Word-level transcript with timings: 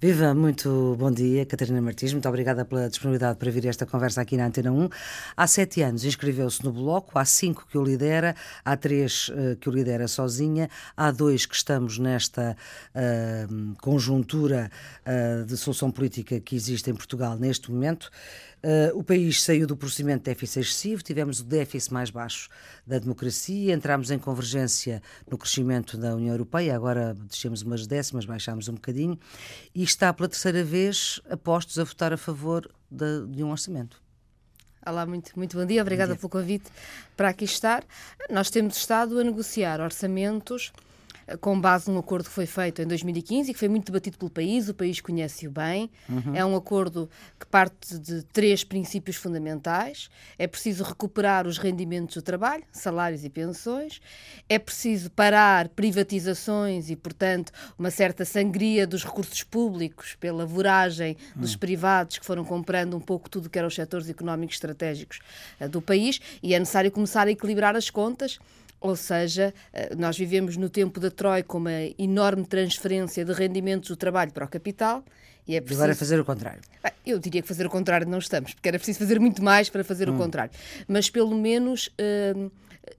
Viva, 0.00 0.32
muito 0.32 0.94
bom 0.96 1.10
dia, 1.10 1.44
Catarina 1.44 1.82
Martins. 1.82 2.12
Muito 2.12 2.28
obrigada 2.28 2.64
pela 2.64 2.88
disponibilidade 2.88 3.36
para 3.36 3.50
vir 3.50 3.66
esta 3.66 3.84
conversa 3.84 4.20
aqui 4.20 4.36
na 4.36 4.46
Antena 4.46 4.70
1. 4.70 4.88
Há 5.36 5.46
sete 5.48 5.82
anos 5.82 6.04
inscreveu-se 6.04 6.64
no 6.64 6.70
Bloco, 6.70 7.18
há 7.18 7.24
cinco 7.24 7.66
que 7.68 7.76
o 7.76 7.82
lidera, 7.82 8.36
há 8.64 8.76
três 8.76 9.28
uh, 9.30 9.56
que 9.56 9.68
o 9.68 9.72
lidera 9.72 10.06
sozinha, 10.06 10.70
há 10.96 11.10
dois 11.10 11.46
que 11.46 11.56
estamos 11.56 11.98
nesta 11.98 12.56
uh, 12.94 13.74
conjuntura 13.82 14.70
uh, 15.04 15.44
de 15.44 15.56
solução 15.56 15.90
política 15.90 16.38
que 16.38 16.54
existe 16.54 16.88
em 16.88 16.94
Portugal 16.94 17.36
neste 17.36 17.68
momento. 17.68 18.08
Uh, 18.62 18.98
o 18.98 19.04
país 19.04 19.40
saiu 19.42 19.68
do 19.68 19.76
procedimento 19.76 20.18
de 20.18 20.24
déficit 20.24 20.60
excessivo, 20.60 21.02
tivemos 21.02 21.40
o 21.40 21.44
déficit 21.44 21.92
mais 21.92 22.10
baixo 22.10 22.48
da 22.84 22.98
democracia, 22.98 23.72
entramos 23.72 24.10
em 24.10 24.18
convergência 24.18 25.00
no 25.30 25.38
crescimento 25.38 25.96
da 25.96 26.14
União 26.16 26.34
Europeia, 26.34 26.74
agora 26.74 27.14
descemos 27.14 27.62
umas 27.62 27.86
décimas, 27.86 28.24
baixámos 28.24 28.68
um 28.68 28.74
bocadinho, 28.74 29.16
e 29.72 29.84
está 29.84 30.12
pela 30.12 30.28
terceira 30.28 30.64
vez 30.64 31.20
apostos 31.30 31.78
a 31.78 31.84
votar 31.84 32.12
a 32.12 32.16
favor 32.16 32.68
de, 32.90 33.26
de 33.28 33.44
um 33.44 33.50
orçamento. 33.50 34.02
Olá, 34.84 35.06
muito, 35.06 35.32
muito 35.36 35.56
bom 35.56 35.64
dia, 35.64 35.80
obrigada 35.80 36.14
bom 36.14 36.14
dia. 36.14 36.20
pelo 36.20 36.30
convite 36.30 36.70
para 37.16 37.28
aqui 37.28 37.44
estar. 37.44 37.84
Nós 38.28 38.50
temos 38.50 38.76
estado 38.76 39.20
a 39.20 39.24
negociar 39.24 39.80
orçamentos 39.80 40.72
com 41.36 41.60
base 41.60 41.90
num 41.90 41.98
acordo 41.98 42.28
que 42.28 42.34
foi 42.34 42.46
feito 42.46 42.80
em 42.80 42.86
2015 42.86 43.50
e 43.50 43.54
que 43.54 43.58
foi 43.58 43.68
muito 43.68 43.86
debatido 43.86 44.16
pelo 44.16 44.30
país, 44.30 44.68
o 44.68 44.74
país 44.74 45.00
conhece-o 45.00 45.50
bem. 45.50 45.90
Uhum. 46.08 46.34
É 46.34 46.44
um 46.44 46.56
acordo 46.56 47.08
que 47.38 47.46
parte 47.46 47.98
de 47.98 48.22
três 48.24 48.64
princípios 48.64 49.16
fundamentais. 49.16 50.08
É 50.38 50.46
preciso 50.46 50.84
recuperar 50.84 51.46
os 51.46 51.58
rendimentos 51.58 52.16
do 52.16 52.22
trabalho, 52.22 52.64
salários 52.72 53.24
e 53.24 53.28
pensões. 53.28 54.00
É 54.48 54.58
preciso 54.58 55.10
parar 55.10 55.68
privatizações 55.68 56.90
e, 56.90 56.96
portanto, 56.96 57.52
uma 57.78 57.90
certa 57.90 58.24
sangria 58.24 58.86
dos 58.86 59.04
recursos 59.04 59.42
públicos 59.42 60.16
pela 60.18 60.46
voragem 60.46 61.16
dos 61.36 61.52
uhum. 61.52 61.58
privados 61.58 62.18
que 62.18 62.24
foram 62.24 62.44
comprando 62.44 62.96
um 62.96 63.00
pouco 63.00 63.28
tudo 63.28 63.50
que 63.50 63.58
eram 63.58 63.68
os 63.68 63.74
setores 63.74 64.08
económicos 64.08 64.56
estratégicos 64.56 65.20
uh, 65.60 65.68
do 65.68 65.82
país. 65.82 66.20
E 66.42 66.54
é 66.54 66.58
necessário 66.58 66.90
começar 66.90 67.26
a 67.26 67.30
equilibrar 67.30 67.76
as 67.76 67.90
contas 67.90 68.38
ou 68.80 68.94
seja, 68.96 69.52
eh, 69.72 69.94
nós 69.96 70.16
vivemos 70.16 70.56
no 70.56 70.68
tempo 70.68 71.00
da 71.00 71.10
Troika 71.10 71.56
uma 71.56 71.72
enorme 71.98 72.44
transferência 72.44 73.24
de 73.24 73.32
rendimentos 73.32 73.88
do 73.88 73.96
trabalho 73.96 74.32
para 74.32 74.44
o 74.44 74.48
capital. 74.48 75.04
E 75.46 75.56
é 75.56 75.60
preciso... 75.60 75.82
agora 75.82 75.96
fazer 75.96 76.20
o 76.20 76.24
contrário. 76.24 76.60
Eu 77.04 77.18
diria 77.18 77.40
que 77.40 77.48
fazer 77.48 77.66
o 77.66 77.70
contrário 77.70 78.06
não 78.06 78.18
estamos, 78.18 78.52
porque 78.52 78.68
era 78.68 78.78
preciso 78.78 78.98
fazer 78.98 79.18
muito 79.18 79.42
mais 79.42 79.70
para 79.70 79.82
fazer 79.82 80.08
hum. 80.08 80.14
o 80.14 80.18
contrário. 80.18 80.52
Mas 80.86 81.08
pelo 81.08 81.34
menos 81.34 81.90
eh, 81.98 82.34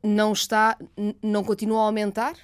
não 0.03 0.33
está, 0.33 0.77
não 1.21 1.43
continua 1.43 1.81
a 1.81 1.85
aumentar 1.85 2.35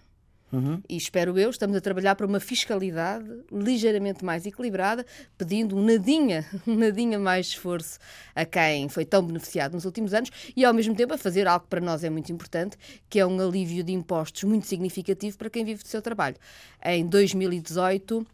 Uhum. 0.52 0.82
E 0.88 0.96
espero 0.96 1.38
eu, 1.38 1.50
estamos 1.50 1.76
a 1.76 1.82
trabalhar 1.82 2.16
para 2.16 2.26
uma 2.26 2.40
fiscalidade 2.40 3.26
ligeiramente 3.52 4.24
mais 4.24 4.46
equilibrada, 4.46 5.06
pedindo 5.38 5.76
um 5.76 5.84
nadinha, 5.84 6.46
um 6.68 6.76
nadinha 6.76 7.20
mais 7.20 7.48
esforço 7.48 8.00
a 8.34 8.46
quem 8.46 8.88
foi 8.88 9.06
tão 9.06 9.26
beneficiado 9.26 9.74
nos 9.74 9.86
últimos 9.86 10.14
anos 10.14 10.30
e, 10.56 10.64
ao 10.64 10.74
mesmo 10.74 10.96
tempo, 10.96 11.14
a 11.14 11.18
fazer 11.18 11.48
algo 11.48 11.64
que 11.64 11.70
para 11.70 11.82
nós 11.82 12.04
é 12.04 12.10
muito 12.10 12.32
importante, 12.32 12.78
que 13.10 13.20
é 13.20 13.26
um 13.26 13.40
alívio 13.40 13.84
de 13.84 13.92
impostos 13.92 14.44
muito 14.44 14.68
significativo 14.68 15.38
para 15.38 15.50
quem 15.50 15.66
vive 15.66 15.84
do 15.84 15.88
seu 15.88 16.02
trabalho. 16.02 16.36
Em 16.84 17.06
2018, 17.06 18.26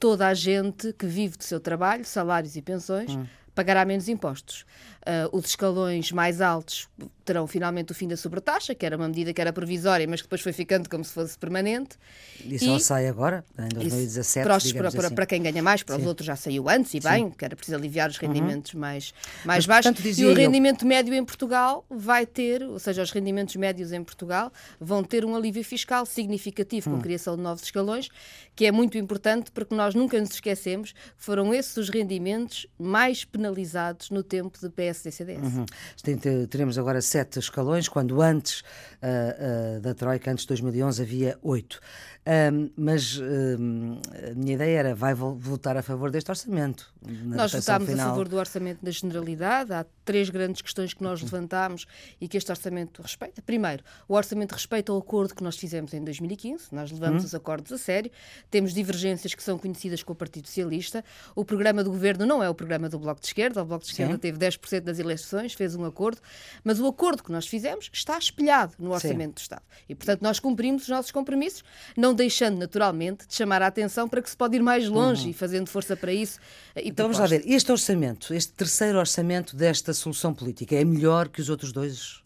toda 0.00 0.26
a 0.26 0.34
gente 0.34 0.92
que 0.92 1.06
vive 1.06 1.36
do 1.36 1.44
seu 1.44 1.60
trabalho, 1.60 2.04
salários 2.04 2.56
e 2.56 2.62
pensões, 2.62 3.14
uhum. 3.14 3.26
pagará 3.54 3.84
menos 3.84 4.08
impostos. 4.08 4.64
Uh, 5.02 5.36
os 5.36 5.46
escalões 5.46 6.12
mais 6.12 6.40
altos 6.40 6.88
terão 7.28 7.46
finalmente 7.46 7.92
o 7.92 7.94
fim 7.94 8.08
da 8.08 8.16
sobretaxa, 8.16 8.74
que 8.74 8.86
era 8.86 8.96
uma 8.96 9.06
medida 9.06 9.34
que 9.34 9.40
era 9.40 9.52
provisória, 9.52 10.06
mas 10.08 10.22
que 10.22 10.26
depois 10.26 10.40
foi 10.40 10.52
ficando 10.54 10.88
como 10.88 11.04
se 11.04 11.12
fosse 11.12 11.38
permanente. 11.38 11.98
E 12.42 12.58
só 12.58 12.78
sai 12.78 13.06
agora, 13.06 13.44
em 13.58 13.68
2017. 13.68 14.46
Para, 14.46 14.56
os, 14.56 14.72
para, 14.72 14.88
assim. 14.88 15.14
para, 15.14 15.26
quem 15.26 15.42
ganha 15.42 15.62
mais, 15.62 15.82
para 15.82 15.96
Sim. 15.96 16.00
os 16.00 16.06
outros 16.06 16.26
já 16.26 16.36
saiu 16.36 16.70
antes, 16.70 16.94
e 16.94 17.00
bem, 17.00 17.26
Sim. 17.26 17.30
que 17.36 17.44
era 17.44 17.54
preciso 17.54 17.76
aliviar 17.76 18.08
os 18.08 18.18
uhum. 18.18 18.28
rendimentos 18.28 18.72
uhum. 18.72 18.80
mais, 18.80 19.12
mais 19.44 19.58
mas, 19.58 19.66
baixos. 19.66 19.92
Portanto, 19.92 20.18
e 20.18 20.24
o 20.24 20.34
rendimento 20.34 20.82
eu... 20.82 20.88
médio 20.88 21.12
em 21.12 21.22
Portugal 21.22 21.84
vai 21.90 22.24
ter, 22.24 22.62
ou 22.62 22.78
seja, 22.78 23.02
os 23.02 23.10
rendimentos 23.10 23.54
médios 23.56 23.92
em 23.92 24.02
Portugal 24.02 24.50
vão 24.80 25.04
ter 25.04 25.22
um 25.26 25.36
alívio 25.36 25.62
fiscal 25.62 26.06
significativo 26.06 26.88
com 26.88 26.96
a 26.96 26.98
hum. 26.98 27.02
criação 27.02 27.36
de 27.36 27.42
novos 27.42 27.62
escalões, 27.62 28.08
que 28.56 28.64
é 28.64 28.72
muito 28.72 28.96
importante 28.96 29.52
porque 29.52 29.74
nós 29.74 29.94
nunca 29.94 30.18
nos 30.18 30.30
esquecemos 30.30 30.92
que 30.92 30.98
foram 31.18 31.52
esses 31.52 31.76
os 31.76 31.90
rendimentos 31.90 32.66
mais 32.78 33.22
penalizados 33.22 34.08
no 34.08 34.22
tempo 34.22 34.58
de 34.58 34.70
PSD-CDS. 34.70 35.42
Uhum. 35.42 36.46
Teremos 36.48 36.78
agora 36.78 37.02
sete 37.02 37.17
escalões, 37.38 37.88
quando 37.88 38.20
antes 38.20 38.60
uh, 38.60 39.76
uh, 39.76 39.80
da 39.80 39.94
Troika, 39.94 40.30
antes 40.30 40.44
de 40.44 40.48
2011, 40.48 41.02
havia 41.02 41.38
oito. 41.42 41.80
Um, 42.28 42.70
mas 42.76 43.18
um, 43.18 43.98
a 44.30 44.34
minha 44.34 44.52
ideia 44.52 44.78
era, 44.80 44.94
vai 44.94 45.14
votar 45.14 45.78
a 45.78 45.82
favor 45.82 46.10
deste 46.10 46.30
orçamento? 46.30 46.92
Nós 47.24 47.52
votámos 47.54 47.88
final. 47.88 48.06
a 48.06 48.10
favor 48.10 48.28
do 48.28 48.36
orçamento 48.36 48.84
da 48.84 48.90
Generalidade. 48.90 49.72
Há 49.72 49.86
três 50.04 50.28
grandes 50.28 50.60
questões 50.60 50.92
que 50.92 51.02
nós 51.02 51.22
levantámos 51.22 51.86
e 52.20 52.28
que 52.28 52.36
este 52.36 52.50
orçamento 52.50 53.00
respeita. 53.00 53.40
Primeiro, 53.40 53.82
o 54.06 54.12
orçamento 54.12 54.52
respeita 54.52 54.92
o 54.92 54.98
acordo 54.98 55.34
que 55.34 55.42
nós 55.42 55.56
fizemos 55.56 55.94
em 55.94 56.04
2015. 56.04 56.66
Nós 56.70 56.92
levamos 56.92 57.22
hum. 57.22 57.26
os 57.26 57.34
acordos 57.34 57.72
a 57.72 57.78
sério. 57.78 58.10
Temos 58.50 58.74
divergências 58.74 59.34
que 59.34 59.42
são 59.42 59.56
conhecidas 59.58 60.02
com 60.02 60.12
o 60.12 60.16
Partido 60.16 60.48
Socialista. 60.48 61.02
O 61.34 61.46
programa 61.46 61.82
do 61.82 61.90
governo 61.90 62.26
não 62.26 62.42
é 62.42 62.50
o 62.50 62.54
programa 62.54 62.90
do 62.90 62.98
Bloco 62.98 63.22
de 63.22 63.28
Esquerda. 63.28 63.62
O 63.62 63.64
Bloco 63.64 63.84
de 63.84 63.90
Esquerda 63.90 64.14
Sim. 64.14 64.18
teve 64.18 64.38
10% 64.38 64.80
das 64.80 64.98
eleições, 64.98 65.54
fez 65.54 65.74
um 65.74 65.84
acordo. 65.86 66.20
Mas 66.62 66.78
o 66.78 66.86
acordo 66.86 67.22
que 67.22 67.32
nós 67.32 67.46
fizemos 67.46 67.88
está 67.90 68.18
espelhado 68.18 68.74
no 68.78 68.92
orçamento 68.92 69.30
Sim. 69.30 69.34
do 69.34 69.40
Estado. 69.40 69.62
E, 69.88 69.94
portanto, 69.94 70.20
nós 70.20 70.38
cumprimos 70.38 70.82
os 70.82 70.88
nossos 70.90 71.10
compromissos. 71.10 71.64
Não 71.96 72.17
deixando 72.18 72.58
naturalmente 72.58 73.26
de 73.26 73.34
chamar 73.34 73.62
a 73.62 73.68
atenção 73.68 74.08
para 74.08 74.20
que 74.20 74.28
se 74.28 74.36
pode 74.36 74.56
ir 74.56 74.62
mais 74.62 74.88
longe 74.88 75.24
uhum. 75.24 75.30
e 75.30 75.32
fazendo 75.32 75.68
força 75.68 75.96
para 75.96 76.12
isso. 76.12 76.38
E 76.76 76.88
então 76.88 77.04
vamos 77.04 77.18
lá 77.18 77.26
ver, 77.26 77.42
este 77.46 77.70
orçamento, 77.72 78.34
este 78.34 78.52
terceiro 78.52 78.98
orçamento 78.98 79.56
desta 79.56 79.94
solução 79.94 80.34
política, 80.34 80.74
é 80.74 80.84
melhor 80.84 81.28
que 81.28 81.40
os 81.40 81.48
outros 81.48 81.72
dois? 81.72 82.20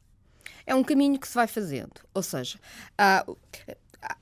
É 0.67 0.75
um 0.75 0.83
caminho 0.83 1.19
que 1.19 1.29
se 1.29 1.35
vai 1.35 1.47
fazendo. 1.47 1.93
Ou 2.15 2.23
seja, 2.23 2.59
há, 2.97 3.25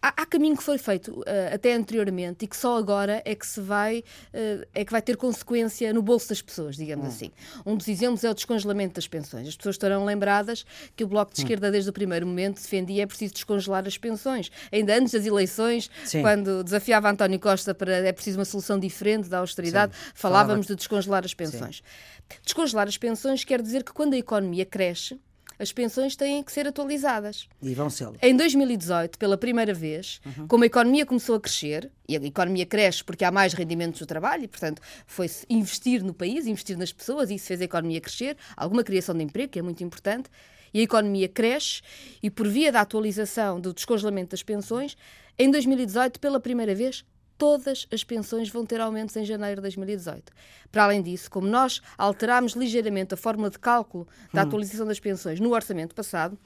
há, 0.02 0.22
há, 0.22 0.26
caminho 0.26 0.56
que 0.56 0.62
foi 0.62 0.78
feito 0.78 1.20
uh, 1.20 1.54
até 1.54 1.74
anteriormente 1.74 2.44
e 2.44 2.48
que 2.48 2.56
só 2.56 2.76
agora 2.76 3.22
é 3.24 3.34
que 3.34 3.46
se 3.46 3.60
vai 3.60 3.98
uh, 3.98 4.66
é 4.74 4.84
que 4.84 4.92
vai 4.92 5.00
ter 5.00 5.16
consequência 5.16 5.92
no 5.92 6.02
bolso 6.02 6.28
das 6.28 6.42
pessoas, 6.42 6.76
digamos 6.76 7.06
hum. 7.06 7.08
assim. 7.08 7.30
Um 7.64 7.76
dos 7.76 7.88
exemplos 7.88 8.22
é 8.24 8.30
o 8.30 8.34
descongelamento 8.34 8.94
das 8.94 9.08
pensões. 9.08 9.48
As 9.48 9.56
pessoas 9.56 9.74
estarão 9.74 10.04
lembradas 10.04 10.64
que 10.94 11.02
o 11.02 11.06
Bloco 11.06 11.32
de 11.32 11.40
hum. 11.40 11.44
Esquerda 11.44 11.70
desde 11.70 11.90
o 11.90 11.92
primeiro 11.92 12.26
momento 12.26 12.60
defendia 12.60 13.02
é 13.02 13.06
preciso 13.06 13.34
descongelar 13.34 13.86
as 13.86 13.96
pensões. 13.96 14.50
Ainda 14.70 14.96
antes 14.96 15.12
das 15.12 15.24
eleições, 15.24 15.90
Sim. 16.04 16.22
quando 16.22 16.62
desafiava 16.62 17.10
António 17.10 17.40
Costa 17.40 17.74
para 17.74 17.96
é 17.96 18.12
preciso 18.12 18.38
uma 18.38 18.44
solução 18.44 18.78
diferente 18.78 19.28
da 19.28 19.38
austeridade, 19.38 19.94
Sim. 19.94 20.12
falávamos 20.14 20.66
Falava. 20.66 20.66
de 20.66 20.76
descongelar 20.76 21.24
as 21.24 21.34
pensões. 21.34 21.76
Sim. 21.76 22.38
Descongelar 22.44 22.86
as 22.86 22.96
pensões 22.96 23.44
quer 23.44 23.60
dizer 23.60 23.82
que 23.82 23.92
quando 23.92 24.14
a 24.14 24.18
economia 24.18 24.64
cresce, 24.64 25.20
as 25.60 25.72
pensões 25.72 26.16
têm 26.16 26.42
que 26.42 26.50
ser 26.50 26.66
atualizadas. 26.66 27.46
E 27.62 27.74
vão 27.74 27.90
ser. 27.90 28.08
Em 28.22 28.34
2018, 28.34 29.18
pela 29.18 29.36
primeira 29.36 29.74
vez, 29.74 30.18
uhum. 30.24 30.48
como 30.48 30.64
a 30.64 30.66
economia 30.66 31.04
começou 31.04 31.36
a 31.36 31.40
crescer, 31.40 31.92
e 32.08 32.16
a 32.16 32.20
economia 32.20 32.64
cresce 32.64 33.04
porque 33.04 33.26
há 33.26 33.30
mais 33.30 33.52
rendimentos 33.52 34.00
do 34.00 34.06
trabalho, 34.06 34.44
e, 34.44 34.48
portanto, 34.48 34.80
foi-se 35.06 35.44
investir 35.50 36.02
no 36.02 36.14
país, 36.14 36.46
investir 36.46 36.78
nas 36.78 36.94
pessoas, 36.94 37.30
e 37.30 37.34
isso 37.34 37.46
fez 37.46 37.60
a 37.60 37.64
economia 37.64 38.00
crescer, 38.00 38.38
alguma 38.56 38.82
criação 38.82 39.14
de 39.14 39.22
emprego, 39.22 39.52
que 39.52 39.58
é 39.58 39.62
muito 39.62 39.84
importante, 39.84 40.30
e 40.72 40.80
a 40.80 40.82
economia 40.82 41.28
cresce, 41.28 41.82
e 42.22 42.30
por 42.30 42.48
via 42.48 42.72
da 42.72 42.80
atualização 42.80 43.60
do 43.60 43.74
descongelamento 43.74 44.30
das 44.30 44.42
pensões, 44.42 44.96
em 45.38 45.50
2018, 45.50 46.18
pela 46.18 46.40
primeira 46.40 46.74
vez, 46.74 47.04
todas 47.40 47.88
as 47.90 48.04
pensões 48.04 48.50
vão 48.50 48.66
ter 48.66 48.82
aumentos 48.82 49.16
em 49.16 49.24
janeiro 49.24 49.56
de 49.56 49.62
2018. 49.62 50.30
Para 50.70 50.84
além 50.84 51.00
disso, 51.00 51.30
como 51.30 51.48
nós 51.48 51.80
alterámos 51.96 52.52
ligeiramente 52.52 53.14
a 53.14 53.16
fórmula 53.16 53.48
de 53.48 53.58
cálculo 53.58 54.06
da 54.32 54.42
hum. 54.42 54.46
atualização 54.46 54.86
das 54.86 55.00
pensões 55.00 55.40
no 55.40 55.54
orçamento 55.54 55.94
passado, 55.94 56.38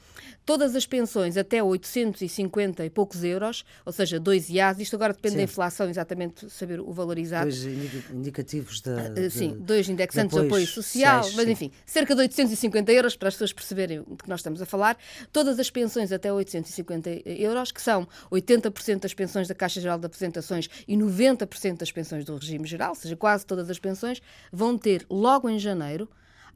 todas 0.47 0.77
as 0.77 0.87
pensões 0.87 1.37
até 1.37 1.61
850 1.61 2.87
e 2.87 2.91
poucos 2.91 3.25
euros, 3.25 3.65
ou 3.85 3.93
seja, 3.93 4.21
dois 4.21 4.49
IAs, 4.49 4.79
isto 4.79 4.95
agora 4.95 5.13
depende 5.13 5.33
sim. 5.33 5.39
da 5.39 5.43
inflação, 5.43 5.91
exatamente 5.91 6.49
saber 6.49 6.79
o 6.79 6.93
valor 6.93 7.19
exato. 7.19 7.49
Dois 7.49 7.65
indicativos 8.13 8.81
de, 8.81 8.91
ah, 8.91 9.09
de 9.09 9.31
Sim, 9.31 9.57
dois 9.59 9.89
indexantes 9.89 10.39
de 10.39 10.47
apoio, 10.47 10.65
social, 10.65 11.25
sociais, 11.25 11.35
mas 11.35 11.49
enfim, 11.49 11.73
cerca 11.85 12.15
de 12.15 12.21
850 12.21 12.93
euros 12.93 13.17
para 13.17 13.27
as 13.27 13.35
pessoas 13.35 13.53
perceberem 13.53 14.03
de 14.03 14.17
que 14.23 14.29
nós 14.29 14.39
estamos 14.39 14.63
a 14.63 14.67
falar. 14.67 14.97
Todas 15.33 15.59
as 15.59 15.71
pensões 15.71 16.13
até 16.13 16.33
850 16.33 17.11
euros, 17.27 17.73
que 17.73 17.83
são 17.83 18.07
80% 18.31 19.01
das 19.01 19.13
pensões 19.13 19.49
da 19.49 19.57
Caixa 19.57 19.81
Geral 19.81 19.99
de 19.99 20.07
Apresentações 20.07 20.69
e 20.87 20.97
90% 20.97 21.79
das 21.79 21.93
pensões 21.93 22.25
do 22.25 22.37
regime 22.37 22.67
geral, 22.67 22.91
ou 22.91 22.95
seja, 22.95 23.17
quase 23.17 23.47
todas 23.47 23.71
as 23.71 23.79
pensões, 23.79 24.21
vão 24.53 24.77
ter 24.77 25.07
logo 25.11 25.49
em 25.49 25.59
janeiro 25.59 26.09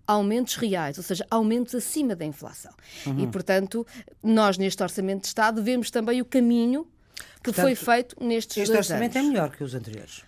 aumentos 0.06 0.54
reais, 0.54 0.96
ou 0.96 1.04
seja, 1.04 1.26
aumentos 1.30 1.74
acima 1.74 2.16
da 2.16 2.24
inflação. 2.24 2.72
Uhum. 3.06 3.24
E, 3.24 3.26
portanto, 3.26 3.86
nós 4.22 4.56
neste 4.56 4.82
Orçamento 4.82 5.22
de 5.22 5.26
Estado 5.28 5.62
vemos 5.62 5.90
também 5.90 6.20
o 6.20 6.24
caminho 6.24 6.86
que 7.42 7.52
portanto, 7.52 7.64
foi 7.64 7.74
feito 7.74 8.16
nestes 8.22 8.56
este 8.56 8.76
orçamento 8.76 9.18
é 9.18 9.22
melhor 9.22 9.50
que 9.50 9.62
os 9.62 9.74
anteriores 9.74 10.22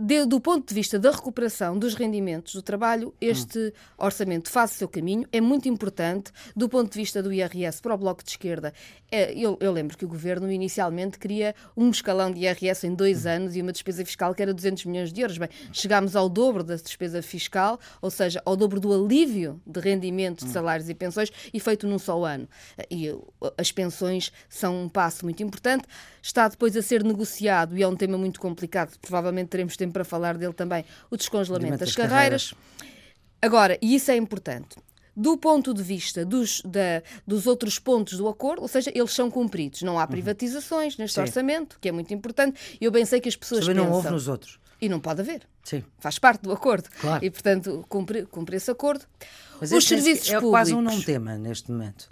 de, 0.00 0.24
do 0.24 0.40
ponto 0.40 0.66
de 0.66 0.74
vista 0.74 0.98
da 0.98 1.10
recuperação 1.10 1.78
dos 1.78 1.94
rendimentos 1.94 2.54
do 2.54 2.62
trabalho, 2.62 3.14
este 3.20 3.74
orçamento 3.98 4.50
faz 4.50 4.72
o 4.72 4.74
seu 4.74 4.88
caminho, 4.88 5.28
é 5.30 5.42
muito 5.42 5.68
importante. 5.68 6.32
Do 6.56 6.70
ponto 6.70 6.90
de 6.90 6.98
vista 6.98 7.22
do 7.22 7.30
IRS 7.30 7.82
para 7.82 7.94
o 7.94 7.98
Bloco 7.98 8.24
de 8.24 8.30
Esquerda, 8.30 8.72
é, 9.12 9.32
eu, 9.34 9.58
eu, 9.60 9.70
lembro 9.70 9.98
que 9.98 10.04
o 10.04 10.08
Governo 10.08 10.50
inicialmente 10.50 11.18
queria 11.18 11.54
um 11.76 11.90
escalão 11.90 12.30
de 12.30 12.40
IRS 12.40 12.86
em 12.86 12.94
dois 12.94 13.26
anos 13.26 13.54
e 13.54 13.60
uma 13.60 13.72
despesa 13.72 14.02
fiscal 14.02 14.34
que 14.34 14.40
era 14.40 14.54
200 14.54 14.86
milhões 14.86 15.12
de 15.12 15.20
euros. 15.20 15.36
Bem, 15.36 15.50
chegámos 15.70 16.16
ao 16.16 16.30
dobro 16.30 16.64
da 16.64 16.76
despesa 16.76 17.20
fiscal, 17.20 17.78
ou 18.00 18.10
seja, 18.10 18.40
ao 18.46 18.56
dobro 18.56 18.80
do 18.80 18.94
alívio 18.94 19.60
de 19.66 19.80
rendimentos, 19.80 20.46
de 20.46 20.52
salários 20.52 20.88
e 20.88 20.94
pensões, 20.94 21.30
e 21.52 21.60
feito 21.60 21.86
num 21.86 21.98
só 21.98 22.24
ano. 22.24 22.48
E 22.90 23.14
as 23.58 23.70
pensões 23.70 24.32
são 24.48 24.84
um 24.84 24.88
passo 24.88 25.26
muito 25.26 25.42
importante. 25.42 25.84
Está 26.22 26.48
depois 26.48 26.76
a 26.76 26.82
ser 26.82 27.04
negociado, 27.04 27.76
e 27.76 27.82
é 27.82 27.88
um 27.88 27.96
tema 27.96 28.16
muito 28.16 28.40
complicado, 28.40 28.96
provavelmente 29.00 29.48
teremos 29.48 29.76
tempo 29.76 29.89
para 29.90 30.04
falar 30.04 30.36
dele 30.36 30.52
também, 30.52 30.84
o 31.10 31.16
descongelamento 31.16 31.78
das 31.78 31.94
carreiras. 31.94 32.52
carreiras. 32.52 32.90
Agora, 33.42 33.78
e 33.80 33.94
isso 33.94 34.10
é 34.10 34.16
importante, 34.16 34.76
do 35.16 35.36
ponto 35.36 35.74
de 35.74 35.82
vista 35.82 36.24
dos, 36.24 36.62
da, 36.62 37.02
dos 37.26 37.46
outros 37.46 37.78
pontos 37.78 38.16
do 38.18 38.28
acordo, 38.28 38.62
ou 38.62 38.68
seja, 38.68 38.90
eles 38.94 39.12
são 39.12 39.30
cumpridos. 39.30 39.82
Não 39.82 39.98
há 39.98 40.02
uhum. 40.02 40.08
privatizações 40.08 40.96
neste 40.96 41.14
Sim. 41.14 41.20
orçamento, 41.22 41.78
que 41.80 41.88
é 41.88 41.92
muito 41.92 42.12
importante. 42.14 42.78
Eu 42.80 42.90
bem 42.90 43.04
sei 43.04 43.20
que 43.20 43.28
as 43.28 43.36
pessoas 43.36 43.60
Também 43.60 43.76
pensam... 43.76 43.90
não 43.90 43.96
houve 43.96 44.10
nos 44.10 44.28
outros. 44.28 44.58
E 44.80 44.88
não 44.88 44.98
pode 44.98 45.20
haver. 45.20 45.42
Sim. 45.62 45.84
Faz 45.98 46.18
parte 46.18 46.42
do 46.42 46.52
acordo. 46.52 46.88
Claro. 47.00 47.22
E, 47.22 47.30
portanto, 47.30 47.84
cumpre, 47.88 48.24
cumpre 48.24 48.56
esse 48.56 48.70
acordo. 48.70 49.04
Mas 49.60 49.72
Os 49.72 49.86
serviços 49.86 50.28
é, 50.28 50.32
é 50.32 50.34
públicos... 50.36 50.50
quase 50.50 50.74
um 50.74 50.80
não 50.80 51.02
tema 51.02 51.36
neste 51.36 51.70
momento. 51.70 52.08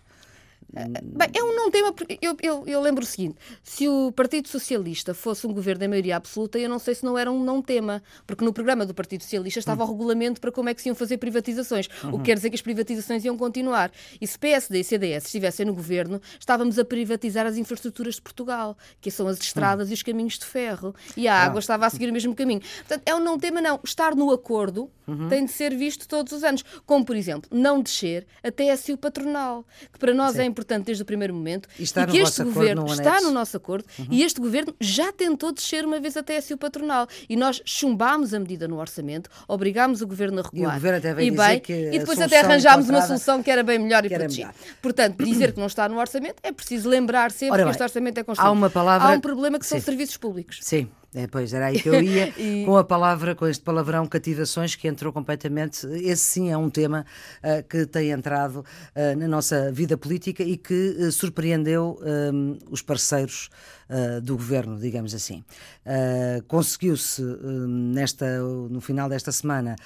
Bem, 0.71 1.29
é 1.35 1.43
um 1.43 1.57
não 1.57 1.71
tema. 1.71 1.95
Eu, 2.21 2.37
eu, 2.43 2.65
eu, 2.67 2.81
lembro 2.81 3.03
o 3.03 3.07
seguinte: 3.07 3.37
se 3.63 3.89
o 3.89 4.13
Partido 4.13 4.49
Socialista 4.49 5.15
fosse 5.15 5.47
um 5.47 5.53
governo 5.53 5.81
da 5.81 5.89
maioria 5.89 6.17
absoluta, 6.17 6.59
eu 6.59 6.69
não 6.69 6.79
sei 6.79 6.95
se 6.95 7.05
não 7.05 7.17
era 7.17 7.31
um 7.31 7.43
não 7.43 7.63
tema, 7.63 8.03
porque 8.27 8.45
no 8.45 8.53
programa 8.53 8.85
do 8.85 8.93
Partido 8.93 9.23
Socialista 9.23 9.59
estava 9.59 9.83
uhum. 9.83 9.89
o 9.89 9.93
regulamento 9.93 10.41
para 10.41 10.53
como 10.53 10.69
é 10.69 10.75
que 10.75 10.83
se 10.83 10.89
iam 10.89 10.95
fazer 10.95 11.17
privatizações, 11.17 11.89
uhum. 12.05 12.15
o 12.15 12.19
que 12.19 12.27
quer 12.27 12.35
dizer 12.35 12.51
que 12.51 12.57
as 12.57 12.61
privatizações 12.61 13.25
iam 13.25 13.37
continuar. 13.39 13.91
E 14.21 14.27
se 14.27 14.39
PSD 14.39 14.81
e 14.81 14.85
CDS 14.85 15.25
estivessem 15.25 15.65
no 15.65 15.75
governo, 15.75 16.21
estávamos 16.39 16.79
a 16.79 16.85
privatizar 16.85 17.47
as 17.47 17.57
infraestruturas 17.57 18.17
de 18.17 18.23
Portugal, 18.23 18.77
que 19.01 19.11
são 19.11 19.27
as 19.27 19.41
estradas 19.41 19.89
uhum. 19.89 19.93
e 19.93 19.95
os 19.95 20.03
caminhos 20.03 20.39
de 20.39 20.45
ferro, 20.45 20.95
e 21.17 21.27
a 21.27 21.35
água 21.35 21.59
ah. 21.59 21.61
estava 21.61 21.87
a 21.87 21.91
seguir 21.91 22.11
o 22.11 22.13
mesmo 22.13 22.35
caminho. 22.35 22.61
Portanto, 22.61 23.03
é 23.07 23.15
um 23.15 23.21
não 23.21 23.39
tema, 23.39 23.63
não. 23.63 23.81
Estar 23.83 24.15
no 24.15 24.31
acordo 24.31 24.91
uhum. 25.07 25.31
tem 25.31 25.47
de 25.47 25.51
ser 25.51 25.75
visto 25.75 26.07
todos 26.07 26.33
os 26.35 26.45
anos, 26.45 26.63
como, 26.85 27.07
por 27.07 27.17
exemplo, 27.17 27.49
não 27.51 27.81
descer 27.81 28.27
a 28.43 28.51
TSU 28.51 28.99
patronal, 28.99 29.65
que 29.91 29.99
para 29.99 30.13
nós 30.13 30.33
Sim. 30.33 30.43
é 30.43 30.45
importante 30.45 30.58
importante 30.59 30.87
desde 30.87 31.03
o 31.03 31.07
primeiro 31.07 31.33
momento 31.33 31.69
e, 31.79 31.85
está 31.85 32.03
e 32.03 32.07
que 32.09 32.19
este 32.19 32.43
governo 32.43 32.85
no 32.85 32.93
está 32.93 33.21
no 33.21 33.31
nosso 33.31 33.57
acordo 33.57 33.87
uhum. 33.99 34.07
e 34.11 34.23
este 34.25 34.41
governo 34.41 34.75
já 34.81 35.13
tentou 35.13 35.53
descer 35.53 35.85
uma 35.85 36.01
vez 36.01 36.17
até 36.17 36.37
a 36.37 36.43
TSU 36.43 36.57
patronal 36.57 37.07
e 37.29 37.37
nós 37.37 37.63
chumbámos 37.65 38.35
a 38.35 38.41
medida 38.41 38.67
no 38.67 38.79
orçamento, 38.79 39.31
obrigámos 39.47 40.03
o 40.03 40.07
governo 40.07 40.41
a 40.41 40.43
regular. 40.43 40.75
E, 40.75 40.77
o 40.77 40.81
governo 40.81 40.99
até 40.99 41.25
e, 41.25 41.31
bem, 41.31 41.63
e 41.95 41.99
depois 41.99 42.21
até 42.21 42.41
arranjámos 42.41 42.89
uma 42.89 43.03
solução 43.03 43.43
que 43.43 43.51
era 43.51 43.63
bem 43.63 43.79
melhor 43.79 44.05
e 44.05 44.09
protegida. 44.09 44.55
Portanto, 44.83 45.25
dizer 45.25 45.53
que 45.53 45.61
não 45.61 45.67
está 45.67 45.89
no 45.89 45.99
orçamento 45.99 46.37
é 46.43 46.51
preciso 46.51 46.89
lembrar 46.89 47.31
sempre 47.31 47.53
Ora 47.53 47.63
que 47.63 47.65
bem, 47.65 47.71
este 47.71 47.83
orçamento 47.83 48.19
é 48.19 48.25
constante. 48.25 48.47
Há 48.47 48.51
uma 48.51 48.71
palavra... 48.71 49.09
Há 49.09 49.13
um 49.13 49.21
problema 49.21 49.59
que 49.59 49.67
são 49.67 49.79
Sim. 49.79 49.85
serviços 49.85 50.17
públicos. 50.17 50.59
Sim, 50.63 50.89
é, 51.15 51.27
pois, 51.27 51.55
era 51.55 51.67
aí 51.67 51.81
que 51.81 51.89
eu 51.89 52.03
ia, 52.03 52.29
e... 52.37 52.67
com 52.67 52.77
a 52.77 52.85
palavra, 52.85 53.35
com 53.35 53.47
este 53.47 53.65
palavrão 53.65 54.07
cativações, 54.07 54.75
que 54.75 54.87
entrou 54.87 55.13
completamente. 55.13 55.87
Esse 55.87 56.23
sim 56.23 56.51
é 56.51 56.57
um 56.57 56.69
tema 56.69 57.07
uh, 57.43 57.67
que 57.67 57.87
tem 57.87 58.11
entrado 58.11 58.57
uh, 58.57 59.17
na 59.17 59.27
nossa 59.27 59.73
vida 59.73 59.97
política 59.97 60.43
e 60.43 60.57
que 60.57 60.97
uh, 60.99 61.11
surpreendeu 61.11 61.99
um, 62.03 62.59
os 62.71 62.83
parceiros 62.83 63.49
do 64.23 64.37
governo, 64.37 64.79
digamos 64.79 65.15
assim. 65.15 65.43
Conseguiu-se, 66.47 67.23
nesta 67.23 68.41
no 68.41 68.81
final 68.81 69.09
desta 69.09 69.33
semana, 69.33 69.77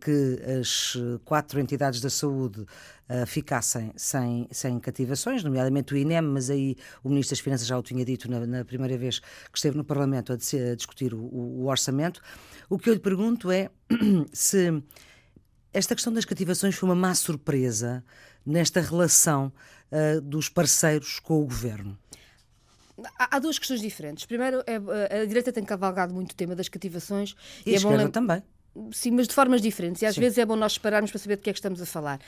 que 0.00 0.38
as 0.60 0.96
quatro 1.24 1.58
entidades 1.58 2.00
da 2.00 2.10
saúde 2.10 2.64
uh, 3.12 3.26
ficassem 3.26 3.92
sem, 3.96 4.48
sem 4.50 4.78
cativações, 4.80 5.44
nomeadamente 5.44 5.92
o 5.92 5.96
INEM, 5.96 6.22
mas 6.22 6.50
aí 6.50 6.76
o 7.04 7.08
Ministro 7.08 7.34
das 7.34 7.40
Finanças 7.40 7.66
já 7.66 7.78
o 7.78 7.82
tinha 7.82 8.04
dito 8.04 8.30
na, 8.30 8.46
na 8.46 8.64
primeira 8.64 8.96
vez 8.96 9.18
que 9.18 9.56
esteve 9.56 9.76
no 9.76 9.84
Parlamento 9.84 10.32
a, 10.32 10.36
a 10.36 10.74
discutir 10.74 11.12
o, 11.14 11.20
o, 11.20 11.66
orçamento. 11.66 12.20
O 12.68 12.78
que 12.78 12.88
eu 12.88 12.94
lhe 12.94 13.00
pergunto 13.00 13.50
é 13.50 13.70
se 14.32 14.82
esta 15.72 15.94
questão 15.94 16.12
das 16.12 16.24
cativações 16.24 16.74
foi 16.74 16.88
uma 16.88 16.94
má 16.94 17.14
surpresa 17.14 18.04
nesta 18.44 18.80
relação 18.80 19.52
uh, 19.90 20.20
dos 20.20 20.48
parceiros 20.48 21.18
com 21.20 21.40
o 21.40 21.44
governo. 21.44 21.98
Há 23.18 23.38
duas 23.38 23.58
questões 23.58 23.80
diferentes. 23.80 24.24
Primeiro, 24.24 24.62
é, 24.66 25.22
a 25.22 25.24
direita 25.24 25.52
tem 25.52 25.64
cavalgado 25.64 26.14
muito 26.14 26.32
o 26.32 26.34
tema 26.34 26.54
das 26.54 26.68
cativações. 26.68 27.34
E, 27.64 27.70
e 27.70 27.72
a 27.72 27.74
é 27.74 27.76
esquerda 27.76 28.08
também. 28.08 28.42
Sim, 28.90 29.10
mas 29.12 29.28
de 29.28 29.34
formas 29.34 29.60
diferentes. 29.60 30.00
E 30.02 30.06
às 30.06 30.14
Sim. 30.14 30.20
vezes 30.22 30.38
é 30.38 30.46
bom 30.46 30.56
nós 30.56 30.74
separarmos 30.74 31.10
para 31.10 31.20
saber 31.20 31.36
de 31.36 31.42
que 31.42 31.50
é 31.50 31.52
que 31.52 31.58
estamos 31.58 31.80
a 31.82 31.86
falar. 31.86 32.18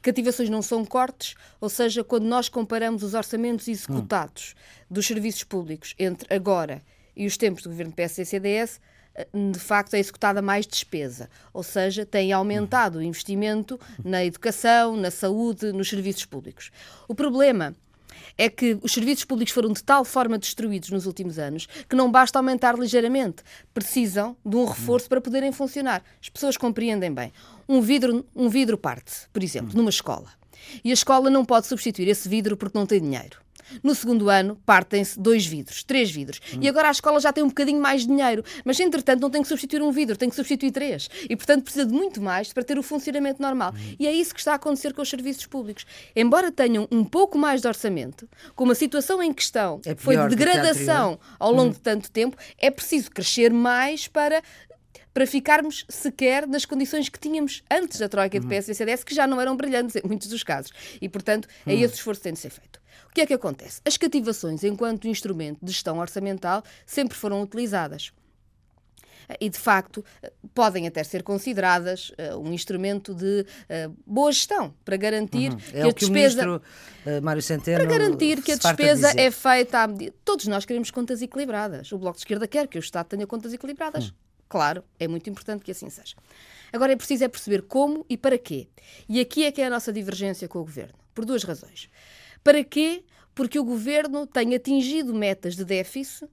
Cativações 0.00 0.50
não 0.50 0.60
são 0.60 0.84
cortes, 0.84 1.34
ou 1.60 1.68
seja, 1.68 2.02
quando 2.02 2.24
nós 2.24 2.48
comparamos 2.48 3.02
os 3.02 3.14
orçamentos 3.14 3.68
executados 3.68 4.54
hum. 4.56 4.86
dos 4.90 5.06
serviços 5.06 5.44
públicos 5.44 5.94
entre 5.98 6.34
agora 6.34 6.82
e 7.16 7.26
os 7.26 7.36
tempos 7.36 7.62
do 7.62 7.68
governo 7.68 7.92
PS-CDS, 7.92 8.80
eh, 9.14 9.28
de 9.52 9.58
facto 9.60 9.94
é 9.94 10.00
executada 10.00 10.42
mais 10.42 10.66
despesa, 10.66 11.30
ou 11.52 11.62
seja, 11.62 12.04
tem 12.04 12.32
aumentado 12.32 12.98
o 12.98 13.02
investimento 13.02 13.78
na 14.04 14.24
educação, 14.24 14.96
na 14.96 15.10
saúde, 15.10 15.72
nos 15.72 15.88
serviços 15.88 16.24
públicos. 16.24 16.72
O 17.06 17.14
problema 17.14 17.76
é 18.36 18.48
que 18.48 18.78
os 18.82 18.92
serviços 18.92 19.24
públicos 19.24 19.52
foram 19.52 19.72
de 19.72 19.82
tal 19.82 20.04
forma 20.04 20.38
destruídos 20.38 20.90
nos 20.90 21.06
últimos 21.06 21.38
anos 21.38 21.66
que 21.88 21.96
não 21.96 22.10
basta 22.10 22.38
aumentar 22.38 22.78
ligeiramente. 22.78 23.42
Precisam 23.74 24.36
de 24.44 24.56
um 24.56 24.64
reforço 24.64 25.08
para 25.08 25.20
poderem 25.20 25.52
funcionar. 25.52 26.02
As 26.20 26.28
pessoas 26.28 26.56
compreendem 26.56 27.12
bem. 27.12 27.32
Um 27.68 27.80
vidro, 27.80 28.24
um 28.34 28.48
vidro 28.48 28.76
parte, 28.76 29.28
por 29.32 29.42
exemplo, 29.42 29.76
numa 29.76 29.90
escola. 29.90 30.28
E 30.84 30.90
a 30.90 30.94
escola 30.94 31.30
não 31.30 31.44
pode 31.44 31.66
substituir 31.66 32.08
esse 32.08 32.28
vidro 32.28 32.56
porque 32.56 32.78
não 32.78 32.86
tem 32.86 33.00
dinheiro. 33.00 33.38
No 33.82 33.94
segundo 33.94 34.28
ano, 34.28 34.60
partem-se 34.64 35.18
dois 35.18 35.46
vidros, 35.46 35.82
três 35.82 36.10
vidros. 36.10 36.40
Hum. 36.54 36.58
E 36.60 36.68
agora 36.68 36.88
a 36.88 36.90
escola 36.90 37.20
já 37.20 37.32
tem 37.32 37.42
um 37.42 37.48
bocadinho 37.48 37.80
mais 37.80 38.02
de 38.02 38.08
dinheiro. 38.08 38.44
Mas, 38.64 38.78
entretanto, 38.80 39.20
não 39.20 39.30
tem 39.30 39.42
que 39.42 39.48
substituir 39.48 39.82
um 39.82 39.90
vidro, 39.90 40.16
tem 40.16 40.28
que 40.28 40.36
substituir 40.36 40.70
três. 40.70 41.08
E, 41.28 41.36
portanto, 41.36 41.64
precisa 41.64 41.86
de 41.86 41.92
muito 41.92 42.20
mais 42.20 42.52
para 42.52 42.62
ter 42.62 42.78
o 42.78 42.82
funcionamento 42.82 43.40
normal. 43.40 43.72
Hum. 43.74 43.96
E 43.98 44.06
é 44.06 44.12
isso 44.12 44.34
que 44.34 44.40
está 44.40 44.52
a 44.52 44.56
acontecer 44.56 44.92
com 44.92 45.02
os 45.02 45.08
serviços 45.08 45.46
públicos. 45.46 45.86
Embora 46.14 46.50
tenham 46.50 46.86
um 46.90 47.04
pouco 47.04 47.38
mais 47.38 47.60
de 47.60 47.68
orçamento, 47.68 48.28
com 48.54 48.64
uma 48.64 48.74
situação 48.74 49.22
em 49.22 49.32
questão 49.32 49.80
é 49.84 49.94
foi 49.94 50.16
de 50.16 50.28
degradação 50.28 51.18
ao 51.38 51.52
longo 51.52 51.70
hum. 51.70 51.72
de 51.72 51.80
tanto 51.80 52.10
tempo, 52.10 52.36
é 52.58 52.70
preciso 52.70 53.10
crescer 53.10 53.52
mais 53.52 54.08
para 54.08 54.42
para 55.12 55.26
ficarmos 55.26 55.84
sequer 55.88 56.46
nas 56.46 56.64
condições 56.64 57.08
que 57.08 57.18
tínhamos 57.18 57.62
antes 57.70 57.98
da 57.98 58.08
troika 58.08 58.40
de 58.40 58.46
PS 58.46 58.68
e 58.68 58.74
CDS, 58.74 59.04
que 59.04 59.14
já 59.14 59.26
não 59.26 59.40
eram 59.40 59.56
brilhantes 59.56 59.96
em 59.96 60.02
muitos 60.06 60.28
dos 60.28 60.42
casos. 60.42 60.72
E, 61.00 61.08
portanto, 61.08 61.48
é 61.66 61.74
esse 61.74 61.94
esforço 61.94 62.20
que 62.20 62.24
tem 62.24 62.32
de 62.32 62.38
ser 62.38 62.50
feito. 62.50 62.80
O 63.12 63.14
que 63.14 63.20
é 63.20 63.26
que 63.26 63.34
acontece? 63.34 63.78
As 63.84 63.98
cativações, 63.98 64.64
enquanto 64.64 65.06
instrumento 65.06 65.58
de 65.62 65.70
gestão 65.70 65.98
orçamental, 65.98 66.64
sempre 66.86 67.14
foram 67.14 67.42
utilizadas 67.42 68.10
e, 69.38 69.50
de 69.50 69.58
facto, 69.58 70.02
podem 70.54 70.86
até 70.86 71.04
ser 71.04 71.22
consideradas 71.22 72.10
uh, 72.10 72.38
um 72.38 72.54
instrumento 72.54 73.14
de 73.14 73.42
uh, 73.44 73.94
boa 74.06 74.32
gestão 74.32 74.74
para 74.82 74.96
garantir 74.96 75.52
uhum. 75.52 75.58
é 75.72 75.82
que 75.82 75.88
a 75.88 75.92
que 75.92 76.00
despesa. 76.00 76.08
O 76.08 76.12
ministro, 76.12 76.62
uh, 77.06 77.22
Mário 77.22 77.42
Centeno 77.42 77.84
para 77.84 77.86
garantir 77.86 78.42
que 78.42 78.52
a 78.52 78.56
despesa 78.56 79.12
é 79.14 79.30
feita 79.30 79.80
à 79.80 79.86
medida. 79.86 80.14
Todos 80.24 80.46
nós 80.46 80.64
queremos 80.64 80.90
contas 80.90 81.20
equilibradas. 81.20 81.92
O 81.92 81.98
Bloco 81.98 82.16
de 82.16 82.22
Esquerda 82.22 82.48
quer 82.48 82.66
que 82.66 82.78
o 82.78 82.80
Estado 82.80 83.08
tenha 83.08 83.26
contas 83.26 83.52
equilibradas. 83.52 84.06
Uhum. 84.06 84.14
Claro, 84.48 84.82
é 84.98 85.06
muito 85.06 85.28
importante 85.30 85.62
que 85.62 85.70
assim 85.70 85.88
seja. 85.88 86.14
Agora 86.72 86.92
é 86.92 86.96
preciso 86.96 87.24
é 87.24 87.28
perceber 87.28 87.62
como 87.62 88.04
e 88.08 88.16
para 88.16 88.38
quê. 88.38 88.68
E 89.08 89.20
aqui 89.20 89.44
é 89.44 89.52
que 89.52 89.60
é 89.60 89.66
a 89.66 89.70
nossa 89.70 89.92
divergência 89.92 90.48
com 90.48 90.58
o 90.58 90.64
Governo. 90.64 90.94
Por 91.14 91.24
duas 91.24 91.44
razões. 91.44 91.90
Para 92.42 92.64
quê? 92.64 93.04
Porque 93.34 93.58
o 93.58 93.64
governo 93.64 94.26
tem 94.26 94.54
atingido 94.54 95.14
metas 95.14 95.56
de 95.56 95.64
déficit 95.64 96.28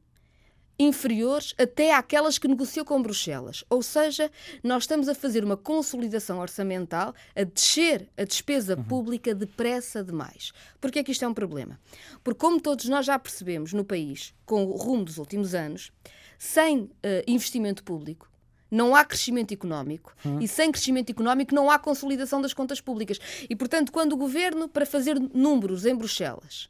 inferiores 0.79 1.53
até 1.57 1.93
àquelas 1.93 2.37
que 2.37 2.47
negociou 2.47 2.85
com 2.85 3.01
Bruxelas. 3.01 3.65
Ou 3.69 3.83
seja, 3.83 4.31
nós 4.63 4.83
estamos 4.83 5.09
a 5.09 5.13
fazer 5.13 5.43
uma 5.43 5.57
consolidação 5.57 6.39
orçamental, 6.39 7.13
a 7.35 7.43
descer 7.43 8.07
a 8.17 8.23
despesa 8.23 8.77
uhum. 8.77 8.83
pública 8.85 9.35
depressa 9.35 10.01
demais. 10.01 10.53
Porquê 10.79 10.99
é 10.99 11.03
que 11.03 11.11
isto 11.11 11.25
é 11.25 11.27
um 11.27 11.33
problema? 11.33 11.77
Porque, 12.23 12.39
como 12.39 12.61
todos 12.61 12.85
nós 12.85 13.05
já 13.05 13.19
percebemos 13.19 13.73
no 13.73 13.83
país, 13.83 14.33
com 14.45 14.63
o 14.65 14.77
rumo 14.77 15.03
dos 15.03 15.17
últimos 15.17 15.53
anos, 15.53 15.91
sem 16.37 16.83
uh, 16.83 16.89
investimento 17.27 17.83
público, 17.83 18.28
não 18.69 18.95
há 18.95 19.03
crescimento 19.03 19.53
económico. 19.53 20.15
Hum. 20.25 20.39
E 20.39 20.47
sem 20.47 20.71
crescimento 20.71 21.09
económico 21.09 21.53
não 21.53 21.69
há 21.69 21.79
consolidação 21.79 22.41
das 22.41 22.53
contas 22.53 22.81
públicas. 22.81 23.19
E, 23.49 23.55
portanto, 23.55 23.91
quando 23.91 24.13
o 24.13 24.17
governo, 24.17 24.67
para 24.67 24.85
fazer 24.85 25.19
números 25.33 25.85
em 25.85 25.95
Bruxelas, 25.95 26.69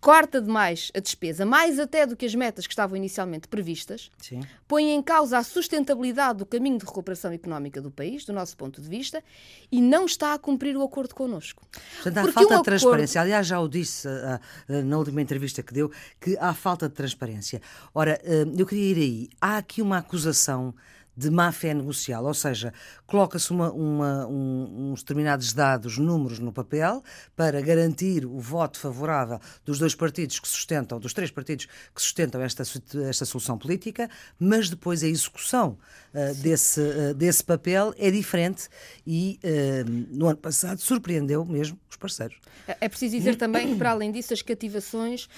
corta 0.00 0.40
demais 0.40 0.90
a 0.94 1.00
despesa, 1.00 1.44
mais 1.44 1.78
até 1.78 2.06
do 2.06 2.16
que 2.16 2.24
as 2.24 2.34
metas 2.34 2.66
que 2.66 2.72
estavam 2.72 2.96
inicialmente 2.96 3.46
previstas, 3.46 4.10
Sim. 4.18 4.40
põe 4.66 4.90
em 4.90 5.02
causa 5.02 5.38
a 5.38 5.42
sustentabilidade 5.42 6.38
do 6.38 6.46
caminho 6.46 6.78
de 6.78 6.86
recuperação 6.86 7.30
económica 7.32 7.82
do 7.82 7.90
país, 7.90 8.24
do 8.24 8.32
nosso 8.32 8.56
ponto 8.56 8.80
de 8.80 8.88
vista, 8.88 9.22
e 9.70 9.80
não 9.80 10.06
está 10.06 10.32
a 10.32 10.38
cumprir 10.38 10.76
o 10.76 10.82
acordo 10.82 11.14
connosco. 11.14 11.62
Portanto, 11.94 12.18
há 12.18 12.22
Porque 12.22 12.34
falta 12.34 12.54
um 12.54 12.58
de 12.58 12.64
transparência. 12.64 13.20
Aliás, 13.20 13.46
já 13.46 13.60
o 13.60 13.68
disse 13.68 14.08
uh, 14.08 14.40
uh, 14.68 14.82
na 14.84 14.96
última 14.96 15.20
entrevista 15.20 15.62
que 15.62 15.74
deu, 15.74 15.90
que 16.20 16.36
há 16.38 16.54
falta 16.54 16.88
de 16.88 16.94
transparência. 16.94 17.60
Ora, 17.94 18.18
uh, 18.24 18.58
eu 18.58 18.66
queria 18.66 18.92
ir 18.92 18.96
aí. 18.96 19.28
Há 19.40 19.58
aqui 19.58 19.82
uma 19.82 19.98
acusação 19.98 20.74
de 21.16 21.30
má 21.30 21.52
fé 21.52 21.74
negocial, 21.74 22.24
ou 22.24 22.34
seja, 22.34 22.72
coloca-se 23.06 23.50
uma, 23.50 23.70
uma, 23.72 24.26
um, 24.26 24.92
uns 24.92 25.02
determinados 25.02 25.52
dados, 25.52 25.98
números 25.98 26.38
no 26.38 26.52
papel, 26.52 27.02
para 27.36 27.60
garantir 27.60 28.24
o 28.24 28.38
voto 28.38 28.78
favorável 28.78 29.40
dos 29.64 29.78
dois 29.78 29.94
partidos 29.94 30.38
que 30.38 30.48
sustentam, 30.48 30.98
dos 30.98 31.12
três 31.12 31.30
partidos 31.30 31.66
que 31.94 32.00
sustentam 32.00 32.40
esta, 32.40 32.62
esta 33.08 33.24
solução 33.24 33.58
política, 33.58 34.08
mas 34.38 34.70
depois 34.70 35.02
a 35.02 35.06
execução 35.06 35.78
uh, 36.14 36.34
desse, 36.36 36.80
uh, 36.80 37.14
desse 37.14 37.44
papel 37.44 37.92
é 37.98 38.10
diferente 38.10 38.68
e 39.06 39.38
uh, 39.44 40.16
no 40.16 40.26
ano 40.26 40.38
passado 40.38 40.80
surpreendeu 40.80 41.44
mesmo 41.44 41.78
os 41.90 41.96
parceiros. 41.96 42.38
É, 42.66 42.76
é 42.82 42.88
preciso 42.88 43.16
dizer 43.16 43.36
também 43.36 43.68
que, 43.68 43.76
para 43.76 43.90
além 43.90 44.12
disso, 44.12 44.32
as 44.32 44.42
cativações 44.42 45.28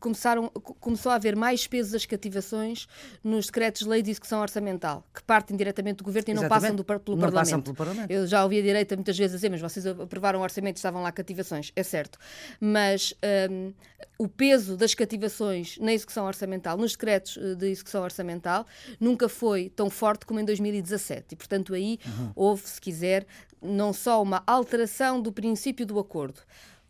começaram, 0.00 0.48
começou 0.48 1.12
a 1.12 1.14
haver 1.14 1.36
mais 1.36 1.66
peso 1.66 1.92
das 1.92 2.04
cativações 2.04 2.86
nos 3.22 3.46
decretos 3.46 3.82
de 3.82 3.88
lei 3.88 4.02
de 4.02 4.10
execução 4.10 4.40
orçamental, 4.40 5.06
que 5.12 5.22
partem 5.22 5.56
diretamente 5.56 5.98
do 5.98 6.04
governo 6.04 6.30
e 6.30 6.34
não 6.34 6.48
passam 6.48 6.74
do, 6.74 6.84
pelo, 6.84 7.00
não 7.08 7.18
Parlamento. 7.18 7.34
passam 7.34 7.60
pelo 7.62 7.76
Parlamento. 7.76 8.10
Eu 8.10 8.26
já 8.26 8.42
ouvi 8.42 8.58
a 8.58 8.62
direita 8.62 8.96
muitas 8.96 9.16
vezes 9.16 9.36
dizer, 9.36 9.50
mas 9.50 9.60
vocês 9.60 9.86
aprovaram 9.86 10.40
o 10.40 10.42
orçamento 10.42 10.76
e 10.76 10.78
estavam 10.78 11.02
lá 11.02 11.12
cativações. 11.12 11.70
É 11.76 11.82
certo. 11.82 12.18
Mas 12.58 13.14
um, 13.50 13.72
o 14.18 14.28
peso 14.28 14.76
das 14.76 14.94
cativações 14.94 15.78
na 15.78 15.92
execução 15.92 16.24
orçamental, 16.24 16.76
nos 16.76 16.92
decretos 16.92 17.36
eh, 17.36 17.54
de 17.54 17.66
execução 17.68 18.02
orçamental, 18.02 18.66
nunca 18.98 19.28
foi 19.28 19.68
tão 19.68 19.90
forte 19.90 20.24
como 20.24 20.40
em 20.40 20.44
2017. 20.44 21.26
E, 21.32 21.36
portanto, 21.36 21.74
aí 21.74 21.98
uhum. 22.06 22.32
houve, 22.34 22.62
se 22.66 22.80
quiser, 22.80 23.26
não 23.60 23.92
só 23.92 24.22
uma 24.22 24.42
alteração 24.46 25.20
do 25.20 25.32
princípio 25.32 25.84
do 25.84 25.98
acordo, 25.98 26.40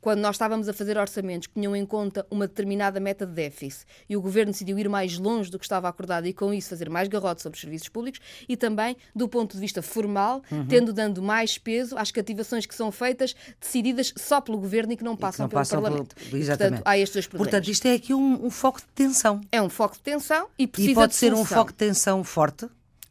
quando 0.03 0.19
nós 0.19 0.35
estávamos 0.35 0.69
a 0.69 0.73
fazer 0.73 0.99
orçamentos 0.99 1.47
que 1.47 1.55
tinham 1.55 1.75
em 1.77 1.87
conta 1.87 2.27
uma 2.29 2.49
determinada 2.49 2.99
meta 2.99 3.25
de 3.25 3.33
déficit 3.33 3.87
e 4.09 4.17
o 4.17 4.21
governo 4.21 4.51
decidiu 4.51 4.77
ir 4.77 4.89
mais 4.89 5.17
longe 5.17 5.49
do 5.49 5.59
que 5.59 5.65
estava 5.65 5.89
acordado 5.89 6.27
e 6.27 6.33
com 6.35 6.53
isso 6.53 6.69
fazer 6.69 6.91
mais 6.91 7.07
garrote 7.07 7.41
sobre 7.41 7.57
os 7.57 7.61
serviços 7.61 7.89
públicos 7.89 8.21
e 8.49 8.57
também 8.57 8.97
do 9.15 9.29
ponto 9.29 9.55
de 9.55 9.61
vista 9.61 9.81
formal, 9.81 10.43
uhum. 10.51 10.67
tendo 10.67 10.93
dando 10.93 11.23
mais 11.23 11.57
peso 11.57 11.97
às 11.97 12.11
cativações 12.11 12.67
que 12.67 12.75
são 12.75 12.91
feitas 12.91 13.35
decididas 13.61 14.13
só 14.17 14.41
pelo 14.41 14.59
governo 14.59 14.93
e 14.93 14.97
que 14.97 15.05
não 15.05 15.17
passam 15.17 15.37
que 15.37 15.43
não 15.43 15.49
pelo 15.49 15.61
passam 15.61 15.81
Parlamento. 15.81 16.17
Pelo... 16.17 16.37
Exatamente. 16.37 16.71
Portanto, 16.71 16.89
há 16.89 16.99
estes 16.99 17.15
dois 17.15 17.27
problemas. 17.29 17.51
Portanto, 17.51 17.71
isto 17.71 17.87
é 17.87 17.95
aqui 17.95 18.13
um, 18.13 18.47
um 18.47 18.51
foco 18.51 18.81
de 18.81 18.87
tensão. 18.89 19.41
É 19.53 19.63
um 19.63 19.69
foco 19.69 19.95
de 19.95 20.03
tensão 20.03 20.49
e 20.59 20.67
precisa 20.67 20.91
E 20.91 20.95
pode 20.97 21.15
ser 21.15 21.33
um 21.33 21.45
foco 21.45 21.71
de 21.71 21.79
tensão 21.79 22.25
forte? 22.25 22.67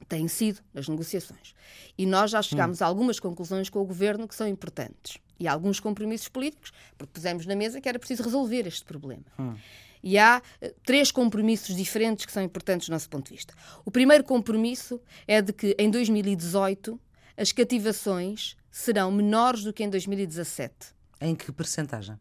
Tem 0.09 0.27
sido 0.27 0.59
nas 0.73 0.89
negociações. 0.89 1.55
E 1.97 2.05
nós 2.05 2.31
já 2.31 2.41
chegámos 2.41 2.81
hum. 2.81 2.83
a 2.83 2.87
algumas 2.87 3.17
conclusões 3.17 3.69
com 3.69 3.79
o 3.79 3.85
governo 3.85 4.27
que 4.27 4.35
são 4.35 4.45
importantes 4.45 5.21
e 5.41 5.47
alguns 5.47 5.79
compromissos 5.79 6.27
políticos, 6.27 6.71
porque 6.95 7.13
pusemos 7.13 7.47
na 7.47 7.55
mesa 7.55 7.81
que 7.81 7.89
era 7.89 7.97
preciso 7.97 8.21
resolver 8.21 8.67
este 8.67 8.85
problema. 8.85 9.23
Hum. 9.39 9.55
E 10.03 10.17
há 10.17 10.39
uh, 10.39 10.73
três 10.85 11.11
compromissos 11.11 11.75
diferentes 11.75 12.25
que 12.25 12.31
são 12.31 12.43
importantes 12.43 12.87
do 12.87 12.91
nosso 12.91 13.09
ponto 13.09 13.25
de 13.25 13.35
vista. 13.35 13.55
O 13.83 13.89
primeiro 13.89 14.23
compromisso 14.23 15.01
é 15.27 15.41
de 15.41 15.51
que 15.51 15.75
em 15.79 15.89
2018 15.89 16.99
as 17.35 17.51
cativações 17.51 18.55
serão 18.69 19.11
menores 19.11 19.63
do 19.63 19.73
que 19.73 19.83
em 19.83 19.89
2017. 19.89 20.73
Em 21.19 21.33
que 21.33 21.51
percentagem? 21.51 22.19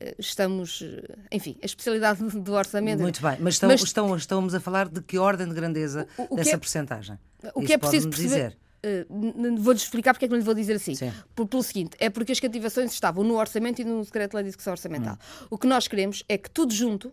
Eh, 0.00 0.16
estamos, 0.18 0.82
eh, 0.82 1.16
enfim, 1.30 1.56
a 1.62 1.66
especialidade 1.66 2.22
do 2.40 2.52
orçamento. 2.52 3.00
Muito 3.00 3.22
bem, 3.22 3.36
mas, 3.38 3.54
estão, 3.54 3.68
mas 3.68 3.82
estão, 3.82 4.16
estamos 4.16 4.52
a 4.52 4.58
falar 4.58 4.88
de 4.88 5.00
que 5.00 5.16
ordem 5.16 5.48
de 5.48 5.54
grandeza 5.54 6.08
o, 6.16 6.34
o 6.34 6.36
dessa 6.36 6.56
é, 6.56 6.58
percentagem? 6.58 7.18
O 7.54 7.60
que 7.60 7.66
Isso 7.66 7.72
é 7.74 7.78
preciso 7.78 8.08
perceber, 8.08 8.28
dizer? 8.28 8.58
Uh, 8.84 9.56
Vou-lhes 9.60 9.82
explicar 9.82 10.14
porque 10.14 10.24
é 10.24 10.28
que 10.28 10.32
não 10.32 10.38
lhe 10.38 10.44
vou 10.44 10.54
dizer 10.54 10.74
assim. 10.74 10.94
Por, 11.34 11.46
pelo 11.46 11.62
seguinte, 11.62 11.96
é 11.98 12.08
porque 12.08 12.32
as 12.32 12.40
cativações 12.40 12.92
estavam 12.92 13.24
no 13.24 13.36
orçamento 13.36 13.80
e 13.80 13.84
no 13.84 14.04
decreto 14.04 14.36
de 14.40 14.48
execução 14.48 14.72
orçamental. 14.72 15.14
Hum. 15.14 15.46
O 15.50 15.58
que 15.58 15.66
nós 15.66 15.88
queremos 15.88 16.22
é 16.28 16.38
que 16.38 16.50
tudo 16.50 16.72
junto. 16.72 17.12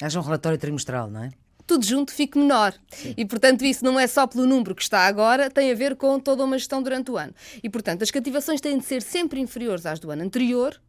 Haja 0.00 0.18
um 0.18 0.22
relatório 0.22 0.58
trimestral, 0.58 1.10
não 1.10 1.24
é? 1.24 1.30
Tudo 1.66 1.84
junto 1.84 2.12
fique 2.12 2.38
menor. 2.38 2.74
Sim. 2.88 3.14
E, 3.16 3.24
portanto, 3.26 3.62
isso 3.64 3.84
não 3.84 4.00
é 4.00 4.06
só 4.06 4.26
pelo 4.26 4.46
número 4.46 4.74
que 4.74 4.82
está 4.82 5.00
agora, 5.06 5.50
tem 5.50 5.70
a 5.70 5.74
ver 5.74 5.96
com 5.96 6.18
toda 6.18 6.42
uma 6.42 6.56
gestão 6.56 6.82
durante 6.82 7.10
o 7.10 7.16
ano. 7.18 7.34
E, 7.62 7.68
portanto, 7.68 8.02
as 8.02 8.10
cativações 8.10 8.60
têm 8.60 8.78
de 8.78 8.84
ser 8.84 9.02
sempre 9.02 9.38
inferiores 9.38 9.84
às 9.84 9.98
do 9.98 10.10
ano 10.10 10.22
anterior, 10.22 10.80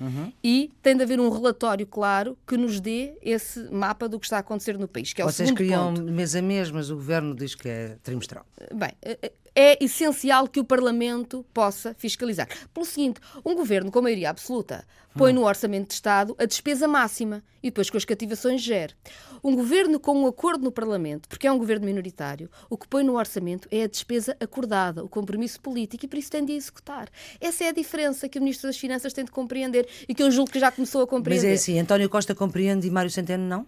Uhum. 0.00 0.32
E 0.42 0.72
tem 0.82 0.96
de 0.96 1.02
haver 1.02 1.20
um 1.20 1.30
relatório 1.30 1.86
claro 1.86 2.36
que 2.46 2.56
nos 2.56 2.80
dê 2.80 3.16
esse 3.22 3.60
mapa 3.70 4.08
do 4.08 4.18
que 4.18 4.26
está 4.26 4.38
a 4.38 4.40
acontecer 4.40 4.76
no 4.76 4.88
país. 4.88 5.12
Que 5.12 5.22
é 5.22 5.24
Vocês 5.24 5.50
o 5.50 5.54
queriam 5.54 5.94
ponto. 5.94 6.12
mês 6.12 6.34
a 6.34 6.42
mês, 6.42 6.70
mas 6.70 6.90
o 6.90 6.96
governo 6.96 7.34
diz 7.34 7.54
que 7.54 7.68
é 7.68 7.96
trimestral. 8.02 8.44
Bem, 8.74 8.90
é 9.54 9.82
essencial 9.82 10.48
que 10.48 10.58
o 10.58 10.64
Parlamento 10.64 11.44
possa 11.54 11.94
fiscalizar. 11.94 12.48
Pelo 12.72 12.84
seguinte, 12.84 13.20
um 13.44 13.54
governo 13.54 13.90
com 13.90 14.02
maioria 14.02 14.30
absoluta 14.30 14.84
põe 15.16 15.32
hum. 15.32 15.36
no 15.36 15.44
Orçamento 15.44 15.88
de 15.88 15.94
Estado 15.94 16.34
a 16.38 16.44
despesa 16.44 16.88
máxima 16.88 17.42
e 17.62 17.68
depois 17.68 17.88
com 17.88 17.96
as 17.96 18.04
cativações 18.04 18.60
gera. 18.60 18.92
Um 19.42 19.54
governo 19.54 20.00
com 20.00 20.22
um 20.22 20.26
acordo 20.26 20.64
no 20.64 20.72
Parlamento, 20.72 21.28
porque 21.28 21.46
é 21.46 21.52
um 21.52 21.58
governo 21.58 21.86
minoritário, 21.86 22.50
o 22.68 22.78
que 22.78 22.88
põe 22.88 23.04
no 23.04 23.16
orçamento 23.16 23.68
é 23.70 23.82
a 23.82 23.86
despesa 23.86 24.36
acordada, 24.40 25.04
o 25.04 25.08
compromisso 25.08 25.60
político 25.60 26.04
e 26.04 26.08
por 26.08 26.18
isso 26.18 26.30
tem 26.30 26.44
de 26.44 26.54
executar. 26.54 27.08
Essa 27.40 27.64
é 27.64 27.68
a 27.68 27.72
diferença 27.72 28.28
que 28.28 28.38
o 28.38 28.42
Ministro 28.42 28.68
das 28.68 28.78
Finanças 28.78 29.12
tem 29.12 29.24
de 29.24 29.30
compreender 29.30 29.86
e 30.08 30.14
que 30.14 30.22
eu 30.22 30.30
julgo 30.30 30.50
que 30.50 30.58
já 30.58 30.72
começou 30.72 31.02
a 31.02 31.06
compreender. 31.06 31.46
Mas 31.46 31.50
é 31.50 31.54
assim, 31.54 31.78
António 31.78 32.08
Costa 32.08 32.34
compreende 32.34 32.86
e 32.86 32.90
Mário 32.90 33.10
Centeno 33.10 33.44
não? 33.44 33.66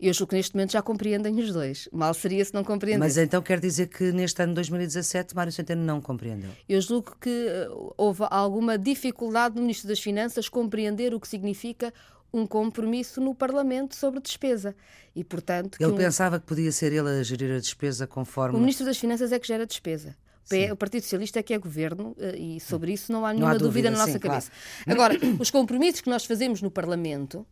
Eu 0.00 0.14
julgo 0.14 0.30
que 0.30 0.36
neste 0.36 0.54
momento 0.54 0.72
já 0.72 0.80
compreendem 0.80 1.38
os 1.38 1.52
dois. 1.52 1.86
Mal 1.92 2.14
seria 2.14 2.42
se 2.42 2.54
não 2.54 2.64
compreendessem. 2.64 3.06
Mas 3.06 3.18
então 3.18 3.42
quer 3.42 3.60
dizer 3.60 3.88
que 3.88 4.10
neste 4.12 4.42
ano 4.42 4.52
de 4.52 4.56
2017 4.56 5.36
Mário 5.36 5.52
Centeno 5.52 5.84
não 5.84 6.00
compreendeu? 6.00 6.50
Eu 6.66 6.80
julgo 6.80 7.14
que 7.20 7.28
eh, 7.28 7.68
houve 7.98 8.24
alguma 8.30 8.78
dificuldade 8.78 9.56
no 9.56 9.62
Ministro 9.62 9.88
das 9.88 10.00
Finanças 10.00 10.48
compreender 10.48 11.12
o 11.12 11.20
que 11.20 11.28
significa 11.28 11.92
um 12.32 12.46
compromisso 12.46 13.20
no 13.20 13.34
Parlamento 13.34 13.94
sobre 13.94 14.20
despesa. 14.20 14.74
E, 15.14 15.22
portanto, 15.22 15.76
ele 15.78 15.92
um... 15.92 15.96
pensava 15.96 16.40
que 16.40 16.46
podia 16.46 16.72
ser 16.72 16.92
ele 16.92 17.08
a 17.08 17.22
gerir 17.22 17.54
a 17.54 17.58
despesa 17.58 18.06
conforme. 18.06 18.56
O 18.56 18.60
Ministro 18.60 18.86
das 18.86 18.96
Finanças 18.96 19.32
é 19.32 19.38
que 19.38 19.46
gera 19.46 19.66
despesa. 19.66 20.16
Sim. 20.44 20.70
O 20.70 20.76
Partido 20.76 21.02
Socialista 21.02 21.38
é 21.38 21.42
que 21.42 21.52
é 21.52 21.58
governo 21.58 22.16
eh, 22.18 22.36
e 22.36 22.60
sobre 22.60 22.92
isso 22.92 23.12
não 23.12 23.26
há 23.26 23.32
nenhuma 23.32 23.50
não 23.50 23.56
há 23.56 23.58
dúvida, 23.58 23.88
dúvida, 23.88 23.90
na 23.90 23.98
nossa 23.98 24.12
sim, 24.12 24.18
cabeça. 24.18 24.50
Claro. 24.84 25.14
Agora, 25.14 25.18
os 25.38 25.50
compromissos 25.50 26.00
que 26.00 26.08
nós 26.08 26.24
fazemos 26.24 26.62
no 26.62 26.70
Parlamento 26.70 27.46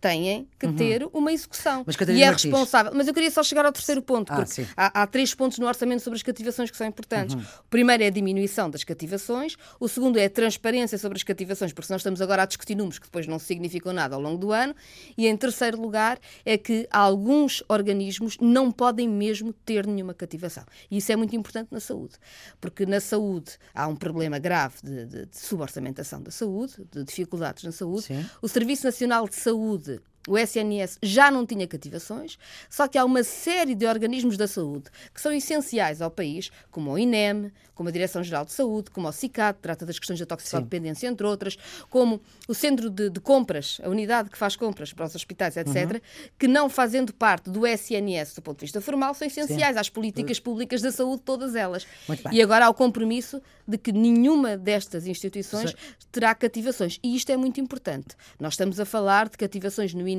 têm 0.00 0.48
que 0.58 0.66
uhum. 0.66 0.76
ter 0.76 1.08
uma 1.12 1.32
execução. 1.32 1.84
Mas, 1.86 1.96
e 2.08 2.22
é 2.22 2.30
responsável. 2.30 2.92
Mas 2.94 3.08
eu 3.08 3.14
queria 3.14 3.30
só 3.30 3.42
chegar 3.42 3.66
ao 3.66 3.72
terceiro 3.72 4.00
ponto, 4.00 4.32
ah, 4.32 4.36
porque 4.36 4.66
há, 4.76 5.02
há, 5.02 5.06
três 5.06 5.34
pontos 5.34 5.58
no 5.58 5.66
orçamento 5.66 6.02
sobre 6.02 6.16
as 6.16 6.22
cativações 6.22 6.70
que 6.70 6.76
são 6.76 6.86
importantes. 6.86 7.34
Uhum. 7.34 7.40
O 7.40 7.68
primeiro 7.68 8.02
é 8.02 8.06
a 8.06 8.10
diminuição 8.10 8.70
das 8.70 8.84
cativações, 8.84 9.56
o 9.80 9.88
segundo 9.88 10.18
é 10.18 10.26
a 10.26 10.30
transparência 10.30 10.96
sobre 10.98 11.16
as 11.16 11.22
cativações, 11.22 11.72
porque 11.72 11.92
nós 11.92 12.00
estamos 12.00 12.22
agora 12.22 12.42
a 12.42 12.46
discutir 12.46 12.74
números 12.74 12.98
que 12.98 13.06
depois 13.06 13.26
não 13.26 13.38
significam 13.38 13.92
nada 13.92 14.14
ao 14.14 14.20
longo 14.20 14.38
do 14.38 14.52
ano, 14.52 14.74
e 15.16 15.26
em 15.26 15.36
terceiro 15.36 15.80
lugar 15.80 16.18
é 16.44 16.56
que 16.56 16.86
alguns 16.90 17.62
organismos 17.68 18.36
não 18.40 18.70
podem 18.70 19.08
mesmo 19.08 19.52
ter 19.52 19.86
nenhuma 19.86 20.14
cativação. 20.14 20.64
E 20.90 20.98
isso 20.98 21.10
é 21.10 21.16
muito 21.16 21.34
importante 21.34 21.68
na 21.72 21.80
saúde, 21.80 22.14
porque 22.60 22.86
na 22.86 23.00
saúde 23.00 23.52
há 23.74 23.88
um 23.88 23.96
problema 23.96 24.38
grave 24.38 24.76
de, 24.82 25.06
de, 25.06 25.26
de 25.26 25.38
suborçamentação 25.38 26.22
da 26.22 26.30
saúde, 26.30 26.74
de 26.90 27.02
dificuldades 27.04 27.64
na 27.64 27.72
saúde. 27.72 28.02
Sim. 28.02 28.24
O 28.40 28.48
Serviço 28.48 28.84
Nacional 28.84 29.28
de 29.28 29.34
Saúde 29.34 29.87
o 30.28 30.36
SNS 30.36 30.98
já 31.02 31.30
não 31.30 31.46
tinha 31.46 31.66
cativações, 31.66 32.38
só 32.68 32.86
que 32.86 32.98
há 32.98 33.04
uma 33.04 33.24
série 33.24 33.74
de 33.74 33.86
organismos 33.86 34.36
da 34.36 34.46
saúde 34.46 34.90
que 35.14 35.20
são 35.20 35.32
essenciais 35.32 36.02
ao 36.02 36.10
país, 36.10 36.50
como 36.70 36.92
o 36.92 36.98
INEM, 36.98 37.50
como 37.78 37.88
a 37.88 37.92
Direção-Geral 37.92 38.44
de 38.44 38.50
Saúde, 38.52 38.90
como 38.90 39.06
o 39.06 39.12
CICAT, 39.12 39.60
trata 39.62 39.86
das 39.86 40.00
questões 40.00 40.18
da 40.18 40.26
toxicodependência, 40.26 41.06
entre 41.06 41.24
outras, 41.24 41.56
como 41.88 42.20
o 42.48 42.52
Centro 42.52 42.90
de, 42.90 43.08
de, 43.08 43.20
Compras, 43.20 43.80
a 43.84 43.88
unidade 43.88 44.30
que 44.30 44.36
faz 44.36 44.56
compras 44.56 44.92
para 44.92 45.06
os 45.06 45.14
hospitais, 45.14 45.56
etc., 45.56 45.92
uhum. 45.92 46.00
que 46.36 46.48
não 46.48 46.68
fazendo 46.68 47.14
parte 47.14 47.48
do 47.48 47.64
SNS 47.64 48.34
do 48.34 48.42
ponto 48.42 48.58
de 48.58 48.64
vista 48.64 48.80
formal, 48.80 49.14
são 49.14 49.28
essenciais 49.28 49.74
Sim. 49.74 49.80
às 49.80 49.88
políticas 49.88 50.40
públicas 50.40 50.82
da 50.82 50.90
saúde, 50.90 51.22
todas 51.24 51.54
elas. 51.54 51.86
E 52.32 52.42
agora 52.42 52.66
há 52.66 52.68
o 52.68 52.74
compromisso 52.74 53.40
de 53.64 53.78
que 53.78 53.92
nenhuma 53.92 54.56
destas 54.56 55.06
instituições 55.06 55.70
Sim. 55.70 55.76
terá 56.10 56.34
cativações. 56.34 56.98
E 57.00 57.14
isto 57.14 57.30
é 57.30 57.36
muito 57.36 57.60
importante. 57.60 58.16
Nós 58.40 58.54
estamos 58.54 58.80
a 58.80 58.84
falar 58.84 59.28
de 59.28 59.36
cativações 59.36 59.94
no 59.94 60.08
INEM 60.08 60.17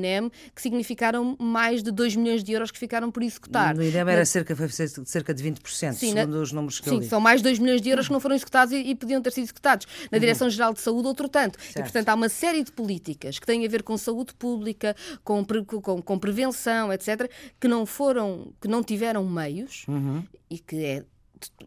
que 0.54 0.62
significaram 0.62 1.36
mais 1.38 1.82
de 1.82 1.90
2 1.90 2.16
milhões 2.16 2.44
de 2.44 2.52
euros 2.52 2.70
que 2.70 2.78
ficaram 2.78 3.10
por 3.10 3.22
executar. 3.22 3.74
No 3.74 3.82
INEM 3.82 4.00
era 4.00 4.24
cerca, 4.24 4.56
cerca 5.04 5.34
de 5.34 5.42
20%, 5.42 5.92
Sim, 5.92 5.92
segundo 5.92 6.36
na... 6.36 6.42
os 6.42 6.52
números 6.52 6.80
que 6.80 6.88
Sim, 6.88 6.96
eu 6.96 7.00
li. 7.00 7.08
são 7.08 7.20
mais 7.20 7.40
de 7.40 7.44
2 7.44 7.58
milhões 7.58 7.80
de 7.80 7.88
euros 7.90 8.06
que 8.06 8.12
não 8.12 8.20
foram 8.20 8.34
executados 8.34 8.72
e, 8.72 8.78
e 8.78 8.94
podiam 8.94 9.20
ter 9.20 9.32
sido 9.32 9.44
executados. 9.44 9.86
Na 10.10 10.16
uhum. 10.16 10.20
Direção-Geral 10.20 10.72
de 10.72 10.80
Saúde, 10.80 11.08
outro 11.08 11.28
tanto. 11.28 11.60
Certo. 11.60 11.78
E, 11.78 11.82
portanto, 11.82 12.08
há 12.08 12.14
uma 12.14 12.28
série 12.28 12.64
de 12.64 12.72
políticas 12.72 13.38
que 13.38 13.46
têm 13.46 13.64
a 13.64 13.68
ver 13.68 13.82
com 13.82 13.96
saúde 13.96 14.34
pública, 14.34 14.94
com, 15.24 15.44
com, 15.44 16.02
com 16.02 16.18
prevenção, 16.18 16.92
etc., 16.92 17.30
que 17.58 17.68
não 17.68 17.84
foram, 17.86 18.52
que 18.60 18.68
não 18.68 18.82
tiveram 18.82 19.24
meios 19.24 19.84
uhum. 19.88 20.22
e 20.48 20.58
que 20.58 20.84
é 20.84 21.04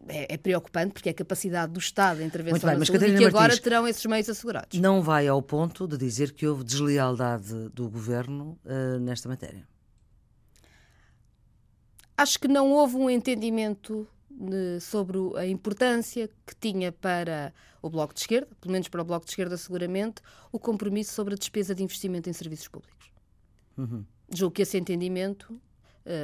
é, 0.08 0.34
é, 0.34 0.36
preocupante 0.36 0.92
porque 0.92 1.08
é 1.08 1.12
a 1.12 1.14
capacidade 1.14 1.72
do 1.72 1.78
Estado 1.78 2.18
de 2.18 2.24
intervenção 2.24 2.68
bem, 2.68 2.78
na 2.78 2.84
saúde 2.84 3.16
que 3.16 3.24
agora 3.24 3.48
Martins, 3.48 3.60
terão 3.60 3.88
esses 3.88 4.04
meios 4.06 4.28
assegurados. 4.28 4.78
Não 4.78 5.02
vai 5.02 5.26
ao 5.26 5.42
ponto 5.42 5.86
de 5.86 5.96
dizer 5.96 6.32
que 6.32 6.46
houve 6.46 6.64
deslealdade 6.64 7.68
do 7.70 7.88
Governo 7.88 8.58
uh, 8.64 8.98
nesta 9.00 9.28
matéria? 9.28 9.66
Acho 12.16 12.38
que 12.38 12.46
não 12.46 12.70
houve 12.70 12.96
um 12.96 13.10
entendimento 13.10 14.06
de, 14.30 14.80
sobre 14.80 15.18
a 15.36 15.46
importância 15.46 16.28
que 16.46 16.54
tinha 16.54 16.92
para 16.92 17.52
o 17.82 17.90
Bloco 17.90 18.14
de 18.14 18.20
Esquerda, 18.20 18.48
pelo 18.60 18.72
menos 18.72 18.88
para 18.88 19.02
o 19.02 19.04
Bloco 19.04 19.26
de 19.26 19.32
Esquerda 19.32 19.56
seguramente, 19.56 20.22
o 20.52 20.58
compromisso 20.58 21.12
sobre 21.12 21.34
a 21.34 21.36
despesa 21.36 21.74
de 21.74 21.82
investimento 21.82 22.28
em 22.30 22.32
serviços 22.32 22.68
públicos. 22.68 23.10
Uhum. 23.76 24.04
Julgo 24.32 24.54
que 24.54 24.62
esse 24.62 24.78
entendimento 24.78 25.60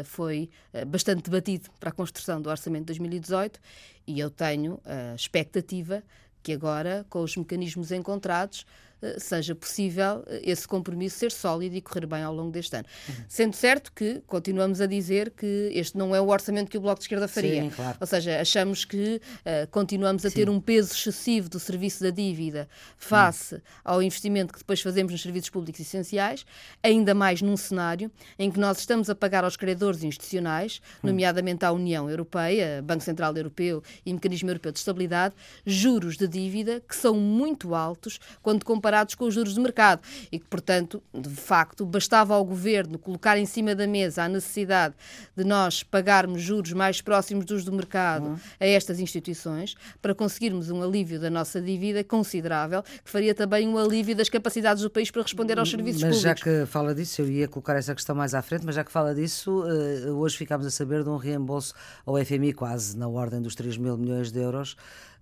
foi 0.05 0.51
uh, 0.75 0.85
bastante 0.87 1.23
debatido 1.23 1.71
para 1.79 1.91
a 1.91 1.93
construção 1.93 2.41
do 2.41 2.51
Orçamento 2.51 2.83
de 2.83 2.99
2018 2.99 3.61
e 4.07 4.19
eu 4.19 4.31
tenho 4.31 4.81
a 4.85 5.15
expectativa 5.15 6.03
que 6.43 6.53
agora, 6.53 7.07
com 7.09 7.23
os 7.23 7.37
mecanismos 7.37 7.93
encontrados, 7.93 8.65
eh, 8.65 8.90
seja 9.19 9.55
possível 9.55 10.23
eh, 10.27 10.43
esse 10.45 10.67
compromisso 10.69 11.19
ser 11.19 11.33
sólido 11.33 11.75
e 11.75 11.81
correr 11.81 12.07
bem 12.07 12.23
ao 12.23 12.35
longo 12.35 12.51
deste 12.51 12.77
ano. 12.77 12.87
Uhum. 13.09 13.15
Sendo 13.29 13.57
certo 13.57 13.93
que 13.93 14.23
continuamos 14.27 14.81
a 14.81 14.87
dizer 14.87 15.31
que 15.31 15.71
este 15.73 15.97
não 15.97 16.15
é 16.15 16.21
o 16.21 16.29
orçamento 16.29 16.71
que 16.71 16.77
o 16.77 16.81
Bloco 16.81 16.99
de 16.99 17.05
Esquerda 17.05 17.27
faria. 17.27 17.63
Sim, 17.63 17.71
claro. 17.71 17.97
Ou 18.01 18.07
seja, 18.07 18.41
achamos 18.41 18.85
que 18.85 19.17
uh, 19.17 19.71
continuamos 19.71 20.25
a 20.27 20.31
Sim. 20.31 20.37
ter 20.37 20.51
um 20.51 20.61
peso 20.61 20.93
excessivo 20.93 21.49
do 21.49 21.59
serviço 21.59 22.03
da 22.03 22.11
dívida 22.11 22.69
face 22.97 23.55
uhum. 23.55 23.61
ao 23.85 24.03
investimento 24.03 24.53
que 24.53 24.59
depois 24.59 24.81
fazemos 24.81 25.13
nos 25.13 25.23
serviços 25.23 25.51
públicos 25.51 25.81
essenciais, 25.81 26.45
ainda 26.83 27.15
mais 27.15 27.41
num 27.43 27.57
cenário 27.57 28.11
em 28.39 28.51
que 28.51 28.59
nós 28.59 28.79
estamos 28.79 29.09
a 29.09 29.15
pagar 29.15 29.45
aos 29.45 29.57
credores 29.57 30.03
institucionais, 30.03 30.81
uhum. 31.03 31.11
nomeadamente 31.11 31.65
à 31.65 31.73
União 31.73 32.11
Europeia, 32.11 32.83
Banco 32.83 33.03
Central 33.03 33.37
Europeu 33.37 33.83
e 34.05 34.13
Mecanismo 34.13 34.51
Europeu 34.51 34.73
de 34.73 34.79
Estabilidade, 34.79 35.35
juros 35.65 36.17
de 36.17 36.29
dívida 36.29 36.83
que 36.87 36.95
são 36.95 37.15
muito 37.15 37.75
altos 37.75 38.21
quando 38.43 38.65
comparamos 38.65 38.90
comparados 38.91 39.15
com 39.15 39.25
os 39.27 39.35
juros 39.35 39.55
de 39.55 39.61
mercado 39.61 40.03
e 40.33 40.39
que, 40.39 40.47
portanto, 40.47 41.01
de 41.15 41.31
facto, 41.31 41.87
bastava 41.87 42.35
ao 42.35 42.45
governo 42.45 42.99
colocar 42.99 43.39
em 43.39 43.47
cima 43.47 43.75
da 43.75 43.87
mesa 43.87 44.25
a 44.25 44.29
necessidade 44.29 44.95
de 45.37 45.45
nós 45.45 45.85
pagarmos 45.85 46.43
juros 46.43 46.73
mais 46.73 47.01
próximos 47.01 47.45
dos 47.45 47.65
do 47.65 47.73
mercado 47.73 48.27
uhum. 48.27 48.37
a 48.59 48.67
estas 48.67 48.99
instituições 48.99 49.77
para 50.03 50.15
conseguirmos 50.15 50.71
um 50.71 50.83
alívio 50.83 51.21
da 51.21 51.31
nossa 51.31 51.61
dívida 51.61 52.03
considerável, 52.03 52.83
que 52.83 53.11
faria 53.11 53.35
também 53.35 53.69
um 53.69 53.79
alívio 53.79 54.17
das 54.17 54.29
capacidades 54.29 54.83
do 54.83 54.91
país 54.91 55.11
para 55.11 55.23
responder 55.23 55.59
aos 55.59 55.71
serviços 55.71 56.03
mas 56.03 56.17
públicos. 56.17 56.45
Mas 56.45 56.55
já 56.55 56.63
que 56.63 56.67
fala 56.67 56.95
disso, 56.95 57.23
eu 57.23 57.31
ia 57.31 57.47
colocar 57.47 57.77
essa 57.77 57.95
questão 57.95 58.17
mais 58.17 58.35
à 58.35 58.43
frente, 58.43 58.67
mas 58.67 58.75
já 58.75 58.83
que 58.83 58.91
fala 58.91 59.15
disso, 59.15 59.65
eh, 59.67 60.11
hoje 60.11 60.37
ficámos 60.37 60.67
a 60.67 60.71
saber 60.71 61.05
de 61.05 61.11
um 61.11 61.17
reembolso 61.17 61.75
ao 62.05 62.17
FMI 62.19 62.53
quase 62.55 62.97
na 62.97 63.07
ordem 63.07 63.41
dos 63.41 63.55
3 63.55 63.77
mil 63.77 63.97
milhões 63.97 64.33
de 64.33 64.41
euros. 64.41 64.77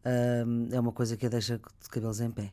É 0.04 0.80
uma 0.80 0.92
coisa 0.92 1.16
que 1.18 1.26
a 1.26 1.28
deixa 1.28 1.58
de 1.58 1.88
cabelos 1.90 2.20
em 2.20 2.30
pé. 2.30 2.50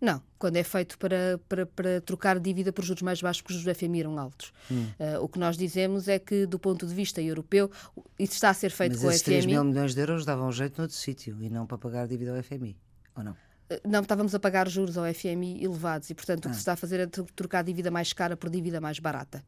Não, 0.00 0.22
quando 0.38 0.56
é 0.56 0.62
feito 0.62 0.98
para, 0.98 1.40
para, 1.48 1.66
para 1.66 2.00
trocar 2.00 2.38
dívida 2.38 2.72
por 2.72 2.84
juros 2.84 3.02
mais 3.02 3.20
baixos, 3.20 3.42
porque 3.42 3.54
os 3.54 3.60
juros 3.60 3.76
do 3.76 3.78
FMI 3.78 4.00
eram 4.00 4.18
altos. 4.18 4.52
Hum. 4.70 4.86
Uh, 4.98 5.22
o 5.22 5.28
que 5.28 5.38
nós 5.38 5.56
dizemos 5.56 6.08
é 6.08 6.18
que, 6.18 6.46
do 6.46 6.58
ponto 6.58 6.86
de 6.86 6.94
vista 6.94 7.22
europeu, 7.22 7.70
isso 8.18 8.34
está 8.34 8.50
a 8.50 8.54
ser 8.54 8.70
feito 8.70 8.92
Mas 8.92 9.00
com 9.00 9.06
o 9.06 9.10
FMI. 9.10 9.14
Mas 9.14 9.22
3 9.22 9.46
mil 9.46 9.64
milhões 9.64 9.94
de 9.94 10.00
euros 10.00 10.24
davam 10.24 10.48
um 10.48 10.52
jeito 10.52 10.78
noutro 10.78 10.96
sítio 10.96 11.36
e 11.40 11.48
não 11.48 11.66
para 11.66 11.78
pagar 11.78 12.06
dívida 12.06 12.36
ao 12.36 12.42
FMI, 12.42 12.76
ou 13.16 13.24
não? 13.24 13.32
Uh, 13.32 13.88
não, 13.88 14.00
estávamos 14.00 14.34
a 14.34 14.40
pagar 14.40 14.68
juros 14.68 14.98
ao 14.98 15.04
FMI 15.12 15.64
elevados 15.64 16.10
e, 16.10 16.14
portanto, 16.14 16.46
ah. 16.46 16.48
o 16.48 16.50
que 16.50 16.54
ah. 16.54 16.54
se 16.54 16.60
está 16.60 16.72
a 16.72 16.76
fazer 16.76 17.00
é 17.00 17.06
trocar 17.06 17.62
dívida 17.62 17.90
mais 17.90 18.12
cara 18.12 18.36
por 18.36 18.50
dívida 18.50 18.80
mais 18.80 18.98
barata. 18.98 19.44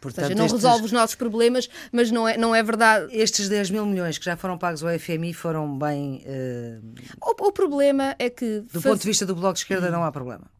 Portanto, 0.00 0.24
Ou 0.24 0.28
seja, 0.28 0.38
não 0.38 0.46
estes... 0.46 0.62
resolve 0.62 0.84
os 0.84 0.92
nossos 0.92 1.16
problemas, 1.16 1.68
mas 1.90 2.10
não 2.10 2.28
é, 2.28 2.36
não 2.36 2.54
é 2.54 2.62
verdade. 2.62 3.08
Estes 3.16 3.48
10 3.48 3.70
mil 3.70 3.86
milhões 3.86 4.18
que 4.18 4.24
já 4.24 4.36
foram 4.36 4.58
pagos 4.58 4.84
ao 4.84 4.98
FMI 4.98 5.32
foram 5.32 5.78
bem. 5.78 6.22
Uh... 6.26 6.94
O, 7.20 7.48
o, 7.48 7.52
problema 7.52 8.14
é 8.18 8.30
que. 8.30 8.60
Do 8.60 8.80
faz... 8.80 8.84
ponto 8.84 9.00
de 9.00 9.06
vista 9.06 9.24
do 9.26 9.34
Bloco 9.34 9.54
de 9.54 9.60
Esquerda, 9.60 9.90
não 9.90 10.04
há 10.04 10.12
problema. 10.12 10.50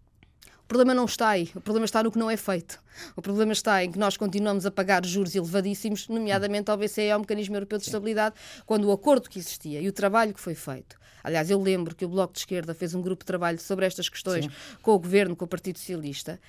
O 0.67 0.67
problema 0.67 0.93
não 0.93 1.05
está 1.05 1.29
aí, 1.29 1.49
o 1.55 1.61
problema 1.61 1.85
está 1.85 2.03
no 2.03 2.11
que 2.11 2.19
não 2.19 2.29
é 2.29 2.37
feito. 2.37 2.83
O 3.15 3.23
problema 3.23 3.53
está 3.53 3.85
em 3.85 3.93
que 3.93 4.01
nós 4.01 4.17
continuamos 4.17 4.67
a 4.67 4.71
pagar 4.71 5.07
juros 5.07 5.33
elevadíssimos, 5.37 6.09
nomeadamente 6.09 6.69
ao 6.73 6.77
BCE, 6.77 7.09
ao 7.09 7.21
Mecanismo 7.21 7.55
Europeu 7.55 7.79
de 7.79 7.85
Estabilidade, 7.85 8.35
quando 8.65 8.87
o 8.87 8.91
acordo 8.91 9.31
que 9.31 9.39
existia 9.39 9.81
e 9.81 9.87
o 9.87 9.93
trabalho 9.93 10.35
que 10.35 10.41
foi 10.41 10.57
feito. 10.57 10.97
Aliás, 11.23 11.51
eu 11.51 11.63
lembro 11.63 11.95
que 11.95 12.05
o 12.05 12.09
Bloco 12.09 12.33
de 12.33 12.41
Esquerda 12.41 12.75
fez 12.75 12.97
um 12.97 13.01
grupo 13.01 13.23
de 13.23 13.27
trabalho 13.27 13.61
sobre 13.61 13.87
estas 13.87 14.09
questões 14.09 14.47
Sim. 14.47 14.51
com 14.83 14.91
o 14.91 14.99
Governo, 14.99 15.37
com 15.37 15.45
o 15.45 15.49
Partido 15.49 15.79
Socialista, 15.79 16.41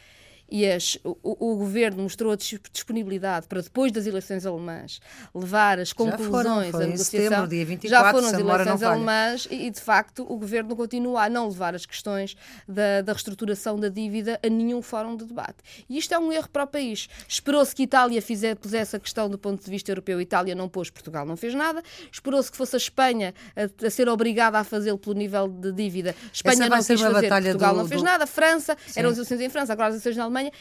e 0.50 0.66
as, 0.66 0.98
o, 1.04 1.18
o, 1.24 1.58
governo 1.58 2.04
mostrou 2.04 2.32
a 2.32 2.36
disponibilidade 2.36 3.48
para 3.48 3.62
depois 3.62 3.92
das 3.92 4.06
eleições 4.06 4.46
alemãs 4.46 5.02
levar 5.36 5.80
as 5.80 5.92
conclusões 5.92 6.72
da 6.72 6.80
negociação. 6.80 7.22
Setembro, 7.22 7.48
dia 7.48 7.66
24, 7.66 7.90
já 7.90 8.12
foram 8.12 8.28
as 8.28 8.34
eleições 8.34 8.84
alemãs 8.84 9.48
e, 9.52 9.70
de 9.70 9.82
facto, 9.82 10.24
o 10.24 10.38
governo 10.38 10.76
continua 10.76 11.26
a 11.26 11.30
não 11.30 11.48
levar 11.50 11.76
as 11.76 11.86
questões 11.86 12.36
da, 12.68 13.02
da 13.02 13.12
reestruturação 13.12 13.78
da 13.78 13.90
dívida 13.90 14.40
a 14.44 14.50
nenhum 14.50 14.82
fórum 14.82 15.18
de 15.18 15.26
debate. 15.26 15.58
E 15.90 15.98
isto 15.98 16.14
é 16.14 16.20
um 16.20 16.32
erro 16.32 16.50
para 16.50 16.64
o 16.64 16.68
país. 16.68 17.10
Esperou-se 17.28 17.76
que 17.76 17.84
Itália 17.84 18.22
fizer, 18.22 18.56
pusesse 18.56 18.96
a 18.96 19.00
questão 19.00 19.30
do 19.30 19.38
ponto 19.38 19.64
de 19.64 19.70
vista 19.70 19.92
europeu. 19.92 20.22
Itália 20.22 20.56
não 20.56 20.70
pôs, 20.70 20.90
Portugal 20.90 21.26
não 21.26 21.36
fez 21.36 21.54
nada. 21.54 21.84
Esperou-se 22.12 22.50
que 22.50 22.58
fosse 22.58 22.76
a 22.76 22.78
Espanha 22.78 23.34
a, 23.56 23.86
a 23.86 23.90
ser 23.90 24.08
obrigada 24.08 24.58
a 24.60 24.64
fazê-lo 24.64 24.98
pelo 24.98 25.16
nível 25.16 25.48
de 25.48 25.72
dívida. 25.74 26.16
Espanha 26.32 26.70
não 26.70 26.78
quis 26.78 26.88
fazer, 26.88 27.30
Portugal 27.30 27.74
do, 27.74 27.80
não 27.80 27.88
fez 27.88 28.02
do... 28.02 28.06
nada. 28.06 28.26
França, 28.26 28.78
Sim. 28.88 29.00
eram 29.00 29.10
as 29.10 29.18
eleições 29.18 29.42
em 29.42 29.50
França, 29.50 29.74
agora 29.74 29.90
as 29.90 29.96
eleições 29.96 30.16
na 30.16 30.24
Alemanha 30.24 30.37
Alemanha. 30.38 30.54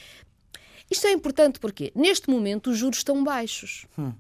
Isto 0.91 1.07
é 1.07 1.13
importante 1.13 1.59
porque, 1.59 1.93
neste 1.95 2.31
momento, 2.31 2.71
os 2.71 2.79
juros 2.79 2.99
estão 2.99 3.23
baixos. 3.25 3.87
Hum. 3.99 4.13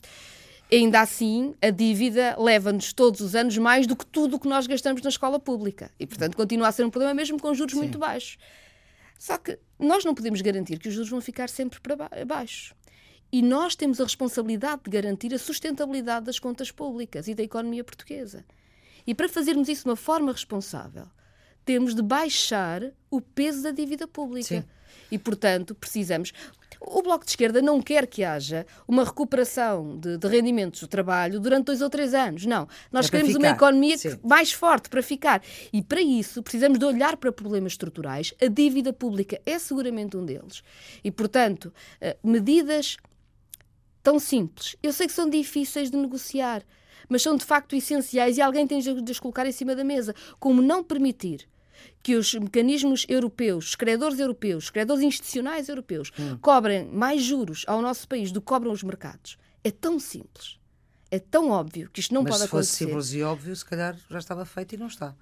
Ainda 0.71 1.01
assim, 1.01 1.55
a 1.62 1.71
dívida 1.71 2.37
leva-nos 2.38 2.92
todos 2.92 3.21
os 3.21 3.37
anos 3.37 3.57
mais 3.57 3.87
do 3.87 3.95
que 3.95 4.05
tudo 4.05 4.37
o 4.37 4.40
que 4.40 4.49
nós 4.49 4.66
gastamos 4.66 5.01
na 5.01 5.09
escola 5.09 5.38
pública. 5.38 5.92
E, 5.99 6.07
portanto, 6.07 6.37
continua 6.37 6.69
a 6.69 6.73
ser 6.73 6.85
um 6.85 6.90
problema 6.90 7.14
mesmo 7.14 7.40
com 7.40 7.55
juros 7.55 7.75
Sim. 7.75 7.79
muito 7.79 7.99
baixos. 7.99 8.37
Só 9.16 9.38
que 9.38 9.59
nós 9.79 10.05
não 10.05 10.14
podemos 10.14 10.40
garantir 10.40 10.79
que 10.79 10.88
os 10.88 10.95
juros 10.95 11.09
vão 11.09 11.21
ficar 11.21 11.49
sempre 11.49 11.81
para 11.81 12.25
baixo. 12.25 12.75
E 13.33 13.42
nós 13.42 13.77
temos 13.77 14.01
a 14.01 14.05
responsabilidade 14.05 14.83
de 14.85 14.90
garantir 14.90 15.33
a 15.35 15.38
sustentabilidade 15.38 16.27
das 16.27 16.38
contas 16.38 16.71
públicas 16.71 17.29
e 17.29 17.35
da 17.35 17.42
economia 17.42 17.85
portuguesa. 17.85 18.45
E 19.07 19.14
para 19.14 19.29
fazermos 19.29 19.69
isso 19.69 19.85
de 19.85 19.90
uma 19.90 19.97
forma 19.97 20.33
responsável, 20.33 21.07
temos 21.64 21.95
de 21.95 22.03
baixar 22.03 22.83
o 23.11 23.21
peso 23.21 23.62
da 23.62 23.71
dívida 23.71 24.07
pública. 24.07 24.47
Sim. 24.47 24.64
E, 25.11 25.18
portanto, 25.18 25.74
precisamos. 25.74 26.32
O 26.80 27.02
Bloco 27.02 27.24
de 27.24 27.30
Esquerda 27.30 27.62
não 27.62 27.80
quer 27.80 28.06
que 28.06 28.22
haja 28.22 28.66
uma 28.87 29.04
recuperação 29.04 29.98
de, 29.98 30.18
de 30.18 30.28
rendimentos 30.28 30.80
do 30.80 30.87
trabalho 30.87 31.40
durante 31.40 31.66
dois 31.66 31.80
ou 31.80 31.88
três 31.88 32.14
anos. 32.14 32.44
Não. 32.44 32.68
Nós 32.92 33.06
é 33.06 33.11
queremos 33.11 33.35
uma 33.35 33.48
economia 33.48 33.96
mais 34.22 34.52
forte 34.52 34.88
para 34.88 35.02
ficar. 35.02 35.42
E 35.72 35.82
para 35.82 36.00
isso 36.00 36.42
precisamos 36.42 36.78
de 36.78 36.85
olhar 36.85 37.16
para 37.16 37.32
problemas 37.32 37.72
estruturais. 37.72 38.35
A 38.40 38.46
dívida 38.46 38.92
pública 38.92 39.40
é 39.46 39.59
seguramente 39.59 40.16
um 40.16 40.24
deles. 40.24 40.62
E, 41.02 41.11
portanto, 41.11 41.72
eh, 42.00 42.16
medidas 42.22 42.96
tão 44.02 44.20
simples. 44.20 44.76
Eu 44.80 44.92
sei 44.92 45.09
que 45.09 45.12
são 45.12 45.28
difíceis 45.28 45.90
de 45.90 45.96
negociar, 45.96 46.62
mas 47.09 47.22
são 47.22 47.37
de 47.37 47.44
facto 47.44 47.74
essenciais 47.74 48.38
e 48.38 48.40
alguém 48.40 48.66
tem 48.66 48.78
de 48.78 49.11
as 49.11 49.18
colocar 49.18 49.46
em 49.46 49.52
cima 49.52 49.74
da 49.74 49.82
mesa. 49.82 50.14
Como 50.38 50.62
não 50.62 50.85
permitir 50.85 51.48
que 52.03 52.15
os 52.15 52.35
mecanismos 52.35 53.05
europeus, 53.09 53.69
os 53.69 53.75
credores 53.75 54.19
europeus, 54.19 54.65
os 54.65 54.71
credores 54.71 55.03
institucionais 55.03 55.69
europeus, 55.69 56.12
hum. 56.19 56.39
cobrem 56.39 56.87
mais 56.87 57.23
juros 57.23 57.65
ao 57.67 57.83
nosso 57.83 58.07
país 58.07 58.31
do 58.31 58.41
que 58.41 58.47
cobram 58.47 58.73
os 58.73 58.83
mercados. 58.83 59.39
É 59.65 59.71
tão 59.71 59.99
simples. 59.99 60.59
É 61.11 61.19
tão 61.19 61.51
óbvio 61.51 61.89
que 61.93 62.01
isto 62.01 62.12
não 62.12 62.23
Mas 62.23 62.33
pode 62.33 62.45
acontecer. 62.45 62.73
Se 62.73 62.85
fosse 62.85 63.09
simples 63.09 63.12
e 63.12 63.23
óbvio, 63.23 63.55
se 63.55 63.65
calhar 63.65 63.97
já 64.11 64.19
estava 64.19 64.45
feito 64.45 64.75
e 64.75 64.79
não 64.79 64.87
está. 64.87 65.15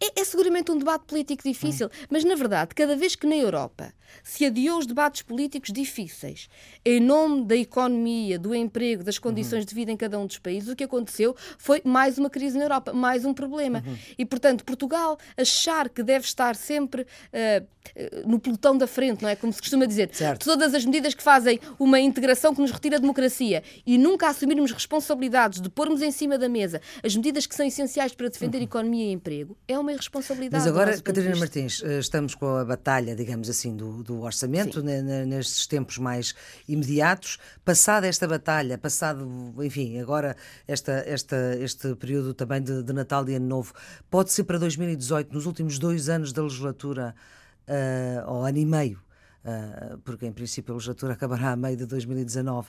É, 0.00 0.20
é, 0.20 0.24
seguramente 0.24 0.70
um 0.70 0.78
debate 0.78 1.04
político 1.06 1.42
difícil, 1.42 1.88
hum. 1.88 2.06
mas 2.08 2.24
na 2.24 2.34
verdade, 2.34 2.74
cada 2.74 2.96
vez 2.96 3.16
que 3.16 3.26
na 3.26 3.34
Europa 3.34 3.92
se 4.22 4.44
adiou 4.44 4.78
os 4.78 4.86
debates 4.86 5.22
políticos 5.22 5.72
difíceis 5.72 6.48
em 6.84 7.00
nome 7.00 7.44
da 7.44 7.56
economia, 7.56 8.38
do 8.38 8.54
emprego, 8.54 9.02
das 9.02 9.18
condições 9.18 9.60
uhum. 9.60 9.66
de 9.66 9.74
vida 9.74 9.90
em 9.90 9.96
cada 9.96 10.18
um 10.18 10.26
dos 10.26 10.38
países, 10.38 10.68
o 10.68 10.76
que 10.76 10.84
aconteceu 10.84 11.34
foi 11.58 11.80
mais 11.84 12.18
uma 12.18 12.30
crise 12.30 12.56
na 12.56 12.64
Europa, 12.64 12.92
mais 12.92 13.24
um 13.24 13.32
problema. 13.32 13.82
Uhum. 13.86 13.96
E 14.18 14.24
portanto, 14.24 14.64
Portugal 14.64 15.18
achar 15.36 15.88
que 15.88 16.02
deve 16.02 16.24
estar 16.24 16.54
sempre 16.54 17.02
uh, 17.02 17.66
no 18.26 18.38
pelotão 18.38 18.76
da 18.76 18.86
frente, 18.86 19.22
não 19.22 19.28
é? 19.28 19.36
Como 19.36 19.52
se 19.52 19.60
costuma 19.60 19.86
dizer, 19.86 20.10
certo. 20.12 20.44
todas 20.44 20.74
as 20.74 20.84
medidas 20.84 21.14
que 21.14 21.22
fazem 21.22 21.58
uma 21.78 21.98
integração 21.98 22.54
que 22.54 22.60
nos 22.60 22.70
retira 22.70 22.96
a 22.96 22.98
democracia 23.00 23.62
e 23.86 23.98
nunca 23.98 24.28
assumirmos 24.28 24.72
responsabilidades 24.72 25.60
de 25.60 25.68
pormos 25.68 26.02
em 26.02 26.10
cima 26.10 26.38
da 26.38 26.48
mesa 26.48 26.80
as 27.02 27.14
medidas 27.16 27.46
que 27.46 27.54
são 27.54 27.66
essenciais 27.66 28.14
para 28.14 28.28
defender 28.28 28.58
uhum. 28.58 28.64
economia 28.64 29.06
e 29.06 29.12
emprego 29.12 29.56
é 29.72 29.78
uma 29.78 29.92
irresponsabilidade. 29.92 30.64
Mas 30.64 30.66
agora, 30.66 31.00
Catarina 31.00 31.36
Martins, 31.36 31.82
eh, 31.84 31.98
estamos 31.98 32.34
com 32.34 32.56
a 32.56 32.64
batalha, 32.64 33.14
digamos 33.14 33.48
assim, 33.48 33.76
do, 33.76 34.02
do 34.02 34.20
orçamento, 34.20 34.82
nestes 34.82 35.66
tempos 35.66 35.98
mais 35.98 36.34
imediatos. 36.68 37.38
Passada 37.64 38.06
esta 38.06 38.26
batalha, 38.28 38.78
passado, 38.78 39.54
enfim, 39.60 39.98
agora 39.98 40.36
esta, 40.66 40.92
esta, 41.06 41.56
este 41.58 41.94
período 41.96 42.34
também 42.34 42.62
de, 42.62 42.82
de 42.82 42.92
Natal 42.92 43.28
e 43.28 43.34
Ano 43.34 43.46
Novo, 43.46 43.72
pode 44.10 44.32
ser 44.32 44.44
para 44.44 44.58
2018, 44.58 45.32
nos 45.32 45.46
últimos 45.46 45.78
dois 45.78 46.08
anos 46.08 46.32
da 46.32 46.42
legislatura, 46.42 47.14
uh, 47.66 48.30
ou 48.30 48.44
ano 48.44 48.58
e 48.58 48.66
meio, 48.66 49.02
uh, 49.44 49.98
porque 49.98 50.26
em 50.26 50.32
princípio 50.32 50.72
a 50.72 50.76
legislatura 50.76 51.14
acabará 51.14 51.52
a 51.52 51.56
meio 51.56 51.76
de 51.76 51.86
2019. 51.86 52.68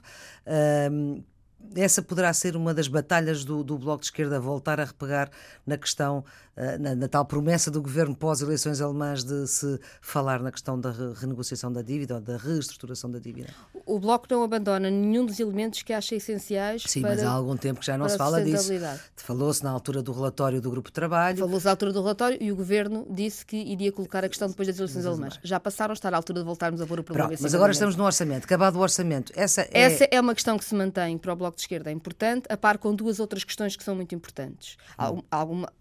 Essa 1.75 2.01
poderá 2.01 2.33
ser 2.33 2.55
uma 2.55 2.73
das 2.73 2.87
batalhas 2.87 3.43
do, 3.43 3.63
do 3.63 3.77
Bloco 3.77 4.01
de 4.01 4.07
Esquerda, 4.07 4.39
voltar 4.39 4.79
a 4.79 4.85
repegar 4.85 5.29
na 5.65 5.77
questão, 5.77 6.23
uh, 6.55 6.81
na, 6.81 6.95
na, 6.95 7.07
tal 7.07 7.25
promessa 7.25 7.71
do 7.71 7.81
governo 7.81 8.15
pós-eleições 8.15 8.81
alemãs 8.81 9.23
de 9.23 9.47
se 9.47 9.79
falar 10.01 10.39
na 10.41 10.51
questão 10.51 10.79
da 10.79 10.91
renegociação 11.19 11.71
da 11.71 11.81
dívida 11.81 12.15
ou 12.15 12.21
da 12.21 12.37
reestruturação 12.37 13.09
da 13.09 13.19
dívida. 13.19 13.49
O 13.85 13.99
Bloco 13.99 14.27
não 14.29 14.43
abandona 14.43 14.89
nenhum 14.89 15.25
dos 15.25 15.39
elementos 15.39 15.81
que 15.81 15.93
acha 15.93 16.15
essenciais 16.15 16.83
Sim, 16.85 17.01
para, 17.01 17.15
mas 17.15 17.23
há 17.23 17.31
algum 17.31 17.57
tempo 17.57 17.79
que 17.79 17.85
já 17.85 17.97
não 17.97 18.07
se 18.07 18.17
fala 18.17 18.43
disso. 18.43 18.71
Falou-se 19.15 19.63
na 19.63 19.71
altura 19.71 20.01
do 20.01 20.11
relatório 20.11 20.61
do 20.61 20.69
Grupo 20.69 20.89
de 20.89 20.93
Trabalho. 20.93 21.37
Falou-se 21.37 21.65
na 21.65 21.71
altura 21.71 21.91
do 21.91 22.01
relatório 22.01 22.37
e 22.39 22.51
o 22.51 22.55
governo 22.55 23.05
disse 23.09 23.45
que 23.45 23.57
iria 23.57 23.91
colocar 23.91 24.23
a 24.23 24.29
questão 24.29 24.47
depois 24.47 24.67
das 24.67 24.77
eleições 24.77 25.05
alemãs. 25.05 25.39
Já 25.43 25.59
passaram 25.59 25.91
a 25.91 25.93
estar 25.93 26.13
à 26.13 26.17
altura 26.17 26.39
de 26.39 26.45
voltarmos 26.45 26.81
a 26.81 26.85
pôr 26.85 26.99
o 26.99 27.03
problema 27.03 27.29
Pronto, 27.29 27.41
Mas 27.41 27.55
agora 27.55 27.71
estamos 27.71 27.95
no 27.95 28.03
orçamento. 28.03 28.45
Acabado 28.45 28.75
o 28.75 28.79
orçamento. 28.79 29.31
Essa 29.35 29.61
é... 29.71 29.81
Essa 29.81 30.07
é 30.11 30.19
uma 30.19 30.33
questão 30.33 30.57
que 30.57 30.65
se 30.65 30.75
mantém 30.75 31.17
para 31.17 31.33
o 31.33 31.35
Bloco 31.35 31.52
de 31.55 31.61
Esquerda. 31.61 31.89
É 31.89 31.93
importante, 31.93 32.45
a 32.49 32.57
par 32.57 32.77
com 32.77 32.93
duas 32.95 33.19
outras 33.19 33.43
questões 33.43 33.75
que 33.75 33.83
são 33.83 33.95
muito 33.95 34.13
importantes. 34.13 34.77
Hum. 34.99 35.21
Alguma, 35.29 35.71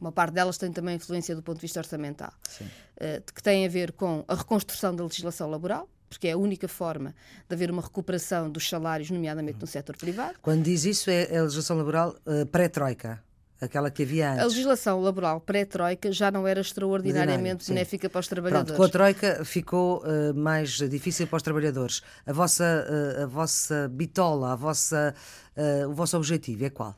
uma 0.00 0.12
parte 0.12 0.34
delas 0.34 0.56
tem 0.56 0.72
também 0.72 0.96
influência 0.96 1.36
do 1.36 1.42
ponto 1.42 1.56
de 1.56 1.62
vista 1.62 1.80
orçamental, 1.80 2.32
uh, 2.60 3.32
que 3.32 3.42
tem 3.42 3.66
a 3.66 3.68
ver 3.68 3.92
com 3.92 4.24
a 4.26 4.34
reconstrução 4.34 4.94
da 4.94 5.04
legislação 5.04 5.50
laboral, 5.50 5.88
porque 6.08 6.28
é 6.28 6.32
a 6.32 6.38
única 6.38 6.66
forma 6.66 7.14
de 7.48 7.54
haver 7.54 7.70
uma 7.70 7.82
recuperação 7.82 8.50
dos 8.50 8.68
salários, 8.68 9.10
nomeadamente 9.10 9.58
no 9.60 9.66
setor 9.66 9.96
privado. 9.96 10.38
Quando 10.42 10.64
diz 10.64 10.84
isso, 10.84 11.10
é 11.10 11.36
a 11.36 11.42
legislação 11.42 11.76
laboral 11.76 12.16
uh, 12.26 12.46
pré-troika 12.46 13.22
aquela 13.60 13.90
que 13.90 14.02
havia 14.02 14.32
antes. 14.32 14.42
A 14.42 14.46
legislação 14.46 15.00
laboral 15.00 15.40
pré-Troika 15.40 16.10
já 16.10 16.30
não 16.30 16.46
era 16.46 16.60
extraordinariamente 16.60 17.68
benéfica 17.68 18.08
para 18.08 18.20
os 18.20 18.28
trabalhadores. 18.28 18.76
Pronto, 18.76 18.78
com 18.78 18.84
a 18.84 18.88
Troika 18.88 19.44
ficou 19.44 20.02
uh, 20.02 20.34
mais 20.34 20.70
difícil 20.70 21.26
para 21.26 21.36
os 21.36 21.42
trabalhadores. 21.42 22.02
A 22.26 22.32
vossa, 22.32 22.64
uh, 22.64 23.22
a 23.24 23.26
vossa 23.26 23.88
bitola, 23.88 24.52
a 24.52 24.56
vossa, 24.56 25.14
uh, 25.56 25.88
o 25.88 25.94
vosso 25.94 26.16
objetivo 26.16 26.64
é 26.64 26.70
qual? 26.70 26.96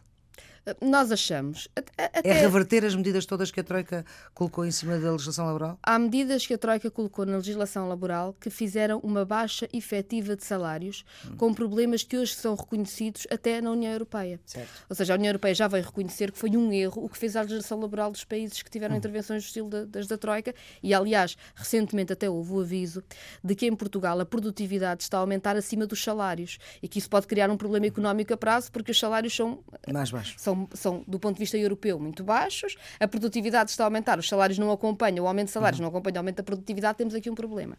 Nós 0.80 1.10
achamos. 1.10 1.68
Até... 1.74 1.92
É 2.22 2.32
reverter 2.32 2.84
as 2.84 2.94
medidas 2.94 3.26
todas 3.26 3.50
que 3.50 3.60
a 3.60 3.64
Troika 3.64 4.04
colocou 4.32 4.64
em 4.64 4.70
cima 4.70 4.98
da 4.98 5.10
legislação 5.10 5.46
laboral? 5.46 5.78
Há 5.82 5.98
medidas 5.98 6.46
que 6.46 6.54
a 6.54 6.58
Troika 6.58 6.90
colocou 6.90 7.26
na 7.26 7.36
legislação 7.36 7.88
laboral 7.88 8.34
que 8.40 8.48
fizeram 8.48 9.00
uma 9.00 9.24
baixa 9.24 9.68
efetiva 9.72 10.36
de 10.36 10.44
salários, 10.44 11.04
hum. 11.26 11.36
com 11.36 11.52
problemas 11.52 12.02
que 12.02 12.16
hoje 12.16 12.34
são 12.34 12.54
reconhecidos 12.54 13.26
até 13.30 13.60
na 13.60 13.70
União 13.72 13.92
Europeia. 13.92 14.40
Certo. 14.46 14.70
Ou 14.88 14.94
seja, 14.94 15.14
a 15.14 15.16
União 15.16 15.30
Europeia 15.30 15.54
já 15.54 15.66
veio 15.66 15.84
reconhecer 15.84 16.30
que 16.30 16.38
foi 16.38 16.50
um 16.56 16.72
erro 16.72 17.04
o 17.04 17.08
que 17.08 17.18
fez 17.18 17.34
a 17.34 17.42
legislação 17.42 17.80
laboral 17.80 18.12
dos 18.12 18.24
países 18.24 18.62
que 18.62 18.70
tiveram 18.70 18.94
hum. 18.94 18.98
intervenções 18.98 19.42
do 19.42 19.46
estilo 19.46 19.68
da, 19.68 19.84
das 19.84 20.06
da 20.06 20.16
Troika. 20.16 20.54
E, 20.82 20.94
aliás, 20.94 21.36
recentemente 21.56 22.12
até 22.12 22.30
houve 22.30 22.52
o 22.52 22.60
aviso 22.60 23.02
de 23.42 23.54
que 23.56 23.66
em 23.66 23.74
Portugal 23.74 24.20
a 24.20 24.24
produtividade 24.24 25.02
está 25.02 25.18
a 25.18 25.20
aumentar 25.20 25.56
acima 25.56 25.86
dos 25.86 26.02
salários 26.02 26.58
e 26.80 26.86
que 26.86 26.98
isso 26.98 27.10
pode 27.10 27.26
criar 27.26 27.50
um 27.50 27.56
problema 27.56 27.86
económico 27.86 28.32
a 28.32 28.36
prazo 28.36 28.70
porque 28.70 28.92
os 28.92 28.98
salários 28.98 29.34
são 29.34 29.64
mais 29.92 30.10
baixos. 30.10 30.40
São 30.74 30.92
são, 30.92 31.04
do 31.06 31.18
ponto 31.18 31.34
de 31.34 31.40
vista 31.40 31.56
europeu, 31.56 31.98
muito 31.98 32.22
baixos, 32.22 32.76
a 33.00 33.08
produtividade 33.08 33.70
está 33.70 33.84
a 33.84 33.86
aumentar, 33.86 34.18
os 34.18 34.28
salários 34.28 34.58
não 34.58 34.70
acompanham, 34.70 35.24
o 35.24 35.28
aumento 35.28 35.46
de 35.46 35.52
salários 35.52 35.78
uhum. 35.78 35.84
não 35.84 35.90
acompanha 35.90 36.16
o 36.16 36.18
aumento 36.18 36.36
da 36.36 36.42
produtividade, 36.42 36.98
temos 36.98 37.14
aqui 37.14 37.30
um 37.30 37.34
problema. 37.34 37.76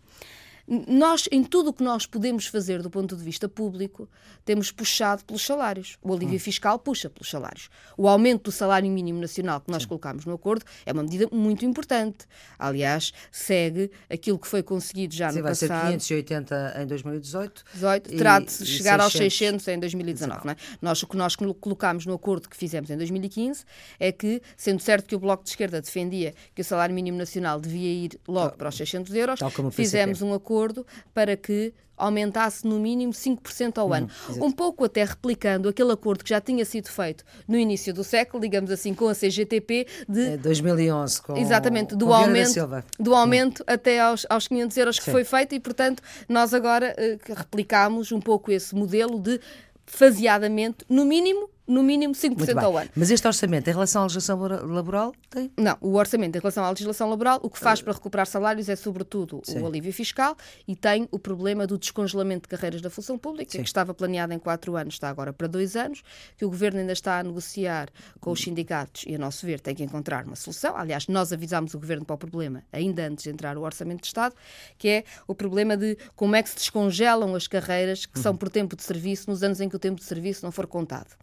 Nós, 0.65 1.28
em 1.30 1.43
tudo 1.43 1.71
o 1.71 1.73
que 1.73 1.84
nós 1.84 2.06
podemos 2.06 2.47
fazer 2.47 2.82
do 2.82 2.89
ponto 2.89 3.17
de 3.17 3.23
vista 3.23 3.49
público, 3.49 4.08
temos 4.45 4.71
puxado 4.71 5.23
pelos 5.26 5.45
salários. 5.45 5.97
O 6.02 6.13
alívio 6.13 6.38
hum. 6.38 6.39
fiscal 6.39 6.80
puxa 6.80 7.10
pelos 7.10 7.30
salários. 7.30 7.69
O 7.97 8.08
aumento 8.08 8.43
do 8.43 8.52
salário 8.52 8.89
mínimo 8.89 9.19
nacional 9.19 9.60
que 9.60 9.69
nós 9.69 9.82
Sim. 9.82 9.89
colocamos 9.89 10.26
no 10.26 10.34
acordo 10.34 10.63
é 10.86 10.93
uma 10.93 11.04
medida 11.04 11.28
muito 11.32 11.65
importante. 11.65 12.26
Aliás, 12.58 13.12
segue 13.30 13.91
aquilo 14.10 14.39
que 14.39 14.47
foi 14.47 14.63
conseguido 14.63 15.13
já 15.13 15.30
Sim, 15.30 15.38
no 15.38 15.43
vai 15.43 15.52
passado. 15.52 15.69
Vai 15.69 15.99
ser 15.99 16.13
580 16.15 16.76
em 16.82 16.88
2018. 16.88 17.63
18, 17.73 18.10
terá 18.12 18.39
de 18.39 18.52
chegar 18.65 18.99
600. 18.99 19.04
aos 19.04 19.13
600 19.13 19.67
em 19.67 19.80
2019. 19.80 20.49
É? 20.49 20.56
Nós, 20.82 21.04
o 21.04 21.08
que 21.08 21.17
nós 21.17 21.36
colocámos 21.36 22.06
no 22.06 22.13
acordo 22.13 22.47
que 22.47 22.56
fizemos 22.56 22.89
em 22.89 22.97
2015 22.97 23.65
é 23.99 24.13
que, 24.13 24.41
sendo 24.56 24.80
certo 24.80 25.08
que 25.08 25.15
o 25.15 25.19
Bloco 25.19 25.43
de 25.43 25.49
Esquerda 25.49 25.82
defendia 25.82 26.34
que 26.56 26.62
o 26.62 26.65
salário 26.65 26.95
mínimo 26.95 27.17
nacional 27.17 27.60
devia 27.60 28.06
ir 28.06 28.19
logo 28.26 28.56
para 28.56 28.69
os 28.69 28.78
600 28.78 29.13
euros, 29.13 29.39
fizemos 29.73 30.21
um 30.21 30.34
acordo 30.34 30.53
acordo 30.54 30.86
para 31.13 31.36
que 31.36 31.74
aumentasse 31.96 32.66
no 32.66 32.80
mínimo 32.80 33.13
5% 33.13 33.78
ao 33.78 33.94
ano. 33.94 34.10
Hum, 34.30 34.48
um 34.48 34.52
pouco 34.52 34.84
até 34.84 35.04
replicando 35.04 35.70
aquele 35.70 35.92
acordo 35.92 36.24
que 36.24 36.30
já 36.30 36.42
tinha 36.42 36.66
sido 36.66 36.89
feito 36.89 37.24
no 37.48 37.58
início 37.58 37.94
do 37.94 38.04
século, 38.04 38.42
digamos 38.42 38.72
assim, 38.72 38.94
com 38.94 39.08
a 39.08 39.16
CGTP 39.16 39.88
de... 40.10 40.22
É, 40.34 40.38
2011, 40.38 41.22
com 41.22 41.38
Exatamente, 41.38 41.96
do 41.96 42.12
aumento, 42.12 42.54
do 43.00 43.16
aumento 43.16 43.62
hum. 43.62 43.66
até 43.68 44.00
aos, 44.00 44.26
aos 44.30 44.48
500 44.48 44.78
euros 44.78 45.00
que 45.00 45.06
Sim. 45.06 45.12
foi 45.12 45.24
feito 45.24 45.56
e, 45.56 45.60
portanto, 45.60 46.02
nós 46.28 46.54
agora 46.54 46.96
uh, 46.98 47.34
replicamos 47.36 48.12
um 48.12 48.20
pouco 48.20 48.52
esse 48.52 48.76
modelo 48.76 49.20
de 49.20 49.39
faseadamente, 49.86 50.86
no 50.89 51.06
mínimo, 51.06 51.50
no 51.67 51.82
mínimo 51.82 52.13
5% 52.13 52.62
ao 52.62 52.78
ano. 52.78 52.89
Mas 52.95 53.10
este 53.10 53.26
orçamento, 53.26 53.69
em 53.69 53.73
relação 53.73 54.02
à 54.02 54.06
legislação 54.06 54.39
laboral, 54.39 55.13
tem? 55.30 55.52
Não, 55.58 55.78
o 55.82 55.95
orçamento 55.95 56.36
em 56.36 56.39
relação 56.39 56.63
à 56.63 56.69
legislação 56.69 57.10
laboral, 57.10 57.39
o 57.41 57.49
que 57.49 57.60
faz 57.60 57.82
para 57.82 57.93
recuperar 57.93 58.28
salários 58.28 58.69
é, 58.69 58.76
sobretudo, 58.76 59.41
Sim. 59.43 59.62
o 59.62 59.67
alívio 59.67 59.93
fiscal 59.93 60.36
e 60.67 60.76
tem 60.76 61.08
o 61.12 61.17
problema 61.17 61.65
do 61.65 61.78
descongelamento 61.78 62.43
de 62.43 62.49
carreiras 62.49 62.82
da 62.82 62.89
função 62.89 63.17
pública, 63.17 63.52
Sim. 63.52 63.60
que 63.60 63.67
estava 63.67 63.93
planeado 63.93 64.34
em 64.34 64.39
quatro 64.39 64.76
anos, 64.76 64.95
está 64.95 65.10
agora 65.10 65.32
para 65.32 65.47
dois 65.47 65.76
anos, 65.76 66.04
que 66.38 66.45
o 66.45 66.49
governo 66.49 66.80
ainda 66.80 66.93
está 66.93 67.19
a 67.19 67.23
negociar 67.23 67.89
com 68.19 68.32
os 68.32 68.41
sindicatos 68.41 69.06
e, 69.08 69.15
a 69.15 69.17
nosso 69.17 69.45
ver, 69.45 69.60
tem 69.60 69.73
que 69.73 69.84
encontrar 69.84 70.26
uma 70.26 70.36
solução. 70.36 70.76
Aliás, 70.76 71.08
nós 71.08 71.32
avisámos 71.32 71.73
o 71.73 71.80
governo 71.80 72.06
para 72.06 72.15
o 72.15 72.17
problema 72.17 72.63
ainda 72.71 73.08
antes 73.08 73.23
de 73.23 73.30
entrar 73.30 73.58
o 73.58 73.62
orçamento 73.62 74.02
de 74.02 74.08
Estado, 74.08 74.36
que 74.78 74.88
é 74.89 75.04
o 75.28 75.34
problema 75.34 75.78
de 75.78 75.97
como 76.15 76.36
é 76.36 76.43
que 76.43 76.49
se 76.49 76.56
descongelam 76.56 77.36
as 77.36 77.47
carreiras 77.47 78.06
que 78.06 78.17
uhum. 78.17 78.23
são 78.23 78.36
por 78.36 78.49
tempo 78.49 78.76
de 78.76 78.84
serviço 78.84 79.30
nos 79.30 79.43
anos 79.43 79.62
em 79.62 79.69
que 79.69 79.76
o 79.76 79.80
tempo 79.80 79.99
de 79.99 80.06
serviço 80.06 80.43
não 80.43 80.52
for 80.52 80.67
contado. 80.67 81.15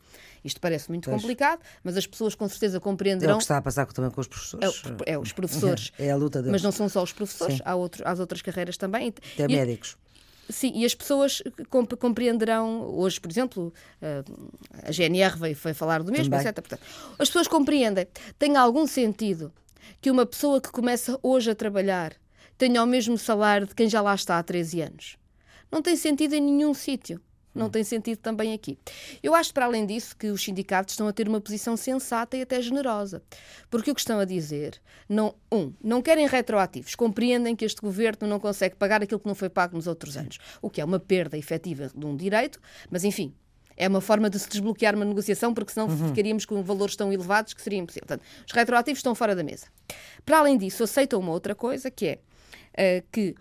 Isto 0.45 0.61
parece 0.61 0.89
muito 0.89 1.09
pois. 1.09 1.21
complicado, 1.21 1.61
mas 1.83 1.97
as 1.97 2.07
pessoas 2.07 2.35
com 2.35 2.49
certeza 2.49 2.81
compreenderão. 2.81 3.33
É 3.33 3.35
o 3.35 3.39
que 3.39 3.45
está 3.45 3.57
a 3.57 3.63
passar 3.63 3.87
também 3.93 4.11
com 4.11 4.21
os 4.21 4.27
professores. 4.27 4.83
É, 5.07 5.13
é 5.13 5.19
os 5.19 5.33
professores. 5.33 5.93
É 5.99 6.11
a 6.11 6.17
luta 6.17 6.41
deles. 6.41 6.53
Mas 6.53 6.63
não 6.63 6.73
são 6.73 6.89
só 6.89 7.03
os 7.03 7.13
professores, 7.13 7.61
há, 7.65 7.75
outro, 7.75 8.03
há 8.07 8.13
outras 8.15 8.41
carreiras 8.43 8.77
também. 8.77 9.13
Até 9.35 9.45
e, 9.45 9.49
médicos. 9.49 9.97
Sim, 10.49 10.73
e 10.75 10.85
as 10.85 10.95
pessoas 10.95 11.43
compreenderão, 11.99 12.83
hoje, 12.95 13.21
por 13.21 13.31
exemplo, 13.31 13.73
eh, 14.03 14.25
a 14.83 14.91
GNR 14.91 15.37
veio, 15.39 15.55
veio 15.55 15.75
falar 15.75 16.03
do 16.03 16.11
mesmo, 16.11 16.35
etc. 16.35 16.55
Portanto, 16.55 16.83
as 17.19 17.29
pessoas 17.29 17.47
compreendem. 17.47 18.07
Tem 18.39 18.57
algum 18.57 18.87
sentido 18.87 19.53
que 20.01 20.11
uma 20.11 20.27
pessoa 20.27 20.61
que 20.61 20.71
começa 20.71 21.19
hoje 21.23 21.51
a 21.51 21.55
trabalhar 21.55 22.15
tenha 22.59 22.83
o 22.83 22.87
mesmo 22.87 23.17
salário 23.17 23.67
de 23.67 23.75
quem 23.75 23.89
já 23.89 24.01
lá 24.01 24.15
está 24.15 24.39
há 24.39 24.43
13 24.43 24.83
anos? 24.83 25.17
Não 25.71 25.81
tem 25.81 25.97
sentido 25.97 26.35
em 26.35 26.41
nenhum 26.41 26.75
sítio 26.75 27.21
não 27.55 27.69
tem 27.69 27.83
sentido 27.85 28.19
também 28.19 28.53
aqui. 28.53 28.79
Eu 29.23 29.35
acho, 29.35 29.53
para 29.53 29.65
além 29.65 29.87
disso, 29.87 30.17
que 30.17 30.29
os 30.29 30.43
sindicatos 30.43 30.95
estão 30.95 31.09
a 31.09 31.13
ter 31.13 31.29
uma 31.29 31.41
posição 31.41 31.77
sensata 31.77 32.37
e 32.37 32.43
até 32.43 32.61
generosa. 32.61 33.23
Porque 33.69 33.91
o 33.91 33.95
que 33.95 34.01
estão 34.01 34.19
a 34.19 34.25
dizer, 34.25 34.81
não, 35.09 35.35
um, 35.53 35.73
não 35.83 36.01
querem 36.01 36.27
retroativos, 36.27 36.95
compreendem 36.95 37.57
que 37.57 37.65
este 37.65 37.81
governo 37.81 38.29
não 38.29 38.39
consegue 38.39 38.77
pagar 38.77 39.03
aquilo 39.03 39.21
que 39.21 39.27
não 39.27 39.35
foi 39.35 39.49
pago 39.49 39.77
nos 39.77 39.87
outros 39.87 40.17
anos, 40.17 40.39
o 40.63 40.71
que 40.71 40.81
é 40.81 40.85
uma 40.85 41.01
perda 41.01 41.37
efetiva 41.37 41.91
de 41.95 42.07
um 42.07 42.17
direito, 42.17 42.61
mas 42.91 43.05
enfim, 43.05 43.35
é 43.77 43.89
uma 43.89 44.03
forma 44.03 44.29
de 44.29 44.39
se 44.39 44.49
desbloquear 44.49 44.95
uma 44.95 45.07
negociação, 45.07 45.55
porque 45.55 45.73
senão 45.73 45.89
uhum. 45.89 46.09
ficaríamos 46.09 46.45
com 46.45 46.63
valores 46.63 46.95
tão 46.95 47.11
elevados 47.11 47.55
que 47.55 47.63
seria 47.63 47.79
impossível. 47.79 48.07
Portanto, 48.07 48.27
os 48.47 48.53
retroativos 48.53 48.99
estão 48.99 49.15
fora 49.15 49.35
da 49.35 49.43
mesa. 49.43 49.69
Para 50.25 50.39
além 50.39 50.59
disso, 50.59 50.85
aceitam 50.85 51.19
uma 51.19 51.33
outra 51.33 51.55
coisa, 51.55 51.91
que 51.91 52.07
é 52.07 53.01
uh, 53.01 53.07
que 53.11 53.35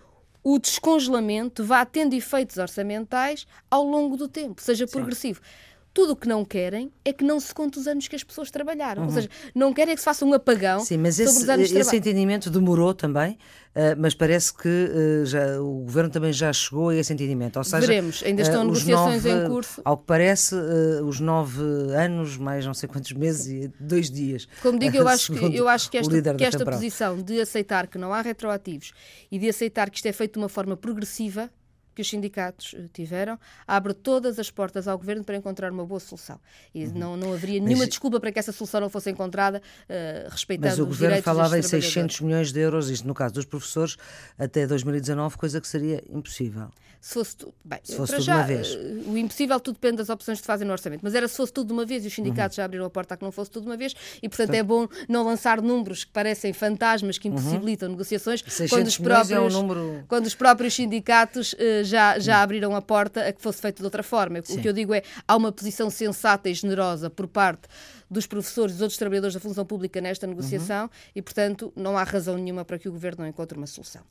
o 0.44 0.58
descongelamento 0.60 1.64
vá 1.64 1.86
tendo 1.86 2.14
efeitos 2.14 2.58
orçamentais 2.58 3.46
ao 3.70 3.84
longo 3.84 4.16
do 4.16 4.28
tempo, 4.28 4.62
seja 4.62 4.88
progressivo. 4.88 5.42
Sim. 5.44 5.69
Tudo 5.94 6.14
o 6.14 6.16
que 6.16 6.28
não 6.28 6.46
querem 6.46 6.92
é 7.04 7.12
que 7.12 7.24
não 7.24 7.40
se 7.40 7.54
conte 7.54 7.80
os 7.80 7.88
anos 7.88 8.08
que 8.08 8.16
as 8.16 8.24
pessoas 8.24 8.52
trabalharam. 8.52 9.02
Uhum. 9.02 9.08
Ou 9.08 9.14
seja, 9.14 9.30
não 9.56 9.74
querem 9.74 9.94
é 9.94 9.96
que 9.96 10.02
se 10.02 10.06
faça 10.06 10.24
um 10.24 10.34
apagão 10.34 10.80
Sim, 10.82 10.98
mas 10.98 11.20
esse, 11.20 11.34
sobre 11.34 11.44
os 11.44 11.50
anos 11.50 11.70
de 11.70 11.78
esse 11.80 11.96
entendimento 11.96 12.50
demorou 12.50 12.94
também, 12.94 13.34
uh, 13.34 13.98
mas 13.98 14.14
parece 14.14 14.54
que 14.54 14.68
uh, 14.68 15.26
já, 15.26 15.60
o 15.60 15.82
Governo 15.82 16.10
também 16.10 16.32
já 16.32 16.54
chegou 16.54 16.90
a 16.90 16.96
esse 16.96 17.12
entendimento. 17.12 17.58
Ou 17.58 17.64
seja, 17.64 17.86
Veremos, 17.86 18.24
ainda 18.24 18.42
estão 18.42 18.62
uh, 18.62 18.66
negociações 18.66 19.24
nove, 19.26 19.46
em 19.46 19.50
curso. 19.50 19.82
Ao 19.84 19.98
que 19.98 20.04
parece, 20.06 20.56
os 21.04 21.20
nove 21.20 21.62
anos, 21.96 22.38
mais 22.38 22.66
não 22.66 22.74
sei 22.74 22.88
quantos 22.88 23.12
meses 23.14 23.48
e 23.48 23.72
dois 23.80 24.12
dias. 24.12 24.48
Como 24.62 24.78
digo, 24.78 24.96
eu 24.96 25.08
acho 25.10 25.34
que, 25.34 25.56
eu 25.56 25.68
acho 25.68 25.90
que 25.90 25.98
esta, 25.98 26.36
que 26.36 26.44
esta 26.44 26.66
posição 26.66 27.22
de 27.22 27.42
aceitar 27.42 27.88
que 27.88 27.98
não 27.98 28.14
há 28.14 28.22
retroativos 28.22 28.92
e 29.32 29.40
de 29.40 29.50
aceitar 29.50 29.90
que 29.90 29.98
isto 29.98 30.06
é 30.08 30.14
feito 30.14 30.34
de 30.34 30.40
uma 30.40 30.50
forma 30.50 30.78
progressiva 30.78 31.50
que 31.96 32.02
os 32.02 32.10
sindicatos 32.10 32.76
eh, 32.78 32.86
tiveram, 32.94 33.40
abre 33.68 33.94
todas 33.94 34.40
as 34.40 34.50
portas 34.50 34.88
ao 34.88 34.98
governo 34.98 35.24
para 35.24 35.36
encontrar 35.36 35.72
uma 35.72 35.86
boa 35.86 36.00
solução. 36.00 36.40
E 36.74 36.86
uhum. 36.86 36.94
não, 36.94 37.18
não 37.18 37.34
haveria 37.34 37.60
nenhuma 37.60 37.84
mas, 37.84 37.90
desculpa 37.90 38.20
para 38.20 38.32
que 38.32 38.40
essa 38.40 38.52
solução 38.52 38.82
não 38.82 38.90
fosse 38.90 39.10
encontrada, 39.10 39.62
uh, 39.90 40.30
respeitando 40.30 40.70
Mas 40.70 40.80
o 40.80 40.86
governo 40.86 41.22
falava 41.22 41.58
em 41.58 41.62
600 41.62 42.22
milhões 42.22 42.52
de 42.52 42.60
euros, 42.60 42.90
isto 42.90 43.08
no 43.08 43.14
caso 43.14 43.34
dos 43.34 43.46
professores, 43.46 43.98
até 44.38 44.66
2019, 44.66 45.38
coisa 45.38 45.60
que 45.60 45.68
seria 45.68 46.04
impossível. 46.10 46.70
Se 47.02 47.14
fosse, 47.14 47.38
tu, 47.38 47.54
bem, 47.64 47.80
se 47.82 47.96
fosse 47.96 48.14
tudo 48.14 48.26
já, 48.26 48.36
uma 48.36 48.44
vez. 48.44 48.76
Eh, 48.76 49.10
o 49.10 49.18
impossível 49.18 49.58
tudo 49.62 49.76
depende 49.76 49.98
das 49.98 50.10
opções 50.10 50.40
que 50.40 50.42
se 50.42 50.48
fazem 50.48 50.68
no 50.68 50.74
orçamento, 50.74 51.00
mas 51.02 51.16
era 51.16 51.30
se 51.30 51.38
fosse 51.38 51.54
tudo 51.54 51.68
de 51.68 51.74
uma 51.74 51.86
vez 51.86 52.04
e 52.04 52.08
os 52.08 52.14
sindicatos 52.14 52.58
uhum. 52.58 52.62
já 52.62 52.66
abriram 52.66 52.86
a 52.86 52.90
porta 52.90 53.14
a 53.14 53.18
que 53.18 53.24
não 53.24 53.32
fosse 53.32 53.50
tudo 53.50 53.64
de 53.64 53.70
uma 53.70 53.78
vez 53.78 53.96
e, 54.22 54.28
portanto, 54.28 54.54
é 54.54 54.62
bom 54.62 54.86
não 55.08 55.24
lançar 55.24 55.62
números 55.62 56.04
que 56.04 56.12
parecem 56.12 56.52
fantasmas 56.52 57.18
que 57.18 57.30
uhum. 57.30 57.36
impossibilitam 57.36 57.88
uhum. 57.88 57.94
negociações 57.94 58.44
quando 58.70 58.88
os, 58.88 58.98
próprios, 58.98 59.32
é 59.32 59.40
um 59.40 59.50
número... 59.50 60.04
quando 60.10 60.26
os 60.26 60.36
próprios 60.36 60.74
sindicatos 60.74 61.54
uh, 61.54 61.86
já, 61.90 62.20
já 62.20 62.42
abriram 62.42 62.76
a 62.76 62.82
porta 62.82 63.28
a 63.28 63.34
que 63.34 63.42
fosse 63.42 63.62
feito 63.62 63.78
de 63.78 63.84
outra 63.84 64.04
forma. 64.04 64.42
Sim. 64.44 64.58
O 64.58 64.62
que 64.62 64.68
eu 64.70 64.74
digo 64.74 64.94
é, 64.94 65.02
há 65.28 65.36
uma 65.36 65.52
posição 65.52 65.90
sensata 65.90 66.50
e 66.50 66.54
generosa 66.54 67.10
por 67.10 67.28
parte 67.28 67.68
dos 68.10 68.26
professores 68.26 68.74
e 68.74 68.76
dos 68.76 68.82
outros 68.82 68.98
trabalhadores 68.98 69.34
da 69.34 69.40
função 69.40 69.66
pública 69.66 70.00
nesta 70.02 70.26
negociação 70.26 70.86
uhum. 70.86 70.90
e, 71.16 71.22
portanto, 71.22 71.74
não 71.76 71.98
há 71.98 72.04
razão 72.04 72.38
nenhuma 72.38 72.64
para 72.64 72.80
que 72.80 72.88
o 72.88 72.92
Governo 72.92 73.24
não 73.24 73.30
encontre 73.30 73.58
uma 73.58 73.68
solução. 73.68 74.02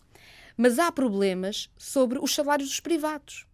Mas 0.57 0.79
há 0.79 0.91
problemas 0.91 1.71
sobre 1.77 2.19
os 2.19 2.35
salários 2.35 2.69
dos 2.69 2.81
privados. 2.81 3.48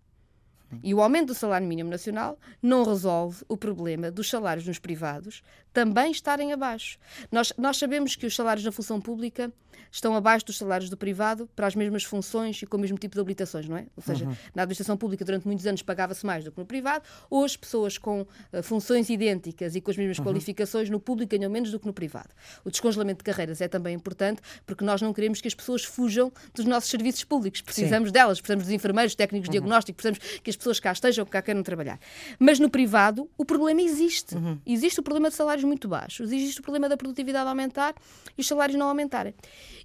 E 0.82 0.94
o 0.94 1.00
aumento 1.00 1.28
do 1.28 1.34
salário 1.34 1.66
mínimo 1.66 1.90
nacional 1.90 2.38
não 2.62 2.84
resolve 2.84 3.44
o 3.48 3.56
problema 3.56 4.10
dos 4.10 4.28
salários 4.28 4.66
nos 4.66 4.78
privados 4.78 5.42
também 5.72 6.12
estarem 6.12 6.52
abaixo. 6.52 6.98
Nós, 7.32 7.52
nós 7.58 7.76
sabemos 7.76 8.14
que 8.14 8.26
os 8.26 8.34
salários 8.34 8.64
na 8.64 8.70
função 8.70 9.00
pública 9.00 9.52
estão 9.90 10.14
abaixo 10.14 10.46
dos 10.46 10.56
salários 10.56 10.90
do 10.90 10.96
privado 10.96 11.48
para 11.54 11.66
as 11.66 11.74
mesmas 11.74 12.04
funções 12.04 12.60
e 12.62 12.66
com 12.66 12.76
o 12.76 12.80
mesmo 12.80 12.98
tipo 12.98 13.14
de 13.14 13.20
habilitações, 13.20 13.68
não 13.68 13.76
é? 13.76 13.86
Ou 13.96 14.02
seja, 14.02 14.24
uhum. 14.24 14.36
na 14.54 14.62
administração 14.62 14.96
pública 14.96 15.24
durante 15.24 15.46
muitos 15.46 15.66
anos 15.66 15.82
pagava-se 15.82 16.24
mais 16.24 16.44
do 16.44 16.52
que 16.52 16.58
no 16.58 16.66
privado, 16.66 17.04
hoje 17.30 17.58
pessoas 17.58 17.98
com 17.98 18.22
uh, 18.22 18.62
funções 18.62 19.08
idênticas 19.08 19.74
e 19.74 19.80
com 19.80 19.90
as 19.90 19.96
mesmas 19.96 20.18
uhum. 20.18 20.24
qualificações 20.24 20.90
no 20.90 21.00
público 21.00 21.36
ganham 21.36 21.50
menos 21.50 21.70
do 21.70 21.78
que 21.78 21.86
no 21.86 21.92
privado. 21.92 22.30
O 22.64 22.70
descongelamento 22.70 23.18
de 23.18 23.24
carreiras 23.24 23.60
é 23.60 23.68
também 23.68 23.94
importante 23.94 24.40
porque 24.66 24.84
nós 24.84 25.02
não 25.02 25.12
queremos 25.12 25.40
que 25.40 25.48
as 25.48 25.54
pessoas 25.54 25.84
fujam 25.84 26.32
dos 26.54 26.64
nossos 26.64 26.90
serviços 26.90 27.24
públicos. 27.24 27.60
Precisamos 27.60 28.08
Sim. 28.08 28.12
delas, 28.12 28.40
precisamos 28.40 28.64
dos 28.64 28.72
enfermeiros, 28.72 29.14
técnicos 29.14 29.48
de 29.48 29.58
uhum. 29.58 29.62
diagnóstico, 29.62 29.96
precisamos 29.96 30.40
que 30.40 30.50
as 30.50 30.56
pessoas 30.64 30.80
cá 30.80 30.92
estejam, 30.92 31.24
que 31.24 31.30
cá 31.30 31.42
queiram 31.42 31.62
trabalhar. 31.62 31.98
Mas 32.38 32.58
no 32.58 32.70
privado 32.70 33.28
o 33.36 33.44
problema 33.44 33.82
existe. 33.82 34.34
Uhum. 34.34 34.58
Existe 34.66 35.00
o 35.00 35.02
problema 35.02 35.28
de 35.28 35.36
salários 35.36 35.64
muito 35.64 35.86
baixos, 35.86 36.32
existe 36.32 36.60
o 36.60 36.62
problema 36.62 36.88
da 36.88 36.96
produtividade 36.96 37.48
aumentar 37.48 37.94
e 38.36 38.40
os 38.40 38.46
salários 38.46 38.78
não 38.78 38.88
aumentarem. 38.88 39.34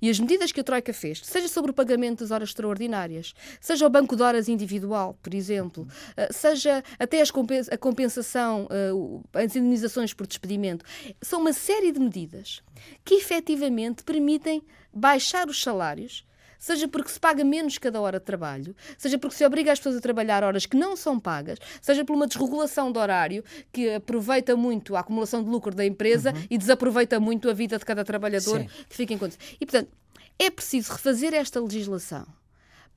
E 0.01 0.09
as 0.09 0.19
medidas 0.19 0.51
que 0.51 0.61
a 0.61 0.63
Troika 0.63 0.93
fez, 0.93 1.21
seja 1.23 1.47
sobre 1.47 1.71
o 1.71 1.73
pagamento 1.73 2.19
das 2.19 2.31
horas 2.31 2.49
extraordinárias, 2.49 3.33
seja 3.59 3.85
o 3.85 3.89
banco 3.89 4.15
de 4.15 4.23
horas 4.23 4.47
individual, 4.47 5.17
por 5.21 5.33
exemplo, 5.33 5.87
eh, 6.15 6.29
seja 6.31 6.83
até 6.97 7.21
a 7.21 7.77
compensação, 7.77 8.67
eh, 8.71 9.43
as 9.43 9.55
indemnizações 9.55 10.13
por 10.13 10.25
despedimento, 10.25 10.85
são 11.21 11.41
uma 11.41 11.53
série 11.53 11.91
de 11.91 11.99
medidas 11.99 12.61
que 13.03 13.15
efetivamente 13.15 14.03
permitem 14.03 14.63
baixar 14.93 15.47
os 15.47 15.61
salários 15.61 16.23
seja 16.59 16.87
porque 16.87 17.09
se 17.09 17.19
paga 17.19 17.43
menos 17.43 17.77
cada 17.77 17.99
hora 17.99 18.19
de 18.19 18.25
trabalho, 18.25 18.75
seja 18.97 19.17
porque 19.17 19.35
se 19.35 19.45
obriga 19.45 19.71
as 19.71 19.79
pessoas 19.79 19.95
a 19.95 20.01
trabalhar 20.01 20.43
horas 20.43 20.65
que 20.65 20.77
não 20.77 20.95
são 20.95 21.19
pagas, 21.19 21.57
seja 21.81 22.05
por 22.05 22.15
uma 22.15 22.27
desregulação 22.27 22.91
de 22.91 22.99
horário 22.99 23.43
que 23.71 23.89
aproveita 23.95 24.55
muito 24.55 24.95
a 24.95 24.99
acumulação 24.99 25.43
de 25.43 25.49
lucro 25.49 25.73
da 25.73 25.85
empresa 25.85 26.33
uhum. 26.33 26.43
e 26.49 26.57
desaproveita 26.57 27.19
muito 27.19 27.49
a 27.49 27.53
vida 27.53 27.79
de 27.79 27.85
cada 27.85 28.03
trabalhador 28.03 28.59
Sim. 28.59 28.69
que 28.89 28.95
fica 28.95 29.13
em 29.13 29.17
condições. 29.17 29.55
E, 29.59 29.65
portanto, 29.65 29.89
é 30.37 30.49
preciso 30.49 30.91
refazer 30.91 31.33
esta 31.33 31.59
legislação 31.59 32.25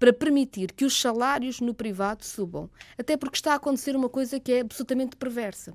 para 0.03 0.13
permitir 0.13 0.73
que 0.73 0.85
os 0.85 1.01
salários 1.01 1.61
no 1.61 1.73
privado 1.73 2.25
subam. 2.25 2.69
Até 2.99 3.17
porque 3.17 3.37
está 3.37 3.53
a 3.53 3.55
acontecer 3.55 3.95
uma 3.95 4.09
coisa 4.09 4.41
que 4.41 4.53
é 4.53 4.61
absolutamente 4.61 5.15
perversa. 5.15 5.73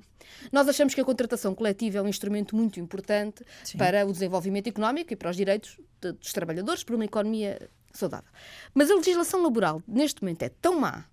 Nós 0.52 0.67
achamos 0.67 0.93
que 0.93 1.00
a 1.00 1.06
contratação 1.06 1.56
coletiva 1.56 2.00
é 2.00 2.02
um 2.02 2.10
instrumento 2.10 2.54
muito 2.54 2.78
importante 2.78 3.41
Sim. 3.63 3.78
para 3.78 4.06
o 4.06 4.12
desenvolvimento 4.12 4.67
económico 4.67 5.13
e 5.13 5.15
para 5.15 5.30
os 5.30 5.38
direitos 5.38 5.80
dos 6.02 6.34
trabalhadores, 6.34 6.84
para 6.84 6.95
uma 6.95 7.06
economia 7.06 7.69
saudável. 7.93 8.30
Mas 8.73 8.89
a 8.91 8.95
legislação 8.95 9.41
laboral, 9.41 9.82
neste 9.88 10.21
momento, 10.21 10.43
é 10.43 10.50
tão 10.50 10.80
má 10.80 11.06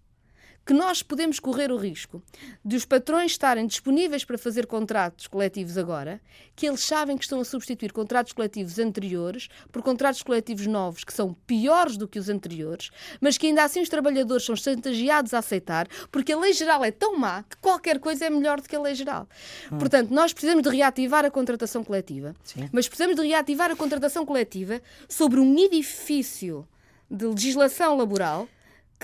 que 0.65 0.73
nós 0.73 1.03
podemos 1.03 1.39
correr 1.39 1.71
o 1.71 1.77
risco 1.77 2.23
de 2.65 2.77
os 2.77 2.85
patrões 2.85 3.33
estarem 3.33 3.67
disponíveis 3.67 4.25
para 4.25 4.39
fazer 4.39 4.67
contratos 4.67 5.27
coletivos 5.27 5.77
agora, 5.77 6.21
que 6.57 6.67
eles 6.67 6.81
sabem 6.81 7.17
que 7.17 7.25
estão 7.25 7.41
a 7.41 7.45
substituir 7.45 7.93
contratos 7.93 8.33
coletivos 8.33 8.79
anteriores 8.79 9.49
por 9.71 9.83
contratos 9.83 10.23
coletivos 10.23 10.67
novos 10.67 11.05
que 11.05 11.13
são 11.13 11.35
piores 11.47 11.97
do 11.97 12.09
que 12.09 12.19
os 12.19 12.29
anteriores, 12.29 12.91
mas 13.21 13.37
que 13.37 13.47
ainda 13.47 13.65
assim 13.65 13.81
os 13.81 13.89
trabalhadores 13.89 14.45
são 14.45 14.57
chantageados 14.57 15.35
a 15.35 15.39
aceitar, 15.39 15.87
porque 16.11 16.33
a 16.33 16.39
lei 16.39 16.53
geral 16.53 16.85
é 16.85 16.91
tão 16.91 17.17
má 17.19 17.43
que 17.43 17.57
qualquer 17.59 17.99
coisa 17.99 18.27
é 18.27 18.31
melhor 18.31 18.61
do 18.61 18.69
que 18.69 18.77
a 18.77 18.81
lei 18.81 18.95
geral. 18.95 19.29
Hum. 19.71 19.79
Portanto, 19.79 20.11
nós 20.11 20.33
precisamos 20.33 20.63
de 20.63 20.71
reativar 20.71 21.25
a 21.25 21.31
contratação 21.31 21.85
coletiva, 21.85 22.35
Sim. 22.43 22.69
mas 22.73 22.89
precisamos 22.89 23.17
de 23.17 23.27
reativar 23.27 23.71
a 23.71 23.77
contratação 23.77 24.25
coletiva 24.25 24.81
sobre 25.09 25.41
um 25.41 25.59
edifício 25.59 26.67
de 27.11 27.27
legislação 27.27 27.97
laboral 27.97 28.49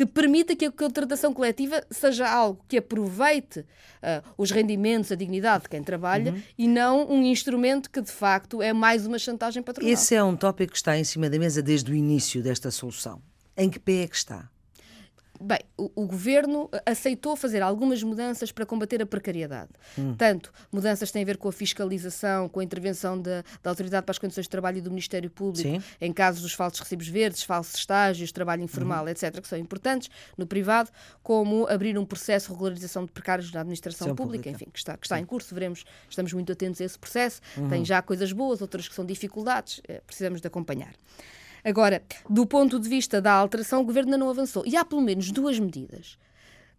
que 0.01 0.07
permita 0.07 0.57
que 0.57 0.65
a 0.65 0.73
contratação 0.73 1.35
coletiva 1.35 1.85
seja 1.91 2.27
algo 2.27 2.65
que 2.67 2.79
aproveite 2.79 3.61
uh, 3.61 4.25
os 4.39 4.51
rendimentos, 4.51 5.13
a 5.13 5.15
dignidade 5.15 5.65
de 5.65 5.69
quem 5.69 5.83
trabalha 5.83 6.33
uhum. 6.33 6.43
e 6.57 6.67
não 6.67 7.07
um 7.07 7.23
instrumento 7.23 7.91
que 7.91 8.01
de 8.01 8.11
facto 8.11 8.63
é 8.63 8.73
mais 8.73 9.05
uma 9.05 9.19
chantagem 9.19 9.63
patronal. 9.63 9.93
Esse 9.93 10.15
é 10.15 10.25
um 10.25 10.35
tópico 10.35 10.73
que 10.73 10.79
está 10.79 10.97
em 10.97 11.05
cima 11.05 11.29
da 11.29 11.39
mesa 11.39 11.63
desde 11.63 11.93
o 11.93 11.95
início 11.95 12.43
desta 12.43 12.71
solução. 12.71 13.21
Em 13.55 13.69
que 13.69 13.79
pé 13.79 14.05
é 14.05 14.09
que 14.09 14.17
está? 14.17 14.49
Bem, 15.43 15.61
o, 15.77 15.91
o, 15.95 16.07
governo 16.07 16.69
aceitou 16.85 17.35
fazer 17.35 17.63
algumas 17.63 18.03
mudanças 18.03 18.53
para 18.53 18.67
combater 18.67 19.01
a 19.01 19.07
precariedade. 19.07 19.71
Hum. 19.99 20.15
Tanto 20.15 20.53
mudanças 20.71 21.11
têm 21.11 21.23
a 21.23 21.25
ver 21.25 21.39
com 21.39 21.49
a 21.49 21.53
fiscalização, 21.53 22.47
com 22.47 22.61
a 22.61 22.65
intervenção 22.65 23.19
da, 23.19 23.43
da 23.63 23.71
Autoridade 23.71 24.05
para 24.05 24.11
as 24.11 24.19
Condições 24.19 24.45
de 24.45 24.51
Trabalho 24.51 24.79
e 24.79 24.81
do 24.83 24.91
Ministério 24.91 25.31
Público, 25.31 25.67
Sim. 25.67 25.83
em 25.99 26.13
casos 26.13 26.43
dos 26.43 26.53
falsos 26.53 26.81
recibos 26.81 27.09
verdes, 27.09 27.43
falsos 27.43 27.75
estágios, 27.75 28.31
trabalho 28.33 28.63
informal, 28.63 29.05
uhum. 29.05 29.11
etc., 29.11 29.41
que 29.41 29.49
são 29.49 29.59
importantes 29.59 30.11
no 30.37 30.47
privado, 30.47 30.91
como 31.23 31.67
abrir 31.69 31.97
um 31.97 32.05
processo 32.05 32.49
de 32.49 32.53
regularização 32.53 33.07
de 33.07 33.13
precários 33.13 33.51
na 33.51 33.61
administração 33.61 34.09
pública, 34.15 34.45
pública, 34.45 34.51
enfim, 34.51 34.71
que 34.71 34.79
está, 34.79 34.97
que 34.99 35.07
está 35.07 35.19
em 35.19 35.25
curso, 35.25 35.55
veremos, 35.55 35.85
estamos 36.09 36.35
muito 36.35 36.53
atentos 36.53 36.83
a 36.83 36.85
esse 36.85 36.99
processo. 36.99 37.41
Uhum. 37.57 37.69
Tem 37.71 37.85
já 37.85 38.03
coisas 38.03 38.31
boas, 38.33 38.61
outras 38.61 38.87
que 38.87 38.95
são 38.95 39.07
dificuldades, 39.07 39.81
eh, 39.89 40.03
precisamos 40.07 40.43
de 40.43 40.47
acompanhar. 40.47 40.93
Agora, 41.65 42.03
do 42.29 42.47
ponto 42.47 42.79
de 42.79 42.89
vista 42.89 43.21
da 43.21 43.33
alteração, 43.33 43.81
o 43.81 43.85
governo 43.85 44.11
ainda 44.11 44.19
não 44.19 44.31
avançou. 44.31 44.65
E 44.67 44.77
há 44.77 44.85
pelo 44.85 45.01
menos 45.01 45.31
duas 45.31 45.59
medidas 45.59 46.19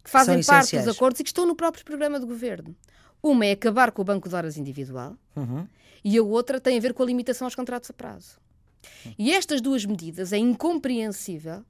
que 0.02 0.10
fazem 0.10 0.42
parte 0.42 0.76
dos 0.76 0.88
acordos 0.88 1.20
e 1.20 1.24
que 1.24 1.30
estão 1.30 1.46
no 1.46 1.54
próprio 1.54 1.84
programa 1.84 2.18
de 2.18 2.26
governo. 2.26 2.74
Uma 3.22 3.46
é 3.46 3.52
acabar 3.52 3.92
com 3.92 4.02
o 4.02 4.04
banco 4.04 4.28
de 4.28 4.34
horas 4.34 4.56
individual 4.56 5.16
uhum. 5.36 5.66
e 6.02 6.18
a 6.18 6.22
outra 6.22 6.60
tem 6.60 6.76
a 6.76 6.80
ver 6.80 6.92
com 6.92 7.02
a 7.02 7.06
limitação 7.06 7.46
aos 7.46 7.54
contratos 7.54 7.88
a 7.90 7.92
prazo. 7.92 8.40
E 9.16 9.32
estas 9.32 9.60
duas 9.60 9.84
medidas 9.84 10.32
é 10.32 10.38
incompreensível 10.38 11.64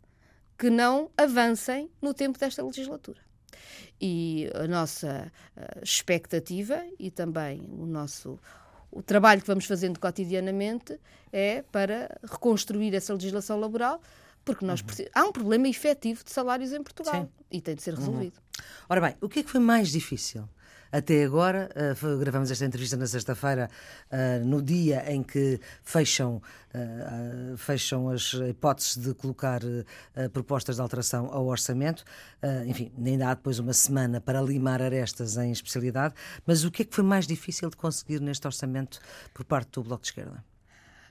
que 0.57 0.71
não 0.71 1.11
avancem 1.17 1.91
no 2.01 2.15
tempo 2.15 2.39
desta 2.39 2.65
legislatura. 2.65 3.21
E 4.01 4.51
a 4.55 4.67
nossa 4.67 5.31
uh, 5.57 5.83
expectativa 5.83 6.83
e 6.99 7.11
também 7.11 7.69
o 7.71 7.85
nosso 7.85 8.39
o 8.93 9.03
trabalho 9.03 9.41
que 9.41 9.47
vamos 9.47 9.65
fazendo 9.65 9.99
cotidianamente 9.99 11.01
é 11.33 11.63
para 11.73 12.17
reconstruir 12.23 12.95
essa 12.95 13.13
legislação 13.15 13.59
laboral, 13.59 14.01
porque 14.45 14.65
nós 14.65 14.81
uhum. 14.81 15.07
há 15.15 15.25
um 15.25 15.33
problema 15.33 15.67
efetivo 15.67 16.23
de 16.23 16.31
salários 16.31 16.73
em 16.73 16.83
Portugal 16.83 17.23
Sim. 17.23 17.29
e 17.51 17.61
tem 17.61 17.75
de 17.75 17.83
ser 17.83 17.95
resolvido. 17.95 18.35
Uhum. 18.37 18.65
Ora 18.89 19.01
bem, 19.01 19.17
o 19.21 19.29
que 19.29 19.41
é 19.41 19.43
que 19.43 19.51
foi 19.51 19.61
mais 19.61 19.91
difícil? 19.91 20.49
Até 20.93 21.25
agora, 21.25 21.71
uh, 21.75 22.19
gravamos 22.19 22.51
esta 22.51 22.67
entrevista 22.67 22.99
na 22.99 23.07
sexta-feira, 23.07 23.71
uh, 24.11 24.45
no 24.45 24.61
dia 24.61 25.11
em 25.11 25.23
que 25.23 25.59
fecham, 25.83 26.43
uh, 26.75 27.57
fecham 27.57 28.11
as 28.11 28.35
hipóteses 28.35 28.99
de 28.99 29.15
colocar 29.15 29.61
propostas 30.35 30.77
de 30.77 30.83
alteração 30.83 31.33
ao 31.33 31.47
orçamento. 31.47 32.05
enfim, 32.67 32.93
ainda 33.03 33.29
há 33.31 33.35
depois 33.35 33.59
uma 33.59 33.73
semana 33.73 34.21
para 34.21 34.43
limar 34.43 34.83
arestas 34.83 35.39
em 35.39 35.51
especialidade. 35.51 36.15
Mas 36.47 36.63
o 36.65 36.71
que 36.71 36.83
é 36.83 36.85
que 36.85 36.95
foi 36.95 37.05
mais 37.05 37.27
difícil 37.27 37.71
de 37.71 37.77
conseguir 37.77 38.21
neste 38.21 38.47
orçamento 38.47 39.01
por 39.33 39.45
parte 39.45 39.71
do 39.73 39.83
Bloco 39.83 40.03
de 40.03 40.09
Esquerda? 40.09 40.52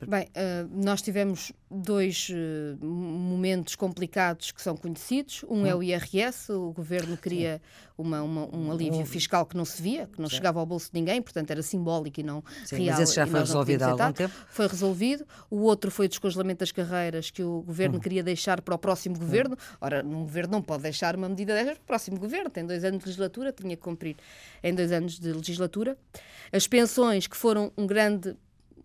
Bem, 0.08 0.24
uh, 0.24 0.84
nós 0.84 1.02
tivemos 1.02 1.52
dois 1.70 2.30
uh, 2.30 2.86
momentos 2.86 3.76
complicados 3.76 4.52
que 4.52 4.62
são 4.62 4.76
conhecidos. 4.76 5.46
Um 5.48 5.66
é 5.66 5.74
o 5.74 5.82
IRS, 5.82 6.52
o 6.52 6.72
governo 6.72 7.16
queria 7.16 7.62
uma, 7.98 8.22
uma, 8.22 8.56
um 8.56 8.72
alívio 8.72 9.06
fiscal 9.06 9.46
que 9.46 9.56
não 9.56 9.64
se 9.64 9.82
via, 9.82 10.08
que 10.08 10.20
não 10.20 10.28
Sim. 10.28 10.36
chegava 10.36 10.60
ao 10.60 10.66
bolso 10.66 10.92
de 10.92 11.00
ninguém, 11.00 11.22
portanto 11.22 11.52
era 11.52 11.62
simbólico 11.62 12.20
e 12.20 12.24
não 12.24 12.44
Sim, 12.66 12.78
real. 12.78 12.98
Mas 12.98 13.10
esse 13.10 13.16
já 13.16 13.28
foi 13.28 13.40
resolvido 13.40 13.84
há 13.84 13.92
algum 13.92 14.12
tempo? 14.12 14.34
Foi 14.50 14.68
resolvido. 14.68 15.26
O 15.50 15.62
outro 15.62 15.92
foi 15.92 16.08
o 16.08 16.10
descongelamento 16.10 16.60
das 16.60 16.72
carreiras 16.72 17.30
que 17.30 17.44
o 17.44 17.62
governo 17.62 17.98
hum. 17.98 18.02
queria 18.02 18.24
deixar 18.24 18.62
para 18.62 18.76
o 18.76 18.78
próximo 18.78 19.16
hum. 19.16 19.20
governo. 19.20 19.58
Ora, 19.80 20.04
um 20.06 20.24
governo 20.24 20.54
não 20.54 20.62
pode 20.62 20.84
deixar 20.84 21.16
uma 21.16 21.30
medida 21.30 21.54
dessas 21.54 21.76
para 21.76 21.84
o 21.84 21.88
próximo 21.88 22.20
governo. 22.20 22.50
Tem 22.50 22.66
dois 22.66 22.84
anos 22.84 23.00
de 23.00 23.06
legislatura, 23.06 23.52
tinha 23.52 23.76
que 23.76 23.82
cumprir 23.82 24.16
em 24.64 24.74
dois 24.74 24.92
anos 24.92 25.20
de 25.20 25.32
legislatura. 25.32 25.98
As 26.52 26.68
pensões, 26.68 27.28
que 27.28 27.38
foram 27.38 27.72
um 27.78 27.88
grande 27.88 28.36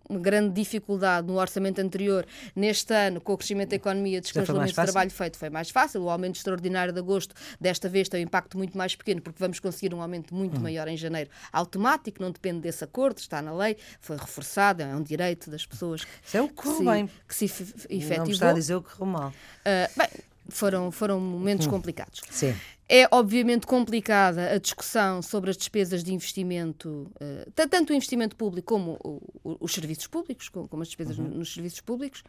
uma 0.09 0.21
grande 0.21 0.55
dificuldade 0.55 1.27
no 1.27 1.39
orçamento 1.39 1.81
anterior, 1.81 2.27
neste 2.55 2.95
ano, 2.95 3.21
com 3.21 3.33
o 3.33 3.37
crescimento 3.37 3.71
da 3.71 3.77
economia, 3.77 4.21
descongelamento 4.21 4.69
de 4.69 4.75
trabalho 4.75 5.11
feito, 5.11 5.37
foi 5.37 5.51
mais 5.51 5.71
fácil. 5.71 6.03
O 6.03 6.11
aumento 6.11 6.37
extraordinário 6.37 6.93
de 6.93 6.99
agosto, 6.99 7.35
desta 7.61 7.89
vez, 7.89 8.09
tem 8.09 8.21
um 8.21 8.25
impacto 8.25 8.57
muito 8.57 8.77
mais 8.77 8.95
pequeno, 8.95 9.21
porque 9.21 9.39
vamos 9.39 9.61
conseguir 9.61 9.95
um 9.95 10.01
aumento 10.01 10.35
muito 10.35 10.59
hum. 10.59 10.63
maior 10.63 10.89
em 10.89 10.97
janeiro, 10.97 11.31
automático, 11.53 12.23
não 12.23 12.31
depende 12.31 12.61
desse 12.61 12.85
acordo, 12.85 13.19
está 13.19 13.43
na 13.43 13.55
lei, 13.55 13.77
foi 14.01 14.17
reforçado, 14.17 14.83
é 14.83 14.95
um 14.95 15.03
direito 15.03 15.51
das 15.51 15.67
pessoas. 15.67 16.07
Isso 16.25 16.37
é 16.37 16.43
o 16.43 16.49
que 16.49 16.55
correu 16.55 16.85
bem. 16.85 17.11
Que 17.29 17.35
se 17.35 17.45
efetivou. 17.45 18.19
Não 18.19 18.31
está 18.31 18.51
a 18.51 18.53
dizer 18.53 18.75
o 18.75 18.83
que 18.83 18.91
correu 18.91 19.13
mal. 19.13 19.29
Uh, 19.31 19.99
bem, 19.99 20.09
foram, 20.49 20.91
foram 20.91 21.21
momentos 21.21 21.67
hum. 21.67 21.71
complicados. 21.71 22.21
Sim. 22.31 22.55
É 22.89 23.09
obviamente 23.11 23.67
complicada 23.67 24.53
a 24.53 24.59
discussão 24.59 25.21
sobre 25.21 25.51
as 25.51 25.57
despesas 25.57 26.05
de 26.05 26.15
investimento, 26.15 27.11
uh, 27.17 27.51
tanto 27.69 27.93
o 27.93 27.97
investimento 27.97 28.37
público 28.37 28.69
como 28.69 29.21
os 29.43 29.73
serviços 29.73 30.07
públicos, 30.07 30.49
como, 30.49 30.69
como 30.69 30.83
as 30.83 30.89
despesas 30.89 31.19
uhum. 31.19 31.27
nos 31.27 31.53
serviços 31.53 31.81
públicos. 31.81 32.23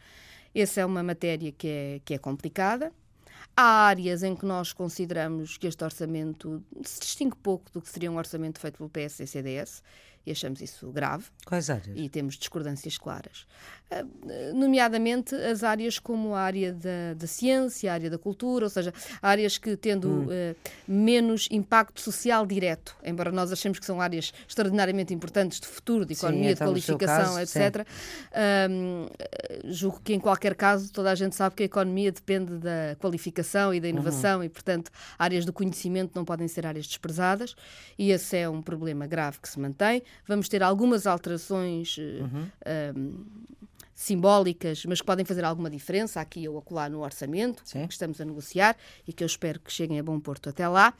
Essa 0.56 0.82
é 0.82 0.86
uma 0.86 1.04
matéria 1.04 1.52
que 1.52 1.68
é, 1.68 2.02
que 2.04 2.14
é 2.16 2.18
complicada. 2.18 2.92
Há 3.56 3.88
áreas 3.88 4.24
em 4.24 4.36
que 4.36 4.46
nós 4.46 4.74
consideramos 4.74 5.58
que 5.58 5.68
este 5.68 5.84
orçamento 5.84 6.64
se 6.84 7.00
distingue 7.00 7.36
pouco 7.36 7.72
do 7.72 7.82
que 7.82 7.90
seria 7.90 8.12
um 8.12 8.18
orçamento 8.18 8.60
feito 8.60 8.78
pelo 8.78 8.90
PS 8.90 9.20
e 9.20 9.28
CDS 9.28 9.84
e 10.28 10.32
achamos 10.32 10.62
isso 10.62 10.92
grave. 10.92 11.24
Quais 11.46 11.70
áreas? 11.70 11.96
E 11.96 12.10
temos 12.10 12.36
discordâncias 12.36 12.98
claras. 12.98 13.46
Ah, 13.90 14.04
nomeadamente 14.54 15.34
as 15.34 15.64
áreas 15.64 15.98
como 15.98 16.36
a 16.36 16.42
área 16.42 16.74
da, 16.74 17.14
da 17.16 17.26
ciência, 17.26 17.90
a 17.90 17.94
área 17.94 18.10
da 18.10 18.18
cultura, 18.18 18.66
ou 18.66 18.70
seja, 18.70 18.94
áreas 19.22 19.58
que 19.58 19.78
tendo 19.78 20.10
hum. 20.10 20.26
uh, 20.26 20.56
menos 20.86 21.48
impacto 21.50 22.02
social 22.02 22.46
direto, 22.46 22.98
embora 23.02 23.32
nós 23.32 23.50
achemos 23.50 23.80
que 23.80 23.86
são 23.86 24.02
áreas 24.02 24.34
extraordinariamente 24.46 25.14
importantes 25.14 25.62
de 25.62 25.68
futuro, 25.68 26.06
de 26.06 26.14
economia, 26.14 26.50
sim, 26.50 26.52
então, 26.52 26.68
de 26.68 26.74
qualificação, 26.74 27.36
caso, 27.36 27.40
etc. 27.40 27.88
Um, 28.70 29.08
julgo 29.72 30.02
que 30.04 30.14
em 30.14 30.20
qualquer 30.20 30.56
caso 30.56 30.92
toda 30.92 31.10
a 31.10 31.16
gente 31.16 31.34
sabe 31.34 31.56
que 31.56 31.64
a 31.64 31.68
economia 31.68 32.12
depende 32.12 32.58
da 32.58 32.98
qualificação 33.00 33.74
e 33.74 33.80
da 33.80 33.88
inovação 33.88 34.40
uhum. 34.40 34.44
e, 34.44 34.50
portanto, 34.50 34.92
áreas 35.18 35.46
do 35.46 35.54
conhecimento 35.54 36.12
não 36.14 36.26
podem 36.26 36.50
ser 36.50 36.66
áreas 36.66 36.88
desprezadas 36.88 37.56
e 37.98 38.12
esse 38.12 38.36
é 38.36 38.50
um 38.50 38.62
problema 38.62 39.08
grave 39.08 39.40
que 39.40 39.48
se 39.48 39.58
mantém. 39.58 40.04
Vamos 40.26 40.48
ter 40.48 40.64
algumas 40.64 41.06
alterações. 41.06 41.98
Eh, 42.00 42.22
uhum. 42.22 42.94
Um, 42.96 43.26
simbólicas, 43.98 44.86
mas 44.86 45.02
que 45.02 45.08
podem 45.08 45.26
fazer 45.26 45.44
alguma 45.44 45.72
diferença 45.72 46.22
aqui 46.22 46.48
ou 46.48 46.60
acolá 46.60 46.88
no 46.88 47.02
orçamento 47.02 47.64
Sim. 47.66 47.88
que 47.88 47.94
estamos 47.94 48.22
a 48.22 48.26
negociar 48.26 48.78
e 49.08 49.12
que 49.12 49.24
eu 49.24 49.26
espero 49.26 49.60
que 49.60 49.74
cheguem 49.74 50.00
a 50.00 50.04
bom 50.04 50.20
porto 50.20 50.50
até 50.50 50.68
lá. 50.68 50.94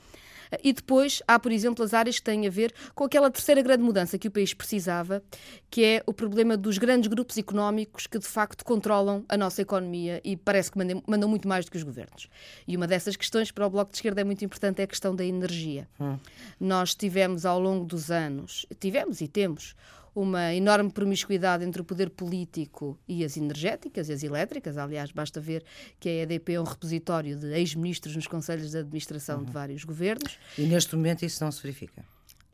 E 0.62 0.72
depois 0.72 1.22
há, 1.26 1.38
por 1.38 1.52
exemplo, 1.52 1.84
as 1.84 1.94
áreas 1.94 2.18
que 2.18 2.24
têm 2.24 2.46
a 2.46 2.50
ver 2.50 2.72
com 2.94 3.04
aquela 3.04 3.30
terceira 3.30 3.62
grande 3.62 3.82
mudança 3.82 4.18
que 4.18 4.28
o 4.28 4.30
país 4.30 4.54
precisava, 4.54 5.22
que 5.70 5.84
é 5.84 6.02
o 6.06 6.12
problema 6.12 6.56
dos 6.56 6.78
grandes 6.78 7.08
grupos 7.08 7.36
económicos 7.36 8.06
que 8.06 8.18
de 8.18 8.26
facto 8.26 8.64
controlam 8.64 9.24
a 9.28 9.36
nossa 9.36 9.62
economia 9.62 10.20
e 10.24 10.36
parece 10.36 10.70
que 10.70 10.78
mandam, 10.78 11.02
mandam 11.06 11.28
muito 11.28 11.46
mais 11.46 11.64
do 11.64 11.70
que 11.70 11.76
os 11.76 11.82
governos. 11.82 12.28
E 12.66 12.76
uma 12.76 12.86
dessas 12.86 13.16
questões 13.16 13.50
para 13.50 13.66
o 13.66 13.70
Bloco 13.70 13.92
de 13.92 13.98
Esquerda 13.98 14.20
é 14.20 14.24
muito 14.24 14.44
importante 14.44 14.80
é 14.80 14.84
a 14.84 14.86
questão 14.86 15.14
da 15.14 15.24
energia. 15.24 15.88
Hum. 16.00 16.16
Nós 16.58 16.94
tivemos 16.94 17.44
ao 17.44 17.58
longo 17.60 17.84
dos 17.84 18.10
anos, 18.10 18.66
tivemos 18.80 19.20
e 19.20 19.28
temos 19.28 19.74
uma 20.20 20.52
enorme 20.52 20.90
promiscuidade 20.90 21.64
entre 21.64 21.80
o 21.80 21.84
poder 21.84 22.10
político 22.10 22.98
e 23.06 23.24
as 23.24 23.36
energéticas 23.36 24.08
e 24.08 24.12
as 24.12 24.24
elétricas. 24.24 24.76
Aliás, 24.76 25.12
basta 25.12 25.40
ver 25.40 25.64
que 26.00 26.08
a 26.08 26.22
EDP 26.22 26.54
é 26.54 26.60
um 26.60 26.64
repositório 26.64 27.36
de 27.36 27.52
ex-ministros 27.52 28.16
nos 28.16 28.26
conselhos 28.26 28.72
de 28.72 28.78
administração 28.78 29.38
uhum. 29.38 29.44
de 29.44 29.52
vários 29.52 29.84
governos. 29.84 30.36
E 30.58 30.62
neste 30.62 30.96
momento 30.96 31.24
isso 31.24 31.42
não 31.44 31.52
se 31.52 31.62
verifica? 31.62 32.04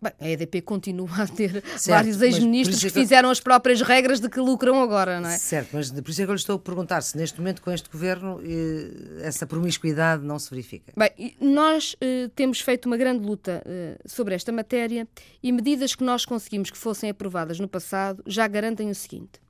Bem, 0.04 0.12
a 0.20 0.28
EDP 0.28 0.60
continua 0.60 1.22
a 1.22 1.26
ter 1.26 1.62
certo, 1.62 1.88
vários 1.88 2.20
ex-ministros 2.20 2.78
que, 2.78 2.86
é 2.86 2.90
que 2.90 3.00
fizeram 3.00 3.30
as 3.30 3.40
próprias 3.40 3.80
regras 3.80 4.20
de 4.20 4.28
que 4.28 4.38
lucram 4.38 4.82
agora, 4.82 5.18
não 5.18 5.30
é? 5.30 5.38
Certo, 5.38 5.70
mas 5.72 5.90
por 5.90 6.10
isso 6.10 6.20
é 6.20 6.24
que 6.26 6.30
eu 6.30 6.34
lhe 6.34 6.40
estou 6.40 6.56
a 6.56 6.58
perguntar 6.58 7.00
se 7.00 7.16
neste 7.16 7.38
momento 7.38 7.62
com 7.62 7.70
este 7.70 7.88
governo 7.88 8.38
eh, 8.44 9.22
essa 9.22 9.46
promiscuidade 9.46 10.22
não 10.22 10.38
se 10.38 10.50
verifica. 10.50 10.92
Bem, 10.94 11.34
nós 11.40 11.96
eh, 12.02 12.28
temos 12.36 12.60
feito 12.60 12.84
uma 12.84 12.98
grande 12.98 13.24
luta 13.24 13.62
eh, 13.64 13.96
sobre 14.04 14.34
esta 14.34 14.52
matéria 14.52 15.08
e 15.42 15.50
medidas 15.50 15.94
que 15.94 16.04
nós 16.04 16.26
conseguimos 16.26 16.70
que 16.70 16.76
fossem 16.76 17.08
aprovadas 17.08 17.58
no 17.58 17.66
passado 17.66 18.22
já 18.26 18.46
garantem 18.46 18.90
o 18.90 18.94
seguinte: 18.94 19.40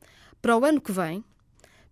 para 0.40 0.56
o 0.56 0.64
ano 0.64 0.80
que 0.80 0.92
vem, 0.92 1.24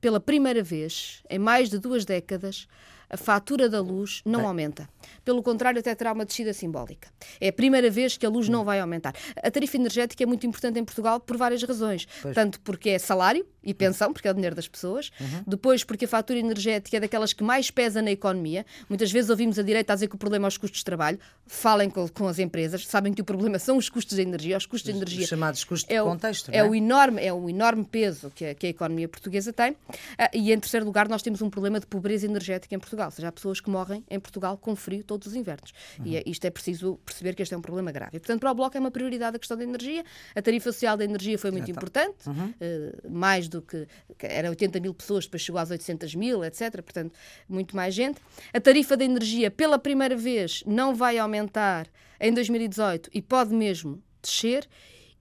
pela 0.01 0.21
primeira 0.21 0.63
vez 0.63 1.25
em 1.29 1.39
mais 1.39 1.69
de 1.69 1.81
duas 1.81 2.05
décadas, 2.05 2.69
a 3.13 3.17
fatura 3.19 3.69
da 3.69 3.81
luz 3.81 4.23
não 4.25 4.49
aumenta. 4.49 4.89
Pelo 5.23 5.43
contrário, 5.43 5.79
até 5.79 5.95
terá 5.95 6.13
uma 6.13 6.25
descida 6.25 6.55
simbólica. 6.55 7.09
É 7.39 7.49
a 7.49 7.53
primeira 7.53 7.91
vez 7.91 8.17
que 8.17 8.25
a 8.25 8.29
luz 8.31 8.49
não 8.49 8.65
vai 8.65 8.81
aumentar. 8.81 9.15
A 9.37 9.51
tarifa 9.51 9.77
energética 9.77 10.23
é 10.23 10.27
muito 10.27 10.47
importante 10.47 10.79
em 10.79 10.85
Portugal 10.85 11.21
por 11.21 11.37
várias 11.37 11.63
razões. 11.63 12.09
Pois. 12.23 12.35
Tanto 12.35 12.59
porque 12.61 12.89
é 12.89 12.99
salário 12.99 13.47
e 13.63 13.75
pensão, 13.75 14.13
porque 14.13 14.27
é 14.27 14.31
o 14.31 14.35
dinheiro 14.35 14.57
das 14.57 14.67
pessoas. 14.67 15.11
Uhum. 15.21 15.45
Depois, 15.47 15.85
porque 15.85 16.07
a 16.07 16.09
fatura 16.09 16.39
energética 16.39 16.97
é 16.97 17.01
daquelas 17.01 17.35
que 17.35 17.45
mais 17.45 17.71
pesa 17.71 18.01
na 18.01 18.11
economia. 18.11 18.65
Muitas 18.89 19.13
vezes 19.13 19.29
ouvimos 19.29 19.59
a 19.59 19.63
direita 19.63 19.93
a 19.93 19.97
dizer 19.97 20.09
que 20.09 20.15
o 20.15 20.19
problema 20.19 20.47
é 20.47 20.49
os 20.49 20.57
custos 20.57 20.79
de 20.79 20.85
trabalho. 20.85 21.19
Falem 21.47 21.91
com, 21.91 22.09
com 22.09 22.27
as 22.27 22.39
empresas, 22.39 22.87
sabem 22.87 23.13
que 23.13 23.21
o 23.21 23.25
problema 23.25 23.59
são 23.59 23.77
os 23.77 23.91
custos 23.91 24.17
de 24.17 24.23
energia. 24.23 24.57
Os 24.57 24.65
custos 24.65 24.91
de 24.91 24.97
energia. 24.97 25.23
Os 25.23 25.29
chamados 25.29 25.65
custos 25.65 25.91
é 25.91 25.99
de 25.99 26.03
contexto. 26.03 26.49
O, 26.49 26.55
é? 26.55 26.59
é? 26.59 26.65
o 26.65 26.75
enorme, 26.75 27.23
é 27.23 27.33
o 27.33 27.49
enorme 27.49 27.85
peso 27.85 28.33
que 28.35 28.47
a, 28.47 28.55
que 28.55 28.67
a 28.67 28.71
economia 28.71 29.09
portuguesa 29.09 29.53
tem. 29.53 29.77
Ah, 30.19 30.31
e 30.33 30.51
em 30.51 30.59
terceiro 30.59 30.87
lugar, 30.87 31.09
nós 31.09 31.21
temos 31.21 31.43
um 31.43 31.51
problema 31.51 31.79
de 31.79 31.87
pobreza 31.87 32.27
energética 32.27 32.75
em 32.75 32.79
Portugal. 32.79 33.02
Ou 33.07 33.11
seja, 33.11 33.29
há 33.29 33.33
pessoas 33.33 33.61
que 33.61 33.71
morrem 33.71 34.05
em 34.11 34.21
Portugal 34.21 34.57
com 34.57 34.75
frio 34.77 35.05
todos 35.05 35.29
os 35.29 35.35
invernos. 35.35 35.73
Uhum. 35.99 36.07
E 36.07 36.17
é, 36.17 36.23
isto 36.27 36.45
é 36.45 36.51
preciso 36.51 36.99
perceber 37.05 37.35
que 37.35 37.43
este 37.43 37.55
é 37.55 37.59
um 37.59 37.63
problema 37.63 37.93
grave. 37.93 38.17
E, 38.17 38.21
portanto, 38.21 38.41
para 38.41 38.51
o 38.51 38.55
Bloco 38.55 38.77
é 38.77 38.81
uma 38.81 38.91
prioridade 38.91 39.37
a 39.37 39.39
questão 39.39 39.57
da 39.57 39.65
energia. 39.65 40.05
A 40.35 40.43
tarifa 40.43 40.73
social 40.73 40.97
da 40.97 41.05
energia 41.05 41.39
foi 41.39 41.51
muito 41.51 41.71
importante, 41.71 42.29
uhum. 42.29 42.49
uh, 42.51 43.11
mais 43.11 43.49
do 43.49 43.63
que, 43.63 43.87
que 44.19 44.27
era 44.27 44.49
80 44.49 44.81
mil 44.81 44.95
pessoas, 44.95 45.25
depois 45.25 45.43
chegou 45.43 45.61
às 45.61 45.71
800 45.71 46.15
mil, 46.15 46.45
etc. 46.45 46.83
Portanto, 46.83 47.13
muito 47.49 47.75
mais 47.77 47.95
gente. 47.95 48.21
A 48.53 48.61
tarifa 48.61 48.97
da 48.97 49.05
energia, 49.05 49.51
pela 49.51 49.79
primeira 49.79 50.17
vez, 50.17 50.63
não 50.67 50.95
vai 50.95 51.19
aumentar 51.19 51.89
em 52.21 52.33
2018 52.33 53.11
e 53.13 53.21
pode 53.21 53.55
mesmo 53.55 54.03
descer 54.23 54.69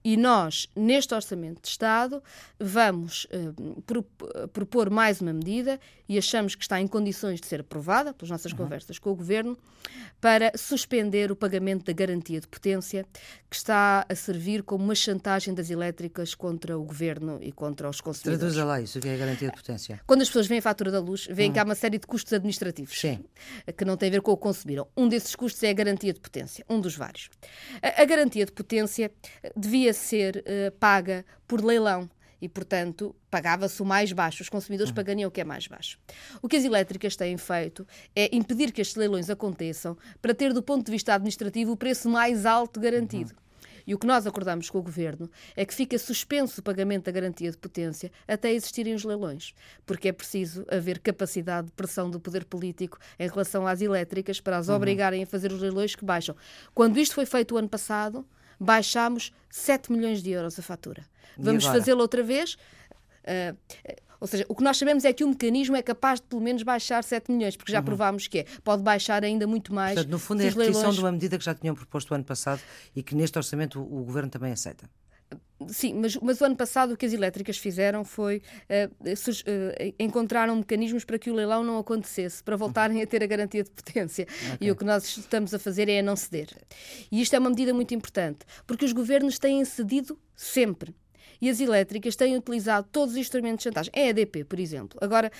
e 0.04 0.16
nós, 0.16 0.68
neste 0.74 1.14
Orçamento 1.14 1.62
de 1.62 1.68
Estado, 1.68 2.22
vamos 2.58 3.26
uh, 3.26 4.48
propor 4.48 4.90
mais 4.90 5.20
uma 5.20 5.32
medida 5.32 5.78
e 6.08 6.18
achamos 6.18 6.54
que 6.54 6.62
está 6.62 6.80
em 6.80 6.86
condições 6.86 7.40
de 7.40 7.46
ser 7.46 7.60
aprovada, 7.60 8.12
pelas 8.12 8.30
nossas 8.30 8.52
uhum. 8.52 8.58
conversas 8.58 8.98
com 8.98 9.10
o 9.10 9.14
Governo, 9.14 9.56
para 10.20 10.52
suspender 10.56 11.30
o 11.32 11.36
pagamento 11.36 11.84
da 11.84 11.92
garantia 11.92 12.40
de 12.40 12.46
potência, 12.46 13.06
que 13.48 13.56
está 13.56 14.04
a 14.08 14.14
servir 14.14 14.62
como 14.62 14.84
uma 14.84 14.94
chantagem 14.94 15.54
das 15.54 15.70
elétricas 15.70 16.34
contra 16.34 16.78
o 16.78 16.84
Governo 16.84 17.38
e 17.40 17.50
contra 17.52 17.88
os 17.88 18.00
consumidores. 18.00 18.40
Traduza 18.40 18.64
lá 18.64 18.80
isso, 18.80 18.98
o 18.98 19.02
que 19.02 19.08
é 19.08 19.14
a 19.14 19.18
garantia 19.18 19.50
de 19.50 19.56
potência? 19.56 20.00
Quando 20.06 20.22
as 20.22 20.28
pessoas 20.28 20.46
veem 20.46 20.58
a 20.58 20.62
fatura 20.62 20.90
da 20.90 21.00
luz, 21.00 21.26
veem 21.30 21.48
uhum. 21.48 21.54
que 21.54 21.58
há 21.60 21.64
uma 21.64 21.74
série 21.74 21.98
de 21.98 22.06
custos 22.06 22.32
administrativos 22.32 22.98
Sim. 22.98 23.24
que 23.76 23.84
não 23.84 23.96
têm 23.96 24.08
a 24.08 24.12
ver 24.12 24.22
com 24.22 24.32
o 24.32 24.36
que 24.36 24.42
consumiram. 24.42 24.86
Um 24.96 25.08
desses 25.08 25.34
custos 25.34 25.62
é 25.62 25.70
a 25.70 25.74
garantia 25.74 26.12
de 26.12 26.20
potência, 26.20 26.64
um 26.68 26.80
dos 26.80 26.96
vários. 26.96 27.30
A, 27.80 28.02
a 28.02 28.04
garantia 28.04 28.44
de 28.44 28.52
potência 28.52 29.10
devia 29.56 29.91
ser 29.92 30.38
uh, 30.38 30.72
paga 30.78 31.24
por 31.46 31.64
leilão 31.64 32.08
e, 32.40 32.48
portanto, 32.48 33.14
pagava-se 33.30 33.80
o 33.80 33.84
mais 33.84 34.12
baixo. 34.12 34.42
Os 34.42 34.48
consumidores 34.48 34.90
uhum. 34.90 34.96
pagariam 34.96 35.28
o 35.28 35.30
que 35.30 35.40
é 35.40 35.44
mais 35.44 35.68
baixo. 35.68 35.98
O 36.42 36.48
que 36.48 36.56
as 36.56 36.64
elétricas 36.64 37.14
têm 37.14 37.36
feito 37.36 37.86
é 38.16 38.34
impedir 38.34 38.72
que 38.72 38.80
estes 38.80 38.96
leilões 38.96 39.30
aconteçam 39.30 39.96
para 40.20 40.34
ter, 40.34 40.52
do 40.52 40.62
ponto 40.62 40.84
de 40.84 40.90
vista 40.90 41.14
administrativo, 41.14 41.70
o 41.70 41.76
preço 41.76 42.08
mais 42.08 42.44
alto 42.44 42.80
garantido. 42.80 43.30
Uhum. 43.30 43.42
E 43.86 43.94
o 43.94 43.98
que 43.98 44.06
nós 44.06 44.26
acordamos 44.26 44.70
com 44.70 44.78
o 44.78 44.82
Governo 44.82 45.30
é 45.56 45.64
que 45.64 45.74
fica 45.74 45.98
suspenso 45.98 46.60
o 46.60 46.62
pagamento 46.62 47.04
da 47.04 47.12
garantia 47.12 47.50
de 47.50 47.56
potência 47.56 48.10
até 48.26 48.52
existirem 48.52 48.94
os 48.94 49.04
leilões, 49.04 49.54
porque 49.84 50.08
é 50.08 50.12
preciso 50.12 50.64
haver 50.70 50.98
capacidade 50.98 51.68
de 51.68 51.72
pressão 51.72 52.10
do 52.10 52.20
poder 52.20 52.44
político 52.44 52.98
em 53.18 53.28
relação 53.28 53.66
às 53.66 53.80
elétricas 53.80 54.40
para 54.40 54.56
as 54.56 54.68
uhum. 54.68 54.76
obrigarem 54.76 55.22
a 55.22 55.26
fazer 55.26 55.52
os 55.52 55.60
leilões 55.60 55.94
que 55.94 56.04
baixam. 56.04 56.36
Quando 56.74 56.98
isto 56.98 57.14
foi 57.14 57.26
feito 57.26 57.54
o 57.54 57.58
ano 57.58 57.68
passado, 57.68 58.26
baixámos 58.62 59.32
7 59.50 59.92
milhões 59.92 60.22
de 60.22 60.30
euros 60.30 60.58
a 60.58 60.62
fatura. 60.62 61.04
Vamos 61.36 61.64
fazê-lo 61.64 62.00
outra 62.00 62.22
vez. 62.22 62.54
Uh, 63.24 63.56
ou 64.20 64.28
seja, 64.28 64.46
o 64.48 64.54
que 64.54 64.62
nós 64.62 64.76
sabemos 64.76 65.04
é 65.04 65.12
que 65.12 65.24
o 65.24 65.28
mecanismo 65.28 65.74
é 65.74 65.82
capaz 65.82 66.20
de 66.20 66.26
pelo 66.26 66.40
menos 66.40 66.62
baixar 66.62 67.02
7 67.02 67.32
milhões, 67.32 67.56
porque 67.56 67.72
já 67.72 67.80
uhum. 67.80 67.84
provámos 67.84 68.28
que 68.28 68.40
é. 68.40 68.46
Pode 68.62 68.80
baixar 68.80 69.24
ainda 69.24 69.48
muito 69.48 69.74
mais. 69.74 69.94
Portanto, 69.94 70.12
no 70.12 70.18
fundo, 70.18 70.42
é 70.42 70.46
a 70.46 70.50
repetição 70.50 70.74
leilões... 70.74 70.94
de 70.94 71.00
uma 71.00 71.12
medida 71.12 71.36
que 71.36 71.44
já 71.44 71.54
tinham 71.54 71.74
proposto 71.74 72.12
o 72.12 72.14
ano 72.14 72.22
passado 72.22 72.62
e 72.94 73.02
que 73.02 73.16
neste 73.16 73.36
orçamento 73.36 73.80
o, 73.80 74.00
o 74.00 74.04
Governo 74.04 74.30
também 74.30 74.52
aceita. 74.52 74.88
Sim, 75.68 75.94
mas, 75.94 76.16
mas, 76.16 76.40
o 76.40 76.44
ano 76.44 76.56
passado 76.56 76.94
o 76.94 76.96
que 76.96 77.06
as 77.06 77.12
elétricas 77.12 77.58
fizeram 77.58 78.04
foi 78.04 78.42
uh, 78.68 79.08
uh, 79.08 79.94
encontraram 79.98 80.56
mecanismos 80.56 81.04
para 81.04 81.18
que 81.18 81.30
o 81.30 81.34
leilão 81.34 81.62
não 81.64 81.78
acontecesse, 81.78 82.42
para 82.42 82.56
voltarem 82.56 83.02
a 83.02 83.06
ter 83.06 83.22
a 83.22 83.26
garantia 83.26 83.64
de 83.64 83.70
potência. 83.70 84.26
Okay. 84.54 84.68
E 84.68 84.70
o 84.70 84.76
que 84.76 84.84
nós 84.84 85.04
estamos 85.16 85.54
a 85.54 85.58
fazer 85.58 85.88
é 85.88 86.02
não 86.02 86.16
ceder. 86.16 86.48
E 87.10 87.20
isto 87.20 87.34
é 87.34 87.38
uma 87.38 87.50
medida 87.50 87.72
muito 87.72 87.94
importante, 87.94 88.40
porque 88.66 88.84
os 88.84 88.92
governos 88.92 89.38
têm 89.38 89.64
cedido 89.64 90.18
sempre 90.34 90.94
e 91.40 91.50
as 91.50 91.58
elétricas 91.58 92.14
têm 92.14 92.36
utilizado 92.36 92.86
todos 92.92 93.14
os 93.14 93.20
instrumentos 93.20 93.58
de 93.58 93.64
chantagem. 93.64 93.92
É 93.94 94.04
a 94.04 94.08
EDP, 94.10 94.44
por 94.44 94.60
exemplo. 94.60 94.96
Agora, 95.02 95.30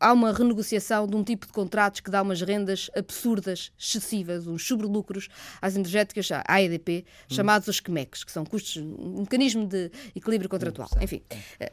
há 0.00 0.12
uma 0.12 0.32
renegociação 0.32 1.06
de 1.06 1.16
um 1.16 1.24
tipo 1.24 1.46
de 1.46 1.52
contratos 1.52 2.00
que 2.00 2.10
dá 2.10 2.22
umas 2.22 2.40
rendas 2.40 2.90
absurdas, 2.96 3.72
excessivas, 3.78 4.46
uns 4.46 4.66
sobrelucros 4.66 5.28
às 5.60 5.76
energéticas, 5.76 6.28
à 6.46 6.62
EDP, 6.62 7.04
hum. 7.30 7.34
chamados 7.34 7.68
os 7.68 7.80
CMECs, 7.80 8.24
que 8.24 8.32
são 8.32 8.44
custos, 8.44 8.76
um 8.76 9.20
mecanismo 9.20 9.66
de 9.66 9.90
equilíbrio 10.14 10.48
contratual. 10.48 10.88
Hum, 10.96 11.02
Enfim, 11.02 11.22
eh, 11.58 11.72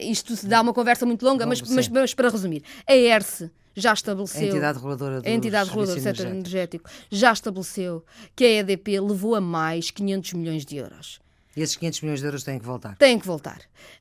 isto 0.00 0.34
dá 0.46 0.60
uma 0.60 0.72
conversa 0.72 1.04
muito 1.04 1.24
longa, 1.24 1.46
mas, 1.46 1.60
mas, 1.62 1.88
mas, 1.88 2.14
para 2.14 2.28
resumir, 2.28 2.62
a 2.86 2.94
ERSE 2.94 3.50
já 3.74 3.92
estabeleceu. 3.92 4.42
A 4.42 4.46
entidade 4.46 4.78
reguladora 4.78 5.20
do, 5.20 5.26
a 5.26 5.30
entidade 5.30 5.68
reguladora 5.70 6.00
do 6.00 6.02
setor 6.02 6.26
energético 6.26 6.90
já 7.10 7.32
estabeleceu 7.32 8.04
que 8.34 8.44
a 8.44 8.50
EDP 8.60 9.00
levou 9.00 9.34
a 9.34 9.40
mais 9.40 9.90
500 9.90 10.32
milhões 10.34 10.64
de 10.64 10.76
euros. 10.76 11.20
E 11.58 11.62
esses 11.62 11.74
500 11.74 12.02
milhões 12.02 12.20
de 12.20 12.26
euros 12.26 12.44
têm 12.44 12.56
que 12.56 12.64
voltar? 12.64 12.96
Têm 12.98 13.18
que 13.18 13.26
voltar. 13.26 13.58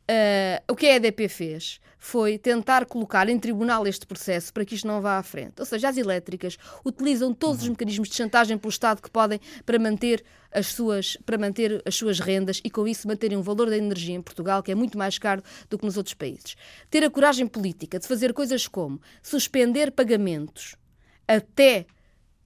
Uh, 0.08 0.72
o 0.72 0.76
que 0.76 0.86
a 0.86 0.96
EDP 0.96 1.28
fez 1.28 1.82
foi 1.98 2.38
tentar 2.38 2.86
colocar 2.86 3.28
em 3.30 3.40
tribunal 3.40 3.88
este 3.88 4.06
processo 4.06 4.54
para 4.54 4.64
que 4.64 4.76
isto 4.76 4.88
não 4.88 5.02
vá 5.02 5.18
à 5.18 5.24
frente. 5.24 5.56
Ou 5.60 5.66
seja, 5.66 5.90
as 5.90 5.98
elétricas 5.98 6.56
utilizam 6.86 7.34
todos 7.34 7.58
uhum. 7.58 7.64
os 7.64 7.70
mecanismos 7.70 8.10
de 8.10 8.16
chantagem 8.16 8.60
pelo 8.60 8.70
Estado 8.70 9.02
que 9.02 9.10
podem 9.10 9.40
para 9.66 9.80
manter 9.80 10.24
as 10.52 10.68
suas, 10.68 11.18
para 11.26 11.36
manter 11.36 11.82
as 11.84 11.96
suas 11.96 12.20
rendas 12.20 12.62
e, 12.64 12.70
com 12.70 12.88
isso, 12.88 13.08
manterem 13.08 13.36
um 13.36 13.42
valor 13.42 13.72
da 13.72 13.78
energia 13.78 14.14
em 14.14 14.22
Portugal 14.22 14.62
que 14.62 14.72
é 14.72 14.76
muito 14.76 14.96
mais 14.96 15.18
caro 15.18 15.42
do 15.68 15.80
que 15.80 15.86
nos 15.86 15.98
outros 15.98 16.14
países. 16.14 16.56
Ter 16.92 17.04
a 17.04 17.10
coragem 17.10 17.48
política 17.48 17.98
de 17.98 18.08
fazer 18.08 18.34
coisas 18.34 18.68
como 18.68 19.02
suspender 19.24 19.92
pagamentos 19.92 20.76
até 21.28 21.88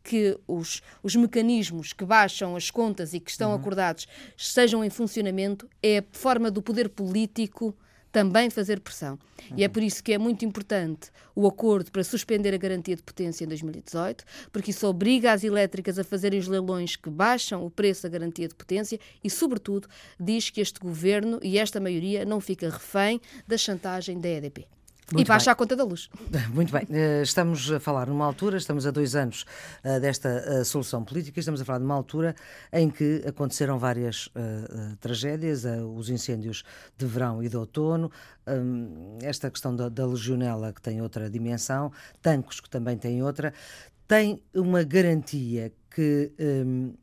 que 0.04 0.38
os, 0.48 0.82
os 1.04 1.16
mecanismos 1.16 1.94
que 1.94 2.06
baixam 2.06 2.56
as 2.56 2.72
contas 2.72 3.14
e 3.14 3.20
que 3.20 3.32
estão 3.32 3.52
uhum. 3.52 3.58
acordados 3.58 4.08
estejam 4.36 4.84
em 4.84 4.90
funcionamento 4.90 5.70
é 5.82 6.00
a 6.00 6.04
forma 6.12 6.50
do 6.50 6.62
poder 6.62 6.90
político 6.90 7.76
também 8.12 8.50
fazer 8.50 8.80
pressão. 8.82 9.14
Uhum. 9.50 9.58
E 9.58 9.64
é 9.64 9.68
por 9.68 9.82
isso 9.82 10.04
que 10.04 10.14
é 10.14 10.18
muito 10.18 10.44
importante 10.44 11.10
o 11.34 11.48
acordo 11.48 11.92
para 11.92 12.04
suspender 12.04 12.54
a 12.54 12.58
garantia 12.58 12.96
de 12.96 13.02
potência 13.02 13.46
em 13.46 13.48
2018, 13.48 14.24
porque 14.52 14.72
isso 14.72 14.86
obriga 14.86 15.32
as 15.32 15.44
elétricas 15.44 15.98
a 15.98 16.04
fazerem 16.04 16.40
os 16.40 16.48
leilões 16.48 16.96
que 16.96 17.10
baixam 17.10 17.66
o 17.66 17.72
preço 17.72 18.04
da 18.04 18.10
garantia 18.10 18.48
de 18.48 18.56
potência 18.56 19.00
e, 19.24 19.30
sobretudo, 19.30 19.88
diz 20.20 20.50
que 20.50 20.62
este 20.62 20.80
governo 20.80 21.40
e 21.42 21.58
esta 21.58 21.80
maioria 21.80 22.26
não 22.26 22.42
fica 22.42 22.70
refém 22.70 23.20
da 23.48 23.58
chantagem 23.58 24.20
da 24.20 24.28
EDP. 24.28 24.68
Muito 25.14 25.28
e 25.28 25.28
baixa 25.28 25.46
bem. 25.46 25.52
a 25.52 25.56
conta 25.56 25.76
da 25.76 25.84
luz. 25.84 26.10
Muito 26.54 26.72
bem. 26.72 26.88
Eh, 26.90 27.22
estamos 27.22 27.70
a 27.70 27.80
falar 27.80 28.08
numa 28.08 28.26
altura, 28.26 28.58
estamos 28.58 28.88
a 28.88 28.92
dois 28.92 29.14
anos 29.16 29.46
eh, 29.84 30.00
desta 30.00 30.30
eh, 30.30 30.64
solução 30.64 31.04
política, 31.04 31.40
estamos 31.40 31.60
a 31.60 31.66
falar 31.66 31.80
numa 31.80 31.96
altura 31.96 32.34
em 32.72 32.90
que 32.90 33.22
aconteceram 33.28 33.78
várias 33.78 34.30
tragédias, 35.00 35.66
os 35.66 36.10
incêndios 36.10 36.64
de 36.98 37.06
verão 37.06 37.44
e 37.44 37.50
de 37.50 37.58
outono, 37.58 38.12
um, 38.48 39.18
esta 39.22 39.50
questão 39.50 39.76
da, 39.76 39.90
da 39.90 40.06
legionela 40.06 40.72
que 40.72 40.82
tem 40.82 41.02
outra 41.02 41.30
dimensão, 41.30 41.92
tanques 42.22 42.60
que 42.60 42.70
também 42.70 42.98
têm 42.98 43.22
outra. 43.22 43.54
Tem 44.08 44.42
uma 44.54 44.84
garantia 44.84 45.72
que, 45.94 46.32
um, 46.40 46.94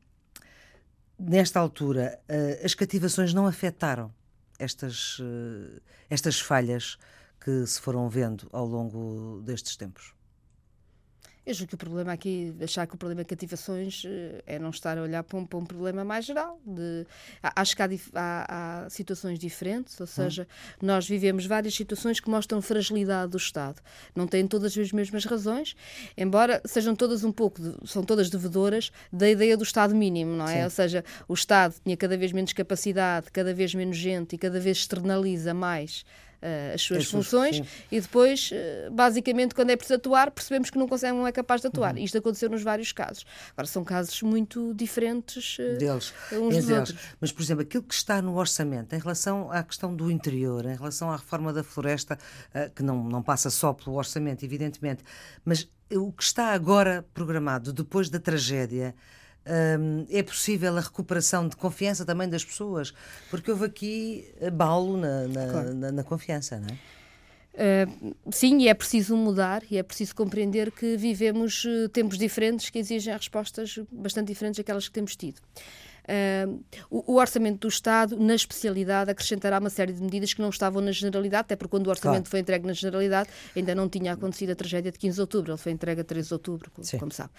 nesta 1.19 1.61
altura, 1.61 2.19
as 2.65 2.75
cativações 2.75 3.35
não 3.35 3.47
afetaram 3.47 4.13
estas, 4.59 5.21
estas 6.11 6.41
falhas 6.41 6.99
que 7.49 7.67
se 7.67 7.81
foram 7.81 8.11
vendo 8.11 8.47
ao 8.53 8.67
longo 8.67 9.41
destes 9.43 9.75
tempos? 9.75 10.13
Eu 11.47 11.55
julgo 11.55 11.71
que 11.71 11.75
o 11.77 11.79
problema 11.79 12.13
aqui, 12.13 12.55
achar 12.63 12.87
que 12.87 12.95
o 12.95 12.99
problema 12.99 13.23
de 13.23 13.27
cativações 13.27 14.03
eh, 14.05 14.43
é 14.47 14.59
não 14.59 14.69
estar 14.69 14.99
a 14.99 15.03
olhar 15.03 15.23
para 15.23 15.39
um, 15.39 15.47
para 15.47 15.59
um 15.59 15.65
problema 15.65 16.05
mais 16.05 16.27
geral. 16.27 16.61
De, 16.63 17.07
acho 17.43 17.75
que 17.75 17.81
há, 17.81 17.89
há, 18.15 18.85
há, 18.85 18.91
situações 18.91 19.39
diferentes, 19.39 19.99
ou 19.99 20.07
seja, 20.07 20.47
hum. 20.79 20.85
nós 20.85 21.09
vivemos 21.09 21.47
várias 21.47 21.75
situações 21.75 22.21
que 22.21 22.29
mostram 22.29 22.61
fragilidade 22.61 23.33
do 23.33 23.39
Estado. 23.39 23.81
Não 24.15 24.27
têm 24.27 24.47
todas 24.47 24.77
as 24.77 24.93
mesmas 24.93 25.25
razões, 25.25 25.75
embora 26.19 26.61
sejam 26.67 26.95
todas 26.95 27.25
um 27.25 27.33
pouco, 27.33 27.63
de, 27.63 27.89
são 27.89 28.05
todas 28.05 28.29
devedoras 28.29 28.93
da 29.11 29.27
ideia 29.27 29.57
do 29.57 29.63
Estado 29.63 29.95
mínimo, 29.95 30.37
não 30.37 30.47
é? 30.47 30.59
Sim. 30.59 30.65
Ou 30.65 30.71
seja, 30.71 31.03
o 31.27 31.33
Estado 31.33 31.77
tinha 31.83 31.97
cada 31.97 32.19
vez 32.19 32.31
menos 32.31 32.53
capacidade, 32.53 33.31
cada 33.33 33.55
vez 33.55 33.75
menos 33.75 33.97
gente 33.97 34.35
e 34.35 34.39
cada 34.39 34.61
vez 34.61 34.77
externaliza 34.77 35.55
mais 35.55 36.05
uh, 36.43 36.75
as 36.75 36.83
suas 36.83 37.07
funções 37.07 37.57
sim. 37.57 37.67
e 37.91 38.01
depois, 38.01 38.51
uh, 38.53 38.91
basicamente, 38.91 39.55
quando 39.55 39.71
é 39.71 39.77
preciso 39.77 39.97
atuar, 39.97 40.31
percebemos 40.31 40.71
que 40.71 40.79
não 40.79 40.89
consegue, 40.89 41.17
não 41.17 41.27
é 41.27 41.33
capaz 41.33 41.61
de 41.61 41.69
atuar. 41.69 41.95
Uhum. 41.95 42.03
Isto 42.03 42.19
aconteceu 42.19 42.49
nos 42.49 42.63
vários 42.63 42.93
casos. 42.93 43.25
Agora, 43.53 43.67
são 43.67 43.85
casos 43.85 44.21
muito 44.23 44.73
diferentes 44.75 45.59
uh, 45.59 45.79
deles, 45.79 46.13
uns 46.33 46.57
dos 46.57 46.67
deles. 46.67 46.91
outros. 46.91 46.99
Mas, 47.21 47.33
por 47.33 47.43
exemplo, 47.43 47.63
aquilo 47.63 47.83
que 47.83 47.95
está 47.95 48.23
no 48.23 48.37
orçamento 48.37 48.95
em 48.95 48.99
relação 48.99 49.51
à 49.51 49.63
questão 49.63 49.95
do 49.95 50.11
interior, 50.11 50.65
em 50.65 50.77
relação 50.77 51.11
à 51.11 51.17
reforma 51.17 51.53
da 51.53 51.63
floresta, 51.63 52.19
que 52.75 52.83
não, 52.83 53.05
não 53.05 53.23
passa 53.23 53.51
só 53.51 53.73
pelo 53.73 53.97
orçamento, 53.97 54.45
evidentemente, 54.45 55.03
mas 55.45 55.69
o 55.93 56.13
que 56.13 56.23
está 56.23 56.53
agora 56.53 57.07
programado 57.15 57.73
depois 57.73 58.11
da 58.11 58.19
tragédia 58.19 58.95
um, 59.49 60.07
é 60.11 60.23
possível 60.23 60.77
a 60.77 60.81
recuperação 60.81 61.49
de 61.49 61.57
confiança 61.57 62.05
também 62.05 62.29
das 62.29 62.45
pessoas? 62.45 62.93
Porque 63.31 63.51
houve 63.51 63.65
aqui 63.65 64.35
abalo 64.47 64.97
na, 64.97 65.29
na, 65.29 65.47
claro. 65.47 65.75
na, 65.75 65.93
na 65.93 66.05
confiança, 66.05 66.59
não 66.59 66.69
é? 66.69 66.79
Uh, 67.59 68.15
sim, 68.31 68.59
e 68.59 68.69
é 68.69 68.75
preciso 68.75 69.17
mudar 69.17 69.65
e 69.69 69.79
é 69.79 69.83
preciso 69.83 70.15
compreender 70.15 70.71
que 70.71 70.97
vivemos 70.97 71.65
uh, 71.65 71.89
tempos 71.89 72.17
diferentes 72.17 72.71
que 72.71 72.79
exigem 72.79 73.13
respostas 73.13 73.81
bastante 73.91 74.29
diferentes 74.29 74.59
daquelas 74.59 74.87
que 74.87 74.95
temos 74.95 75.17
tido. 75.17 75.41
Uh, 76.09 76.65
o, 76.89 77.13
o, 77.13 77.17
orçamento 77.17 77.61
do 77.61 77.69
Estado, 77.69 78.17
na 78.19 78.35
especialidade, 78.35 79.11
acrescentará 79.11 79.59
uma 79.59 79.69
série 79.69 79.93
de 79.93 80.03
medidas 80.03 80.33
que 80.33 80.41
não 80.41 80.49
estavam 80.49 80.81
na 80.81 80.91
generalidade, 80.91 81.43
até 81.43 81.57
porque 81.57 81.71
quando 81.71 81.87
o 81.89 81.91
orçamento 81.91 82.25
claro. 82.25 82.31
foi 82.31 82.41
entregue 82.41 82.67
na 82.67 82.73
generalidade, 82.73 83.29
ainda 83.55 83.75
não 83.75 83.89
tinha 83.89 84.15
acontecido 84.15 84.53
a 84.53 84.55
tragédia 84.55 84.91
de 84.91 84.99
15 84.99 85.15
de 85.15 85.21
outubro, 85.21 85.53
ele 85.53 85.59
foi 85.59 85.73
entregue 85.73 86.01
a 86.01 86.05
13 86.05 86.29
de 86.29 86.35
outubro, 86.35 86.71
como, 86.71 86.87
como 86.99 87.13
sabe. 87.13 87.31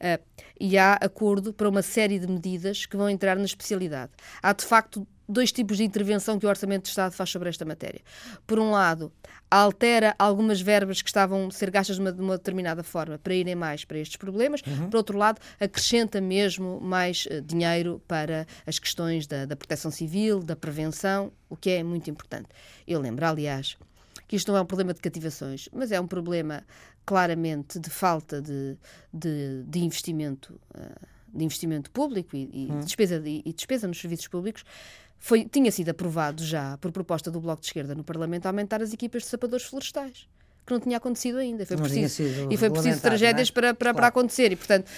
Uh, 0.00 0.24
e 0.58 0.78
há 0.78 0.94
acordo 0.94 1.52
para 1.52 1.68
uma 1.68 1.82
série 1.82 2.18
de 2.18 2.26
medidas 2.26 2.86
que 2.86 2.96
vão 2.96 3.10
entrar 3.10 3.36
na 3.36 3.44
especialidade. 3.44 4.12
Há, 4.42 4.52
de 4.54 4.64
facto, 4.64 5.06
dois 5.28 5.50
tipos 5.52 5.76
de 5.76 5.84
intervenção 5.84 6.38
que 6.38 6.46
o 6.46 6.48
Orçamento 6.48 6.84
de 6.84 6.88
Estado 6.90 7.12
faz 7.12 7.30
sobre 7.30 7.48
esta 7.48 7.64
matéria. 7.64 8.00
Por 8.46 8.58
um 8.58 8.70
lado, 8.70 9.12
altera 9.50 10.14
algumas 10.18 10.60
verbas 10.60 11.02
que 11.02 11.08
estavam 11.08 11.46
a 11.46 11.50
ser 11.50 11.70
gastas 11.70 11.96
de 11.96 12.02
uma, 12.02 12.12
de 12.12 12.20
uma 12.20 12.36
determinada 12.36 12.82
forma 12.82 13.18
para 13.18 13.34
irem 13.34 13.54
mais 13.54 13.84
para 13.84 13.98
estes 13.98 14.16
problemas. 14.16 14.60
Uhum. 14.66 14.90
Por 14.90 14.96
outro 14.96 15.18
lado, 15.18 15.40
acrescenta 15.60 16.20
mesmo 16.20 16.80
mais 16.80 17.26
uh, 17.26 17.40
dinheiro 17.40 18.02
para 18.06 18.46
as 18.66 18.78
questões 18.78 19.26
da, 19.26 19.46
da 19.46 19.56
proteção 19.56 19.90
civil, 19.90 20.40
da 20.40 20.56
prevenção, 20.56 21.32
o 21.48 21.56
que 21.56 21.70
é 21.70 21.82
muito 21.82 22.10
importante. 22.10 22.48
Eu 22.86 23.00
lembro, 23.00 23.24
aliás, 23.24 23.76
que 24.26 24.36
isto 24.36 24.50
não 24.50 24.58
é 24.58 24.60
um 24.60 24.66
problema 24.66 24.94
de 24.94 25.00
cativações, 25.00 25.68
mas 25.72 25.92
é 25.92 26.00
um 26.00 26.06
problema 26.06 26.64
claramente 27.06 27.78
de 27.78 27.90
falta 27.90 28.40
de, 28.40 28.76
de, 29.12 29.62
de 29.64 29.78
investimento. 29.80 30.58
Uh, 30.74 31.13
de 31.34 31.44
investimento 31.44 31.90
público 31.90 32.36
e, 32.36 32.48
e, 32.52 32.66
uhum. 32.70 32.80
despesa, 32.80 33.22
e, 33.24 33.42
e 33.44 33.52
despesa 33.52 33.88
nos 33.88 34.00
serviços 34.00 34.28
públicos, 34.28 34.64
foi, 35.18 35.44
tinha 35.44 35.70
sido 35.72 35.88
aprovado 35.90 36.44
já, 36.44 36.76
por 36.78 36.92
proposta 36.92 37.30
do 37.30 37.40
Bloco 37.40 37.60
de 37.60 37.68
Esquerda 37.68 37.94
no 37.94 38.04
Parlamento, 38.04 38.46
aumentar 38.46 38.82
as 38.82 38.92
equipas 38.92 39.22
de 39.22 39.28
sapadores 39.28 39.64
florestais 39.66 40.26
que 40.66 40.72
não 40.72 40.80
tinha 40.80 40.96
acontecido 40.96 41.38
ainda. 41.38 41.66
Foi 41.66 41.76
preciso, 41.76 42.22
e 42.50 42.56
foi 42.56 42.70
preciso 42.70 43.00
tragédias 43.00 43.48
é? 43.48 43.52
para, 43.52 43.74
para, 43.74 43.76
claro. 43.76 43.96
para 43.96 44.06
acontecer. 44.06 44.52
E, 44.52 44.56
portanto, 44.56 44.90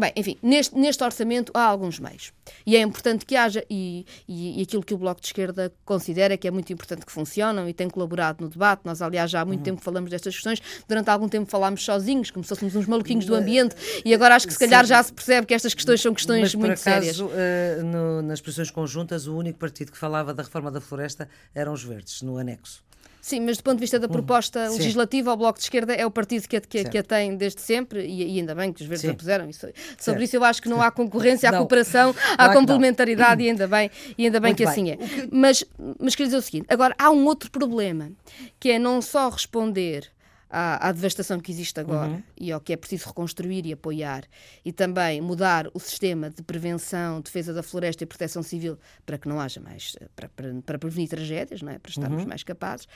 bem, 0.00 0.12
enfim, 0.16 0.36
neste, 0.42 0.76
neste 0.76 1.02
orçamento 1.02 1.52
há 1.54 1.64
alguns 1.64 1.98
meios. 1.98 2.32
E 2.66 2.76
é 2.76 2.80
importante 2.80 3.24
que 3.24 3.36
haja, 3.36 3.64
e, 3.70 4.06
e, 4.28 4.60
e, 4.60 4.62
aquilo 4.62 4.82
que 4.82 4.94
o 4.94 4.98
Bloco 4.98 5.20
de 5.20 5.28
Esquerda 5.28 5.72
considera 5.84 6.36
que 6.36 6.46
é 6.46 6.50
muito 6.50 6.72
importante 6.72 7.06
que 7.06 7.12
funcionam 7.12 7.68
e 7.68 7.72
tem 7.72 7.88
colaborado 7.88 8.44
no 8.44 8.50
debate. 8.50 8.82
Nós, 8.84 9.00
aliás, 9.00 9.30
já 9.30 9.40
há 9.40 9.44
muito 9.44 9.60
uhum. 9.60 9.64
tempo 9.64 9.80
falamos 9.80 10.10
destas 10.10 10.34
questões. 10.34 10.60
Durante 10.86 11.08
algum 11.08 11.28
tempo 11.28 11.50
falámos 11.50 11.84
sozinhos, 11.84 12.30
como 12.30 12.44
se 12.44 12.48
fôssemos 12.48 12.76
uns 12.76 12.86
maluquinhos 12.86 13.24
do 13.24 13.34
ambiente, 13.34 13.74
e 14.04 14.14
agora 14.14 14.36
acho 14.36 14.46
que 14.46 14.52
se 14.52 14.58
calhar 14.58 14.84
Sim. 14.84 14.90
já 14.90 15.02
se 15.02 15.12
percebe 15.12 15.46
que 15.46 15.54
estas 15.54 15.74
questões 15.74 16.00
são 16.00 16.14
questões 16.14 16.40
Mas, 16.40 16.54
muito 16.54 16.72
acaso, 16.72 16.82
sérias. 16.82 17.20
Uh, 17.20 17.84
no, 17.84 18.22
nas 18.22 18.40
posições 18.40 18.70
conjuntas, 18.70 19.26
o 19.26 19.36
único 19.36 19.58
partido 19.58 19.90
que 19.90 19.98
falava 19.98 20.34
da 20.34 20.42
reforma 20.42 20.70
da 20.70 20.80
floresta 20.80 21.28
eram 21.54 21.72
os 21.72 21.82
verdes, 21.82 22.20
no 22.22 22.36
anexo. 22.36 22.83
Sim, 23.24 23.40
mas 23.40 23.56
do 23.56 23.62
ponto 23.62 23.76
de 23.76 23.80
vista 23.80 23.98
da 23.98 24.06
hum, 24.06 24.10
proposta 24.10 24.68
hum, 24.68 24.76
legislativa, 24.76 25.32
o 25.32 25.36
Bloco 25.38 25.58
de 25.58 25.64
Esquerda 25.64 25.94
é 25.94 26.04
o 26.04 26.10
partido 26.10 26.46
que 26.46 26.58
a, 26.58 26.60
que, 26.60 26.84
que 26.84 26.98
a 26.98 27.02
tem 27.02 27.34
desde 27.34 27.62
sempre 27.62 28.04
e, 28.04 28.34
e, 28.34 28.38
ainda 28.38 28.54
bem 28.54 28.70
que 28.70 28.82
os 28.82 28.86
verdes 28.86 29.00
sim. 29.00 29.12
a 29.12 29.14
puseram. 29.14 29.48
Isso, 29.48 29.66
sobre 29.98 30.24
isso 30.24 30.36
eu 30.36 30.44
acho 30.44 30.60
que 30.60 30.68
não 30.68 30.82
há 30.82 30.90
concorrência, 30.90 31.48
há 31.48 31.56
cooperação, 31.56 32.14
há 32.36 32.52
complementaridade 32.52 33.42
e 33.42 33.48
ainda 33.48 33.66
bem, 33.66 33.90
e 34.18 34.26
ainda 34.26 34.38
bem 34.40 34.54
que 34.54 34.62
bem. 34.66 34.70
assim 34.70 34.90
é. 34.90 34.96
Que... 34.98 35.28
Mas, 35.32 35.64
mas 35.98 36.14
queria 36.14 36.26
dizer 36.26 36.36
o 36.36 36.42
seguinte, 36.42 36.66
agora 36.68 36.94
há 36.98 37.10
um 37.10 37.24
outro 37.24 37.50
problema, 37.50 38.12
que 38.60 38.72
é 38.72 38.78
não 38.78 39.00
só 39.00 39.30
responder 39.30 40.12
à, 40.48 40.88
à, 40.88 40.92
devastação 40.92 41.40
que 41.40 41.50
existe 41.50 41.78
agora 41.80 42.12
uhum. 42.12 42.22
e 42.36 42.52
ao 42.52 42.60
que 42.60 42.72
é 42.72 42.76
preciso 42.76 43.08
reconstruir 43.08 43.66
e 43.66 43.72
apoiar, 43.72 44.24
e 44.64 44.72
também 44.72 45.20
mudar 45.20 45.68
o 45.74 45.80
sistema 45.80 46.30
de 46.30 46.42
prevenção, 46.42 47.20
defesa 47.20 47.52
da 47.52 47.62
floresta 47.62 48.04
e 48.04 48.06
proteção 48.06 48.42
civil 48.42 48.78
para 49.04 49.18
que 49.18 49.28
não 49.28 49.40
haja 49.40 49.60
mais, 49.60 49.96
para, 50.14 50.28
para, 50.28 50.54
para 50.62 50.78
prevenir 50.78 51.08
tragédias, 51.08 51.62
não 51.62 51.72
é? 51.72 51.78
para 51.78 51.90
estarmos 51.90 52.22
uhum. 52.22 52.28
mais 52.28 52.42
capazes. 52.42 52.86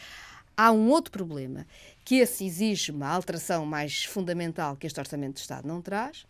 Há 0.57 0.73
um 0.73 0.89
outro 0.89 1.13
problema, 1.13 1.65
que 2.05 2.17
esse 2.17 2.45
exige 2.45 2.91
uma 2.91 3.09
alteração 3.09 3.65
mais 3.65 4.05
fundamental 4.05 4.77
que 4.77 4.87
este 4.87 4.99
Orçamento 4.99 5.35
de 5.35 5.41
Estado 5.41 5.69
não 5.69 5.81
traz, 5.81 6.27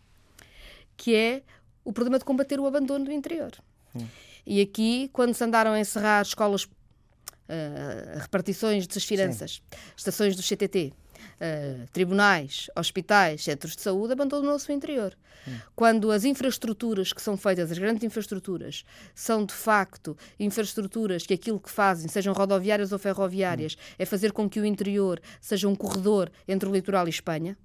que 0.95 1.15
é 1.15 1.41
o 1.83 1.91
problema 1.91 2.19
de 2.19 2.25
combater 2.25 2.59
o 2.59 2.67
abandono 2.67 3.05
do 3.05 3.11
interior. 3.11 3.51
Uhum. 3.95 4.07
E 4.45 4.61
aqui, 4.61 5.09
quando 5.13 5.33
se 5.33 5.43
andaram 5.43 5.71
a 5.71 5.79
encerrar 5.79 6.21
escolas, 6.21 6.65
uh, 6.65 8.19
repartições 8.19 8.87
de 8.87 8.99
finanças, 8.99 9.61
estações 9.97 10.35
do 10.35 10.43
CTT, 10.43 10.93
uh, 11.39 11.87
tribunais, 11.91 12.69
hospitais, 12.75 13.43
centros 13.43 13.75
de 13.75 13.81
saúde, 13.81 14.13
abandonou-se 14.13 14.69
o 14.69 14.73
interior. 14.73 15.17
Hum. 15.47 15.51
Quando 15.75 16.11
as 16.11 16.25
infraestruturas 16.25 17.13
que 17.13 17.21
são 17.21 17.37
feitas, 17.37 17.71
as 17.71 17.77
grandes 17.77 18.03
infraestruturas, 18.03 18.83
são 19.15 19.45
de 19.45 19.53
facto 19.53 20.17
infraestruturas 20.39 21.25
que 21.25 21.33
aquilo 21.33 21.59
que 21.59 21.69
fazem, 21.69 22.07
sejam 22.07 22.33
rodoviárias 22.33 22.91
ou 22.91 22.99
ferroviárias, 22.99 23.73
hum. 23.73 23.95
é 23.97 24.05
fazer 24.05 24.31
com 24.31 24.49
que 24.49 24.59
o 24.59 24.65
interior 24.65 25.21
seja 25.41 25.67
um 25.67 25.75
corredor 25.75 26.31
entre 26.47 26.67
o 26.67 26.71
litoral 26.71 27.07
e 27.07 27.09
Espanha, 27.09 27.57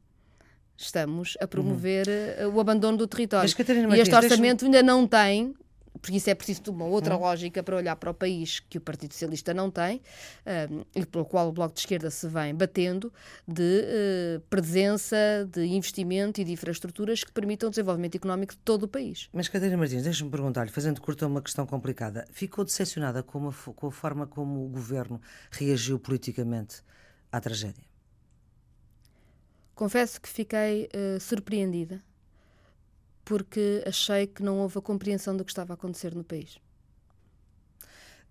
estamos 0.77 1.37
a 1.41 1.47
promover 1.47 2.07
uhum. 2.09 2.57
o 2.57 2.61
abandono 2.61 2.99
do 2.99 3.07
território. 3.07 3.49
e 3.95 4.01
este 4.01 4.14
orçamento 4.14 4.64
ainda 4.64 4.83
não 4.83 5.07
tem 5.07 5.55
porque 6.01 6.17
isso 6.17 6.29
é 6.29 6.35
preciso 6.35 6.63
de 6.63 6.71
uma 6.71 6.85
outra 6.85 7.17
hum. 7.17 7.21
lógica 7.21 7.63
para 7.63 7.77
olhar 7.77 7.97
para 7.97 8.11
o 8.11 8.15
país 8.15 8.61
que 8.61 8.79
o 8.79 8.81
Partido 8.81 9.13
Socialista 9.13 9.55
não 9.55 9.71
tem 9.71 9.97
uh, 9.99 10.87
e 10.95 11.07
pelo 11.07 11.25
qual 11.25 11.49
o 11.49 11.53
Bloco 11.53 11.75
de 11.75 11.81
Esquerda 11.81 12.11
se 12.11 12.27
vem 12.29 12.55
batendo, 12.55 13.13
de 13.47 13.85
uh, 13.85 14.41
presença, 14.51 15.17
de 15.51 15.65
investimento 15.65 16.41
e 16.41 16.45
de 16.45 16.53
infraestruturas 16.53 17.25
que 17.25 17.33
permitam 17.33 17.69
o 17.69 17.71
desenvolvimento 17.71 18.17
económico 18.17 18.55
de 18.55 18.61
todo 18.61 18.85
o 18.85 18.89
país. 18.89 19.29
Mas, 19.33 19.49
Catarina 19.49 19.77
Martins, 19.77 20.03
deixa-me 20.03 20.31
perguntar-lhe, 20.31 20.71
fazendo 20.71 21.01
curta 21.01 21.27
uma 21.27 21.41
questão 21.41 21.67
complicada, 21.67 22.27
ficou 22.31 22.65
decepcionada 22.65 23.23
com 23.23 23.49
a, 23.49 23.53
com 23.53 23.87
a 23.87 23.93
forma 23.93 24.27
como 24.27 24.65
o 24.65 24.69
governo 24.69 25.21
reagiu 25.51 25.99
politicamente 25.99 26.83
à 27.31 27.41
tragédia? 27.41 27.85
Confesso 29.75 30.21
que 30.21 30.29
fiquei 30.29 30.89
uh, 30.95 31.21
surpreendida 31.21 32.01
porque 33.25 33.83
achei 33.87 34.27
que 34.27 34.43
não 34.43 34.59
houve 34.59 34.79
a 34.79 34.83
compreensão 34.83 35.37
do 35.37 35.45
que 35.45 35.51
estava 35.51 35.72
a 35.72 35.75
acontecer 35.75 36.14
no 36.14 36.25
país. 36.25 36.59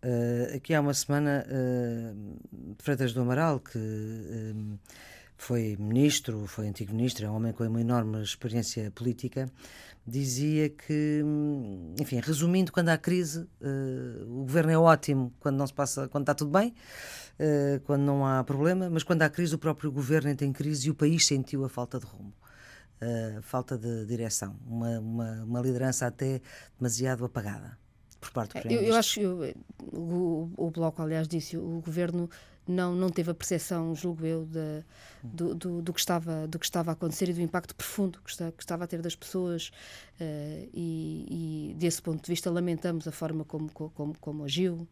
Uh, 0.03 0.57
aqui 0.57 0.73
há 0.73 0.81
uma 0.81 0.93
semana, 0.93 1.45
uh, 1.47 2.75
Freitas 2.79 3.13
do 3.13 3.21
Amaral, 3.21 3.61
que 3.61 3.77
uh, 3.77 4.79
foi 5.37 5.77
ministro, 5.79 6.45
foi 6.45 6.67
antigo 6.67 6.93
ministro, 6.93 7.25
é 7.25 7.29
um 7.29 7.35
homem 7.35 7.53
com 7.53 7.63
uma 7.63 7.79
enorme 7.79 8.21
experiência 8.21 8.91
política, 8.91 9.49
dizia 10.05 10.69
que, 10.69 11.21
hum, 11.23 11.95
enfim, 12.01 12.19
resumindo, 12.19 12.69
quando 12.69 12.89
há 12.89 12.97
crise, 12.97 13.47
o 14.27 14.41
governo 14.41 14.71
é 14.71 14.77
ótimo 14.77 15.33
quando 15.39 15.55
não 15.55 15.65
se 15.65 15.73
passa, 15.73 16.09
quando 16.09 16.23
está 16.23 16.35
tudo 16.35 16.51
bem, 16.51 16.73
quando 17.85 18.01
não 18.01 18.25
há 18.25 18.43
problema, 18.43 18.89
mas 18.89 19.03
quando 19.03 19.21
há 19.21 19.29
crise, 19.29 19.55
o 19.55 19.57
próprio 19.57 19.89
governo 19.89 20.29
entra 20.29 20.45
em 20.45 20.51
crise 20.51 20.87
e 20.87 20.91
o 20.91 20.95
país 20.95 21.25
sentiu 21.25 21.63
a 21.63 21.69
falta 21.69 21.97
de 21.97 22.05
rumo 22.05 22.33
uh, 23.03 23.41
falta 23.41 23.77
de 23.77 24.05
direção, 24.05 24.55
uma, 24.65 24.99
uma, 24.99 25.43
uma, 25.43 25.61
liderança 25.61 26.07
até 26.07 26.41
demasiado 26.79 27.25
apagada 27.25 27.77
por 28.19 28.31
parte 28.31 28.53
do 28.53 28.57
é, 28.57 28.61
Primeiro-Ministro. 28.61 29.21
Eu, 29.21 29.43
eu 29.43 29.45
acho 29.45 29.53
que 29.89 29.95
o, 29.95 30.51
o 30.57 30.71
Bloco, 30.71 31.01
aliás, 31.01 31.27
disse 31.27 31.57
o 31.57 31.81
governo 31.83 32.29
não, 32.67 32.95
não 32.95 33.09
teve 33.09 33.29
a 33.29 33.33
percepção, 33.33 33.93
julgo 33.93 34.25
eu, 34.25 34.45
de, 34.45 34.83
do, 35.21 35.53
do, 35.53 35.81
do, 35.81 35.93
que 35.93 35.99
estava, 35.99 36.47
do 36.47 36.57
que 36.57 36.65
estava 36.65 36.91
a 36.91 36.93
acontecer 36.93 37.27
e 37.29 37.33
do 37.33 37.41
impacto 37.41 37.75
profundo 37.75 38.19
que, 38.23 38.29
está, 38.29 38.51
que 38.51 38.63
estava 38.63 38.85
a 38.85 38.87
ter 38.87 39.01
das 39.01 39.15
pessoas. 39.15 39.69
Uh, 40.19 40.69
e, 40.73 41.71
e, 41.71 41.75
desse 41.75 42.01
ponto 42.01 42.23
de 42.23 42.31
vista, 42.31 42.49
lamentamos 42.49 43.07
a 43.07 43.11
forma 43.11 43.43
como, 43.43 43.69
como, 43.69 44.17
como 44.19 44.45
agiu. 44.45 44.87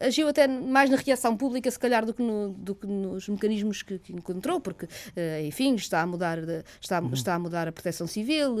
Agiu 0.00 0.28
até 0.28 0.46
mais 0.46 0.90
na 0.90 0.96
reação 0.96 1.36
pública, 1.36 1.70
se 1.70 1.78
calhar, 1.78 2.04
do 2.04 2.14
que, 2.14 2.22
no, 2.22 2.50
do 2.50 2.74
que 2.74 2.86
nos 2.86 3.28
mecanismos 3.28 3.82
que, 3.82 3.98
que 3.98 4.12
encontrou, 4.12 4.60
porque, 4.60 4.86
uh, 4.86 5.46
enfim, 5.46 5.74
está 5.74 6.00
a 6.00 6.06
mudar, 6.06 6.38
está, 6.80 7.00
uhum. 7.00 7.12
está 7.12 7.34
a 7.34 7.38
mudar 7.38 7.68
a 7.68 7.72
proteção 7.72 8.06
civil 8.06 8.56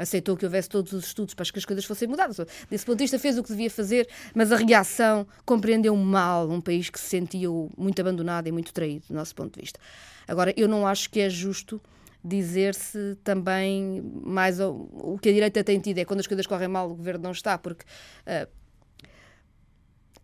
aceitou 0.00 0.34
que 0.34 0.46
houvesse 0.46 0.68
todos 0.68 0.92
os 0.92 1.06
estudos 1.06 1.34
para 1.34 1.44
que 1.44 1.58
as 1.58 1.64
coisas 1.64 1.84
fossem 1.84 2.08
mudadas. 2.08 2.38
Desse 2.70 2.86
ponto 2.86 2.96
de 2.96 3.04
vista, 3.04 3.18
fez 3.18 3.36
o 3.36 3.42
que 3.42 3.50
devia 3.50 3.70
fazer, 3.70 4.08
mas 4.34 4.50
a 4.50 4.56
reação 4.56 5.26
compreendeu 5.44 5.94
mal 5.94 6.48
um 6.48 6.60
país 6.60 6.88
que 6.88 6.98
se 6.98 7.06
sentia 7.06 7.48
muito 7.76 8.00
abandonado 8.00 8.46
e 8.46 8.52
muito 8.52 8.72
traído, 8.72 9.04
do 9.08 9.14
nosso 9.14 9.34
ponto 9.34 9.54
de 9.54 9.60
vista. 9.60 9.78
Agora, 10.26 10.54
eu 10.56 10.66
não 10.66 10.86
acho 10.86 11.10
que 11.10 11.20
é 11.20 11.28
justo 11.28 11.80
dizer-se 12.24 13.16
também 13.24 14.02
mais 14.22 14.60
o, 14.60 14.88
o 14.92 15.18
que 15.18 15.28
a 15.28 15.32
direita 15.32 15.64
tem 15.64 15.80
tido 15.80 15.98
é 15.98 16.04
quando 16.04 16.20
as 16.20 16.26
coisas 16.26 16.46
correm 16.46 16.68
mal 16.68 16.90
o 16.90 16.94
governo 16.94 17.24
não 17.24 17.30
está 17.30 17.56
porque 17.56 17.82
uh, 17.82 18.46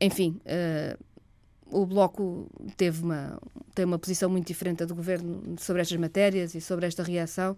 enfim 0.01 0.40
uh, 0.44 1.05
o 1.68 1.84
Bloco 1.84 2.49
teve 2.76 3.03
uma, 3.03 3.40
tem 3.74 3.84
uma 3.84 3.99
posição 3.99 4.30
muito 4.30 4.47
diferente 4.47 4.84
do 4.84 4.94
governo 4.94 5.57
sobre 5.59 5.82
estas 5.82 5.99
matérias 5.99 6.55
e 6.55 6.61
sobre 6.61 6.86
esta 6.86 7.03
reação 7.03 7.57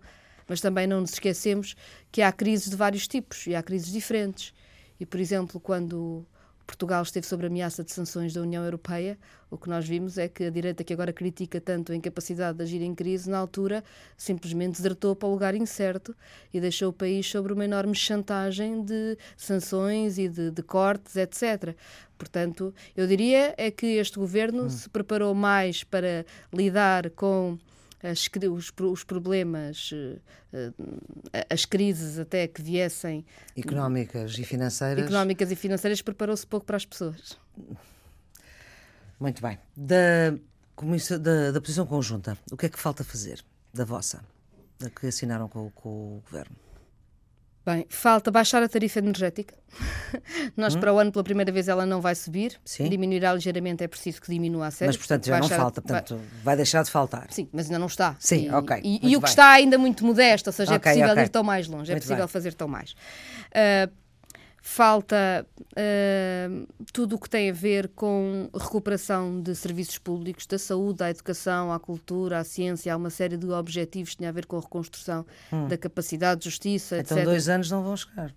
mas 0.49 0.61
também 0.61 0.87
não 0.87 1.03
nos 1.03 1.13
esquecemos 1.13 1.77
que 2.11 2.23
há 2.23 2.33
crises 2.33 2.71
de 2.71 2.77
vários 2.77 3.07
tipos 3.07 3.47
e 3.47 3.55
há 3.55 3.63
crises 3.63 3.93
diferentes. 3.93 4.55
E, 4.99 5.05
por 5.05 5.21
exemplo, 5.21 5.61
quando 5.61 6.27
Portugal 6.67 7.03
esteve 7.03 7.27
sob 7.27 7.47
ameaça 7.47 7.85
de 7.85 7.93
sanções 7.93 8.33
da 8.35 8.43
União 8.43 8.65
Europeia, 8.65 9.19
o 9.51 9.57
que 9.57 9.69
nós 9.69 9.87
vimos 9.89 10.19
é 10.19 10.29
que 10.29 10.45
a 10.45 10.51
direita 10.51 10.85
que 10.85 10.93
agora 10.93 11.13
critica 11.13 11.61
tanto 11.61 11.93
a 11.93 11.97
incapacidade 11.97 12.59
de 12.59 12.65
agir 12.65 12.83
em 12.83 12.95
crise, 12.95 13.31
na 13.31 13.39
altura 13.39 13.83
simplesmente 14.17 14.77
desertou 14.77 15.15
para 15.15 15.29
o 15.29 15.33
lugar 15.33 15.55
incerto 15.55 16.15
e 16.53 16.61
deixou 16.61 16.91
o 16.91 16.93
país 16.93 17.27
sobre 17.27 17.53
uma 17.53 17.65
enorme 17.65 17.95
chantagem 17.95 18.83
de 18.83 19.17
sanções 19.37 20.19
e 20.19 20.29
de, 20.29 20.51
de 20.51 20.63
cortes, 20.63 21.17
etc. 21.17 21.75
Portanto, 22.19 22.75
eu 22.97 23.07
diria 23.07 23.55
é 23.57 23.71
que 23.71 23.87
este 23.87 24.19
governo 24.19 24.65
hum. 24.65 24.71
se 24.71 24.89
preparou 24.91 25.35
mais 25.35 25.85
para 25.85 26.27
lidar 26.53 27.11
com 27.11 27.57
as, 28.03 28.29
os, 28.51 28.73
os, 28.81 29.05
problemas, 29.05 29.91
eh, 30.53 30.73
as 31.51 31.65
crises 31.65 32.19
até 32.19 32.47
que 32.47 32.63
viessem. 32.63 33.25
Económicas 33.57 34.39
e 34.39 34.45
financeiras. 34.45 35.05
Económicas 35.05 35.51
e 35.51 35.57
financeiras, 35.57 36.03
preparou-se 36.03 36.47
pouco 36.47 36.67
para 36.67 36.77
as 36.77 36.85
pessoas. 36.85 37.39
Muito 39.19 39.43
bem. 39.43 39.59
Da, 39.77 40.31
da, 41.19 41.51
da, 41.53 41.61
posição 41.61 41.87
conjunta, 41.87 42.39
o 42.53 42.57
que 42.57 42.67
é 42.67 42.69
que 42.69 42.79
falta 42.79 43.03
fazer? 43.03 43.45
Da 43.75 43.85
vossa, 43.85 44.23
da 44.79 44.89
que 44.91 45.07
assinaram 45.07 45.49
com, 45.49 45.71
com 45.71 45.89
o 45.89 46.23
governo? 46.25 46.57
Bem, 47.69 47.85
falta 47.91 48.31
baixar 48.31 48.63
a 48.63 48.69
tarifa 48.69 48.99
energética. 48.99 49.55
Nós, 50.57 50.75
hum. 50.75 50.81
para 50.81 50.91
o 50.91 50.99
ano, 50.99 51.13
pela 51.13 51.23
primeira 51.23 51.53
vez, 51.53 51.69
ela 51.69 51.85
não 51.85 52.01
vai 52.01 52.15
subir. 52.15 52.59
Sim. 52.65 52.89
Diminuirá 52.89 53.35
ligeiramente, 53.35 53.85
é 53.85 53.87
preciso 53.87 54.23
que 54.23 54.33
diminua 54.33 54.69
a 54.69 54.71
sério. 54.71 54.89
Mas, 54.89 54.97
portanto, 54.97 55.27
já 55.27 55.39
não 55.39 55.49
falta. 55.51 55.83
Portanto, 55.83 56.17
vai... 56.17 56.27
vai... 56.45 56.57
deixar 56.57 56.83
de 56.83 56.91
faltar. 56.91 57.27
Sim, 57.29 57.47
mas 57.53 57.67
ainda 57.67 57.79
não 57.79 57.89
está. 57.89 58.17
Sim, 58.19 58.47
e, 58.47 58.51
ok. 58.51 58.81
E, 58.83 59.11
e 59.11 59.17
o 59.19 59.21
que 59.21 59.29
está 59.29 59.51
ainda 59.51 59.77
muito 59.77 60.03
modesto, 60.03 60.49
ou 60.49 60.53
seja, 60.55 60.73
é 60.73 60.77
okay, 60.79 60.93
é 60.93 60.95
possível 60.95 61.13
okay. 61.13 61.25
ir 61.25 61.29
tão 61.29 61.45
mais 61.45 61.69
longe, 61.69 61.93
é 61.93 61.95
muito 61.95 62.05
é 62.05 62.07
possível 62.07 62.25
bem. 62.25 62.29
fazer 62.29 62.55
tão 62.55 62.69
mais. 62.69 62.93
Uh, 62.93 63.93
falta 64.61 65.47
uh, 65.73 66.69
tudo 66.93 67.17
o 67.17 67.19
que 67.19 67.29
tem 67.29 67.51
a 67.51 67.53
ver 67.53 67.89
com 67.89 68.51
recuperação 68.53 69.41
de 69.41 69.55
serviços 69.55 69.99
públicos, 69.99 70.47
da 70.47 70.59
saúde, 70.59 71.03
à 71.03 71.11
educação, 71.11 71.73
à 71.73 71.79
cultura, 71.79 72.39
à 72.39 72.45
ciência, 72.45 72.93
há 72.93 72.97
uma 72.97 73.11
série 73.11 73.37
de 73.37 73.49
objetivos 73.51 74.11
que 74.11 74.19
têm 74.19 74.29
a 74.29 74.33
ver 74.33 74.47
com 74.47 74.57
a 74.57 74.61
reconstrução 74.61 75.25
hum. 75.53 75.69
da 75.69 75.77
capacidade 75.77 76.41
de 76.41 76.47
justiça, 76.47 76.99
então, 76.99 77.17
etc. 77.17 77.19
Então 77.19 77.25
dois 77.25 77.49
anos 77.49 77.71
não 77.71 77.83
vão 77.83 77.97
chegar. 77.97 78.31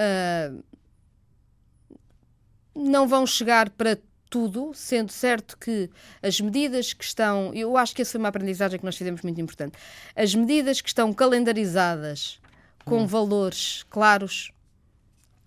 Uh, 0.00 0.62
não 2.74 3.08
vão 3.08 3.26
chegar 3.26 3.70
para 3.70 3.98
tudo, 4.30 4.72
sendo 4.74 5.10
certo 5.10 5.58
que 5.58 5.90
as 6.22 6.40
medidas 6.40 6.92
que 6.92 7.02
estão, 7.02 7.52
eu 7.54 7.76
acho 7.76 7.94
que 7.94 8.02
essa 8.02 8.12
foi 8.12 8.18
uma 8.18 8.28
aprendizagem 8.28 8.78
que 8.78 8.84
nós 8.84 8.96
fizemos 8.96 9.22
muito 9.22 9.40
importante, 9.40 9.76
as 10.14 10.34
medidas 10.34 10.80
que 10.80 10.88
estão 10.88 11.12
calendarizadas 11.12 12.38
com 12.84 13.02
hum. 13.02 13.06
valores 13.06 13.84
claros 13.90 14.52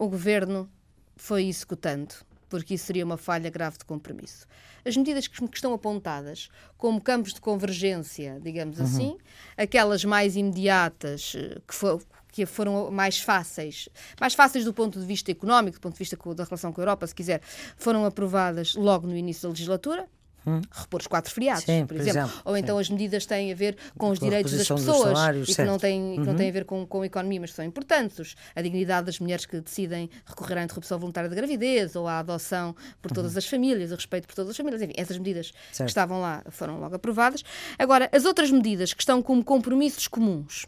o 0.01 0.09
governo 0.09 0.67
foi 1.15 1.45
executando, 1.45 2.15
porque 2.49 2.73
isso 2.73 2.85
seria 2.85 3.05
uma 3.05 3.17
falha 3.17 3.51
grave 3.51 3.77
de 3.77 3.85
compromisso. 3.85 4.47
As 4.83 4.97
medidas 4.97 5.27
que, 5.27 5.43
estão 5.53 5.75
apontadas 5.75 6.49
como 6.75 6.99
campos 6.99 7.35
de 7.35 7.39
convergência, 7.39 8.39
digamos 8.41 8.79
uhum. 8.79 8.85
assim, 8.85 9.17
aquelas 9.55 10.03
mais 10.03 10.35
imediatas, 10.35 11.33
eh, 11.35 11.61
que, 11.67 12.05
que 12.31 12.45
foram 12.47 12.89
mais 12.89 13.19
fáceis, 13.19 13.89
mais 14.19 14.33
fáceis 14.33 14.65
do 14.65 14.73
ponto 14.73 14.99
de 14.99 15.05
vista 15.05 15.29
económico, 15.29 15.77
do 15.77 15.81
ponto 15.81 15.93
de 15.93 15.99
vista 15.99 16.17
da 16.33 16.45
relação 16.45 16.73
com 16.73 16.81
a 16.81 16.83
Europa, 16.83 17.05
se 17.05 17.13
quiser, 17.13 17.39
foram 17.77 18.03
aprovadas 18.03 18.73
logo 18.73 19.05
no 19.05 19.15
início 19.15 19.43
da 19.43 19.49
legislatura. 19.49 20.09
Hum. 20.45 20.59
repor 20.71 21.01
os 21.01 21.07
quatro 21.07 21.31
feriados, 21.31 21.63
sim, 21.63 21.85
por, 21.85 21.95
exemplo. 21.95 22.21
exemplo. 22.21 22.41
Ou 22.45 22.57
então 22.57 22.77
as 22.79 22.89
medidas 22.89 23.27
têm 23.27 23.51
a 23.51 23.55
ver 23.55 23.77
com 23.95 24.09
os 24.09 24.17
com 24.17 24.25
direitos 24.25 24.51
das 24.51 24.67
pessoas 24.67 25.47
e 25.47 25.55
que 25.55 25.63
não 25.63 25.77
têm, 25.77 26.01
uhum. 26.01 26.15
que 26.15 26.27
não 26.27 26.35
têm 26.35 26.49
a 26.49 26.51
ver 26.51 26.65
com, 26.65 26.83
com 26.87 27.01
a 27.01 27.05
economia, 27.05 27.41
mas 27.41 27.53
são 27.53 27.63
importantes. 27.63 28.35
A 28.55 28.61
dignidade 28.61 29.05
das 29.05 29.19
mulheres 29.19 29.45
que 29.45 29.61
decidem 29.61 30.09
recorrer 30.25 30.57
à 30.57 30.63
interrupção 30.63 30.97
voluntária 30.97 31.29
da 31.29 31.35
gravidez 31.35 31.95
ou 31.95 32.07
à 32.07 32.19
adoção 32.19 32.75
por 33.01 33.11
todas 33.11 33.33
uhum. 33.33 33.37
as 33.37 33.45
famílias, 33.45 33.91
o 33.91 33.95
respeito 33.95 34.27
por 34.27 34.33
todas 34.33 34.49
as 34.49 34.57
famílias. 34.57 34.81
Enfim, 34.81 34.93
essas 34.97 35.17
medidas 35.19 35.53
certo. 35.71 35.85
que 35.85 35.91
estavam 35.91 36.19
lá 36.19 36.43
foram 36.49 36.79
logo 36.79 36.95
aprovadas. 36.95 37.43
Agora, 37.77 38.09
as 38.11 38.25
outras 38.25 38.49
medidas 38.49 38.93
que 38.93 39.03
estão 39.03 39.21
como 39.21 39.43
compromissos 39.43 40.07
comuns, 40.07 40.65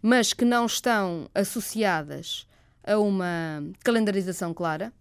mas 0.00 0.32
que 0.32 0.44
não 0.44 0.66
estão 0.66 1.28
associadas 1.34 2.46
a 2.84 2.96
uma 2.96 3.62
calendarização 3.82 4.54
clara, 4.54 4.92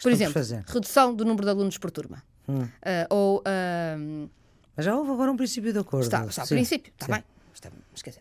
por 0.00 0.12
exemplo, 0.12 0.40
redução 0.66 1.14
do 1.14 1.24
número 1.24 1.44
de 1.44 1.50
alunos 1.50 1.76
por 1.76 1.90
turma. 1.90 2.22
Hum. 2.50 2.62
Uh, 2.62 2.68
ou. 3.10 3.38
Uh, 3.38 4.30
mas 4.76 4.86
já 4.86 4.96
houve 4.96 5.10
agora 5.10 5.30
um 5.30 5.36
princípio 5.36 5.72
de 5.72 5.78
acordo. 5.78 6.04
Está, 6.04 6.24
está 6.24 6.46
princípio, 6.46 6.92
está 6.92 7.14
bem. 7.14 7.24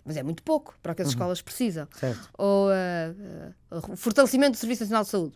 mas 0.04 0.18
é 0.18 0.24
muito 0.24 0.44
pouco 0.44 0.76
para 0.82 0.92
o 0.92 0.96
que 0.96 1.02
as 1.02 1.08
uhum. 1.08 1.14
escolas 1.14 1.42
precisam. 1.42 1.88
Certo. 1.96 2.30
Ou 2.38 2.68
uh, 2.70 3.96
fortalecimento 3.96 4.52
do 4.52 4.58
Serviço 4.58 4.84
Nacional 4.84 5.04
de 5.04 5.10
Saúde. 5.10 5.36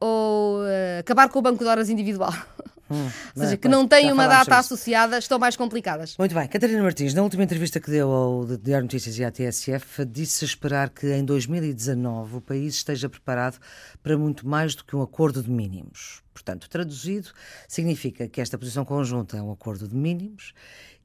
ou 0.00 0.62
acabar 0.98 1.28
com 1.28 1.38
o 1.38 1.42
banco 1.42 1.62
de 1.62 1.70
horas 1.70 1.88
individual. 1.88 2.32
Hum, 2.92 3.10
Ou 3.36 3.42
seja, 3.42 3.54
é, 3.54 3.56
que 3.56 3.68
não 3.68 3.86
têm 3.88 4.12
uma 4.12 4.26
data 4.26 4.56
associada, 4.58 5.18
estão 5.18 5.38
mais 5.38 5.56
complicadas. 5.56 6.16
Muito 6.18 6.34
bem. 6.34 6.46
Catarina 6.46 6.82
Martins, 6.82 7.14
na 7.14 7.22
última 7.22 7.42
entrevista 7.42 7.80
que 7.80 7.90
deu 7.90 8.10
ao 8.10 8.44
Diário 8.44 8.84
Notícias 8.84 9.18
e 9.18 9.24
à 9.24 9.30
TSF, 9.30 10.04
disse 10.04 10.44
esperar 10.44 10.90
que 10.90 11.06
em 11.12 11.24
2019 11.24 12.36
o 12.36 12.40
país 12.40 12.74
esteja 12.74 13.08
preparado 13.08 13.58
para 14.02 14.16
muito 14.18 14.46
mais 14.46 14.74
do 14.74 14.84
que 14.84 14.94
um 14.94 15.02
acordo 15.02 15.42
de 15.42 15.50
mínimos. 15.50 16.22
Portanto, 16.32 16.68
traduzido, 16.68 17.28
significa 17.68 18.26
que 18.26 18.40
esta 18.40 18.56
posição 18.56 18.84
conjunta 18.84 19.36
é 19.36 19.42
um 19.42 19.52
acordo 19.52 19.86
de 19.86 19.94
mínimos 19.94 20.54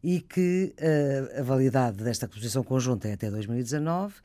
e 0.03 0.21
que 0.21 0.73
uh, 0.79 1.39
a 1.39 1.43
validade 1.43 2.03
desta 2.03 2.27
posição 2.27 2.63
conjunta 2.63 3.07
é 3.07 3.13
até 3.13 3.29
2019 3.29 4.15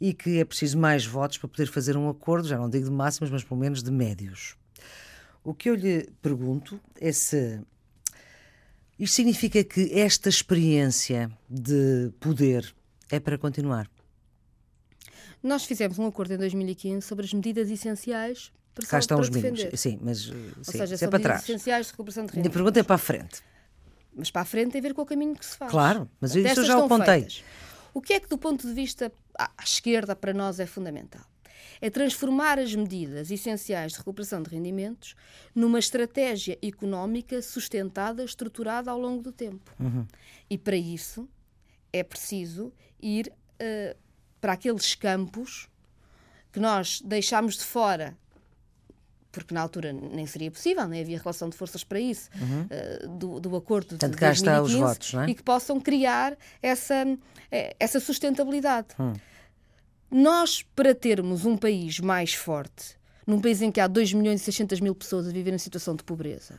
e 0.00 0.12
que 0.12 0.38
é 0.38 0.44
preciso 0.44 0.78
mais 0.78 1.06
votos 1.06 1.38
para 1.38 1.48
poder 1.48 1.66
fazer 1.66 1.96
um 1.96 2.08
acordo, 2.08 2.48
já 2.48 2.58
não 2.58 2.68
digo 2.68 2.84
de 2.84 2.90
máximas, 2.90 3.30
mas 3.30 3.44
pelo 3.44 3.58
menos 3.58 3.82
de 3.82 3.90
médios. 3.90 4.59
O 5.42 5.54
que 5.54 5.70
eu 5.70 5.74
lhe 5.74 6.08
pergunto 6.20 6.78
é 7.00 7.12
se 7.12 7.60
isto 8.98 9.14
significa 9.14 9.64
que 9.64 9.98
esta 9.98 10.28
experiência 10.28 11.30
de 11.48 12.12
poder 12.20 12.74
é 13.10 13.18
para 13.18 13.38
continuar. 13.38 13.90
Nós 15.42 15.64
fizemos 15.64 15.98
um 15.98 16.06
acordo 16.06 16.34
em 16.34 16.36
2015 16.36 17.06
sobre 17.06 17.24
as 17.24 17.32
medidas 17.32 17.70
essenciais 17.70 18.52
para 18.74 18.86
Cá 18.86 18.98
estão 18.98 19.16
para 19.16 19.22
os 19.22 19.30
defender. 19.30 19.52
mínimos. 19.58 19.80
Sim, 19.80 19.98
mas 20.02 20.28
Ou 20.28 20.34
sim, 20.64 20.78
seja, 20.78 21.04
é 21.04 21.08
para 21.08 21.18
trás. 21.18 21.42
essenciais 21.42 21.86
de 21.86 21.92
recuperação 21.92 22.26
de. 22.26 22.36
Minha 22.36 22.50
pergunta 22.50 22.78
é 22.78 22.82
para 22.82 22.94
a 22.94 22.98
frente. 22.98 23.42
Mas 24.14 24.30
para 24.30 24.42
a 24.42 24.44
frente 24.44 24.72
tem 24.72 24.80
a 24.80 24.82
ver 24.82 24.94
com 24.94 25.02
o 25.02 25.06
caminho 25.06 25.34
que 25.34 25.44
se 25.46 25.56
faz. 25.56 25.70
Claro, 25.70 26.08
mas 26.20 26.34
isso 26.34 26.60
eu 26.60 26.64
já 26.64 26.78
apontei. 26.84 27.20
Feitas. 27.20 27.44
O 27.92 28.00
que 28.00 28.12
é 28.12 28.20
que, 28.20 28.28
do 28.28 28.38
ponto 28.38 28.66
de 28.66 28.72
vista 28.72 29.10
à 29.36 29.50
esquerda, 29.62 30.14
para 30.14 30.32
nós 30.32 30.60
é 30.60 30.66
fundamental? 30.66 31.22
É 31.80 31.88
transformar 31.88 32.58
as 32.58 32.74
medidas 32.74 33.30
essenciais 33.30 33.92
de 33.92 33.98
recuperação 33.98 34.42
de 34.42 34.50
rendimentos 34.50 35.14
numa 35.54 35.78
estratégia 35.78 36.58
económica 36.62 37.40
sustentada, 37.40 38.22
estruturada 38.22 38.90
ao 38.90 39.00
longo 39.00 39.22
do 39.22 39.32
tempo. 39.32 39.74
Uhum. 39.78 40.06
E 40.48 40.58
para 40.58 40.76
isso 40.76 41.28
é 41.92 42.02
preciso 42.02 42.72
ir 43.00 43.32
uh, 43.54 43.96
para 44.40 44.52
aqueles 44.52 44.94
campos 44.94 45.68
que 46.52 46.60
nós 46.60 47.00
deixámos 47.00 47.56
de 47.56 47.64
fora 47.64 48.16
porque 49.32 49.54
na 49.54 49.60
altura 49.60 49.92
nem 49.92 50.26
seria 50.26 50.50
possível, 50.50 50.86
nem 50.88 51.00
havia 51.00 51.18
relação 51.18 51.48
de 51.48 51.56
forças 51.56 51.84
para 51.84 52.00
isso, 52.00 52.28
uhum. 52.34 52.66
uh, 52.66 53.08
do, 53.16 53.40
do, 53.40 53.56
acordo 53.56 53.96
Tanto 53.96 54.14
de 54.14 54.20
2015, 54.20 54.62
os 54.62 54.74
votos, 54.74 55.12
não 55.14 55.22
é? 55.22 55.30
e 55.30 55.34
que 55.34 55.42
possam 55.42 55.80
criar 55.80 56.36
essa, 56.60 57.06
eh, 57.50 57.76
essa 57.78 58.00
sustentabilidade. 58.00 58.88
Uhum. 58.98 59.12
Nós, 60.10 60.62
para 60.74 60.94
termos 60.94 61.44
um 61.44 61.56
país 61.56 62.00
mais 62.00 62.34
forte, 62.34 62.96
num 63.26 63.40
país 63.40 63.62
em 63.62 63.70
que 63.70 63.80
há 63.80 63.86
2 63.86 64.12
milhões 64.14 64.40
e 64.40 64.44
600 64.44 64.80
mil 64.80 64.94
pessoas 64.94 65.28
a 65.28 65.30
viver 65.30 65.52
em 65.54 65.58
situação 65.58 65.94
de 65.94 66.02
pobreza, 66.02 66.58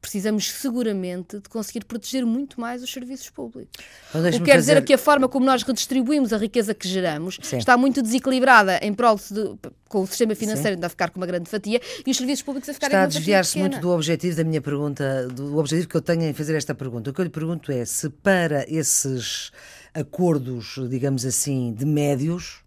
precisamos 0.00 0.50
seguramente 0.50 1.40
de 1.40 1.48
conseguir 1.48 1.84
proteger 1.84 2.24
muito 2.24 2.60
mais 2.60 2.82
os 2.82 2.92
serviços 2.92 3.28
públicos. 3.28 3.84
O 4.14 4.22
que 4.22 4.30
quer 4.40 4.56
fazer... 4.56 4.58
dizer 4.58 4.84
que 4.84 4.94
a 4.94 4.98
forma 4.98 5.28
como 5.28 5.44
nós 5.44 5.62
redistribuímos 5.62 6.32
a 6.32 6.38
riqueza 6.38 6.74
que 6.74 6.86
geramos 6.88 7.38
Sim. 7.42 7.58
está 7.58 7.76
muito 7.76 8.02
desequilibrada 8.02 8.78
em 8.82 8.94
prol 8.94 9.16
de, 9.16 9.56
com 9.88 10.02
o 10.02 10.06
sistema 10.06 10.34
financeiro 10.34 10.74
ainda 10.74 10.86
a 10.86 10.90
ficar 10.90 11.10
com 11.10 11.18
uma 11.18 11.26
grande 11.26 11.50
fatia 11.50 11.80
e 12.06 12.10
os 12.10 12.16
serviços 12.16 12.42
públicos 12.42 12.68
a 12.68 12.74
ficarem 12.74 12.96
Está 12.96 13.04
a 13.04 13.06
desviar-se 13.06 13.58
muito 13.58 13.80
do 13.80 13.90
objetivo 13.90 14.36
da 14.36 14.44
minha 14.44 14.60
pergunta, 14.60 15.26
do 15.28 15.58
objetivo 15.58 15.88
que 15.88 15.96
eu 15.96 16.02
tenho 16.02 16.22
em 16.22 16.32
fazer 16.32 16.56
esta 16.56 16.74
pergunta. 16.74 17.10
O 17.10 17.12
que 17.12 17.20
eu 17.20 17.24
lhe 17.24 17.30
pergunto 17.30 17.72
é 17.72 17.84
se 17.84 18.08
para 18.08 18.64
esses 18.68 19.50
acordos, 19.96 20.78
digamos 20.90 21.24
assim, 21.24 21.72
de 21.72 21.86
médios, 21.86 22.62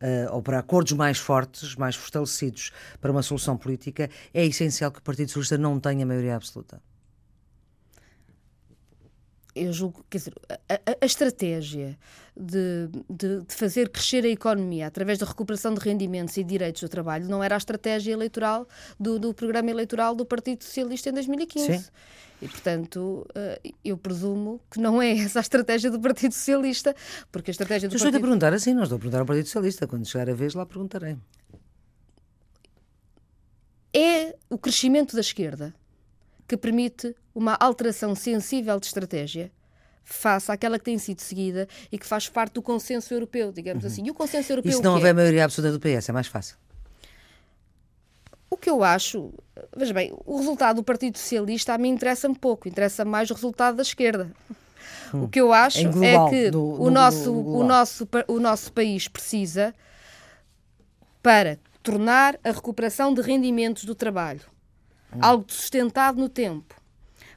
uh, 0.00 0.32
ou 0.34 0.42
para 0.42 0.58
acordos 0.60 0.92
mais 0.92 1.18
fortes, 1.18 1.74
mais 1.74 1.96
fortalecidos 1.96 2.70
para 3.00 3.10
uma 3.10 3.22
solução 3.22 3.56
política, 3.56 4.08
é 4.32 4.46
essencial 4.46 4.90
que 4.90 5.00
o 5.00 5.02
Partido 5.02 5.28
Socialista 5.28 5.58
não 5.58 5.80
tenha 5.80 6.06
maioria 6.06 6.36
absoluta. 6.36 6.80
Eu 9.52 9.72
julgo, 9.72 10.04
quer 10.08 10.18
dizer, 10.18 10.34
a, 10.48 10.96
a, 11.02 11.04
estratégia 11.04 11.98
de, 12.36 12.88
de, 13.10 13.40
de, 13.40 13.54
fazer 13.54 13.88
crescer 13.88 14.24
a 14.24 14.28
economia 14.28 14.86
através 14.86 15.18
da 15.18 15.26
recuperação 15.26 15.74
de 15.74 15.80
rendimentos 15.80 16.36
e 16.36 16.44
direitos 16.44 16.80
do 16.82 16.88
trabalho 16.88 17.28
não 17.28 17.42
era 17.42 17.56
a 17.56 17.58
estratégia 17.58 18.12
eleitoral 18.12 18.68
do, 18.98 19.18
do 19.18 19.34
programa 19.34 19.68
eleitoral 19.68 20.14
do 20.14 20.24
Partido 20.24 20.62
Socialista 20.62 21.10
em 21.10 21.12
2015. 21.14 21.78
Sim. 21.78 21.84
E, 22.40 22.48
portanto, 22.48 23.26
eh, 23.34 23.60
eu 23.84 23.98
presumo 23.98 24.60
que 24.70 24.80
não 24.80 25.00
é 25.00 25.10
essa 25.18 25.40
a 25.40 25.42
estratégia 25.42 25.90
do 25.90 26.00
Partido 26.00 26.32
Socialista, 26.32 26.94
porque 27.30 27.50
a 27.50 27.52
estratégia 27.52 27.88
do 27.88 27.92
Partido... 27.92 28.06
Estou 28.08 28.18
a 28.18 28.20
perguntar 28.20 28.54
assim, 28.54 28.72
não 28.72 28.82
estou 28.82 28.96
a 28.96 28.98
perguntar 28.98 29.20
ao 29.20 29.26
Partido 29.26 29.46
Socialista. 29.46 29.86
Quando 29.86 30.06
chegar 30.06 30.30
a 30.30 30.34
vez, 30.34 30.54
lá 30.54 30.64
perguntarei. 30.64 31.16
É 33.92 34.36
o 34.48 34.56
crescimento 34.56 35.14
da 35.14 35.20
esquerda 35.20 35.74
que 36.48 36.56
permite 36.56 37.14
uma 37.34 37.56
alteração 37.60 38.14
sensível 38.14 38.78
de 38.80 38.86
estratégia 38.86 39.52
face 40.02 40.50
àquela 40.50 40.78
que 40.78 40.84
tem 40.84 40.98
sido 40.98 41.20
seguida 41.20 41.68
e 41.92 41.98
que 41.98 42.06
faz 42.06 42.28
parte 42.28 42.54
do 42.54 42.62
consenso 42.62 43.12
europeu, 43.14 43.52
digamos 43.52 43.84
uhum. 43.84 43.90
assim. 43.90 44.06
E 44.06 44.10
o 44.10 44.14
consenso 44.14 44.52
europeu. 44.52 44.72
E 44.72 44.74
se 44.74 44.82
não 44.82 44.94
houver 44.94 45.10
é? 45.10 45.12
maioria 45.12 45.44
absoluta 45.44 45.72
do 45.72 45.80
PS, 45.80 46.08
é 46.08 46.12
mais 46.12 46.26
fácil? 46.26 46.56
O 48.50 48.56
que 48.56 48.68
eu 48.68 48.82
acho, 48.82 49.32
veja 49.76 49.94
bem, 49.94 50.12
o 50.26 50.38
resultado 50.38 50.76
do 50.76 50.82
Partido 50.82 51.16
Socialista 51.16 51.74
a 51.74 51.78
mim 51.78 51.90
interessa-me 51.90 52.34
pouco, 52.34 52.68
interessa 52.68 53.04
mais 53.04 53.30
o 53.30 53.34
resultado 53.34 53.76
da 53.76 53.82
esquerda. 53.82 54.32
Hum. 55.14 55.24
O 55.24 55.28
que 55.28 55.40
eu 55.40 55.52
acho 55.52 55.88
global, 55.88 56.26
é 56.26 56.30
que 56.30 56.50
do, 56.50 56.74
o, 56.74 56.84
do, 56.84 56.90
nosso, 56.90 57.30
do 57.30 57.56
o, 57.56 57.64
nosso, 57.64 58.08
o 58.26 58.40
nosso 58.40 58.72
país 58.72 59.06
precisa, 59.06 59.72
para 61.22 61.58
tornar 61.82 62.38
a 62.42 62.50
recuperação 62.50 63.14
de 63.14 63.20
rendimentos 63.22 63.84
do 63.84 63.94
trabalho 63.94 64.42
hum. 65.14 65.18
algo 65.20 65.44
sustentado 65.48 66.18
no 66.18 66.28
tempo, 66.28 66.74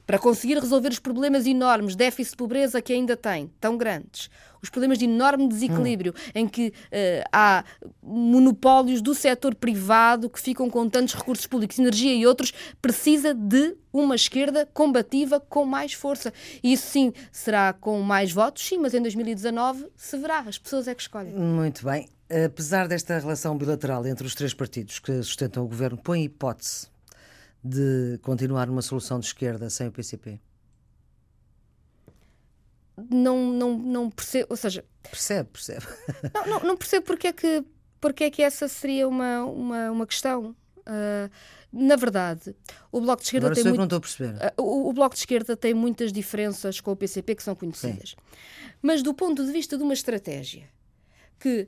para 0.06 0.18
conseguir 0.18 0.58
resolver 0.58 0.88
os 0.88 0.98
problemas 0.98 1.46
enormes, 1.46 1.96
déficit 1.96 2.32
de 2.32 2.36
pobreza 2.36 2.82
que 2.82 2.92
ainda 2.92 3.16
tem, 3.16 3.50
tão 3.60 3.76
grandes, 3.76 4.30
os 4.62 4.70
problemas 4.70 4.98
de 4.98 5.04
enorme 5.04 5.46
desequilíbrio, 5.46 6.14
hum. 6.16 6.30
em 6.34 6.48
que 6.48 6.68
uh, 6.68 7.28
há 7.30 7.64
monopólios 8.02 9.02
do 9.02 9.14
setor 9.14 9.54
privado 9.54 10.30
que 10.30 10.40
ficam 10.40 10.70
com 10.70 10.88
tantos 10.88 11.14
recursos 11.14 11.46
públicos, 11.46 11.78
energia 11.78 12.14
e 12.14 12.26
outros, 12.26 12.52
precisa 12.80 13.34
de 13.34 13.76
uma 13.92 14.14
esquerda 14.14 14.66
combativa 14.72 15.38
com 15.38 15.64
mais 15.64 15.92
força. 15.92 16.32
E 16.62 16.72
isso 16.72 16.86
sim 16.86 17.12
será 17.30 17.72
com 17.72 18.00
mais 18.00 18.32
votos, 18.32 18.66
sim, 18.66 18.78
mas 18.78 18.94
em 18.94 19.02
2019 19.02 19.86
se 19.96 20.16
verá, 20.16 20.40
as 20.40 20.58
pessoas 20.58 20.88
é 20.88 20.94
que 20.94 21.02
escolhem. 21.02 21.34
Muito 21.34 21.84
bem. 21.84 22.08
Apesar 22.46 22.88
desta 22.88 23.18
relação 23.18 23.56
bilateral 23.56 24.06
entre 24.06 24.26
os 24.26 24.34
três 24.34 24.54
partidos 24.54 24.98
que 24.98 25.22
sustentam 25.22 25.62
o 25.62 25.68
governo, 25.68 25.98
põe 25.98 26.24
hipótese 26.24 26.93
de 27.64 28.18
continuar 28.22 28.68
uma 28.68 28.82
solução 28.82 29.18
de 29.18 29.26
esquerda 29.26 29.70
sem 29.70 29.88
o 29.88 29.92
PCP? 29.92 30.38
Não, 33.10 33.50
não, 33.52 33.78
não 33.78 34.10
percebo, 34.10 34.48
ou 34.50 34.56
seja... 34.56 34.84
Percebe, 35.02 35.48
percebe. 35.50 35.86
Não, 36.34 36.46
não, 36.46 36.60
não 36.60 36.76
percebo 36.76 37.06
porque 37.06 37.28
é 37.28 37.32
que, 37.32 37.64
porque 38.00 38.24
é 38.24 38.30
que 38.30 38.42
essa 38.42 38.68
seria 38.68 39.08
uma, 39.08 39.44
uma, 39.44 39.90
uma 39.90 40.06
questão. 40.06 40.54
Uh, 40.80 41.30
na 41.72 41.96
verdade, 41.96 42.54
o 42.92 43.00
Bloco 43.00 43.22
de 43.22 43.26
Esquerda 43.28 43.46
Agora 43.48 43.62
tem. 43.62 43.72
Muito. 43.72 43.96
Uh, 43.96 44.62
o, 44.62 44.90
o, 44.90 44.92
Bloco 44.92 45.14
de 45.14 45.20
Esquerda 45.20 45.56
tem 45.56 45.74
muitas 45.74 46.12
diferenças 46.12 46.80
com 46.80 46.92
o 46.92 46.96
PCP 46.96 47.34
que 47.34 47.42
são 47.42 47.54
conhecidas. 47.54 48.10
Sim. 48.10 48.16
Mas 48.80 49.02
do 49.02 49.12
ponto 49.12 49.44
de 49.44 49.50
vista 49.50 49.76
de 49.76 49.82
uma 49.82 49.94
estratégia 49.94 50.68
que 51.40 51.66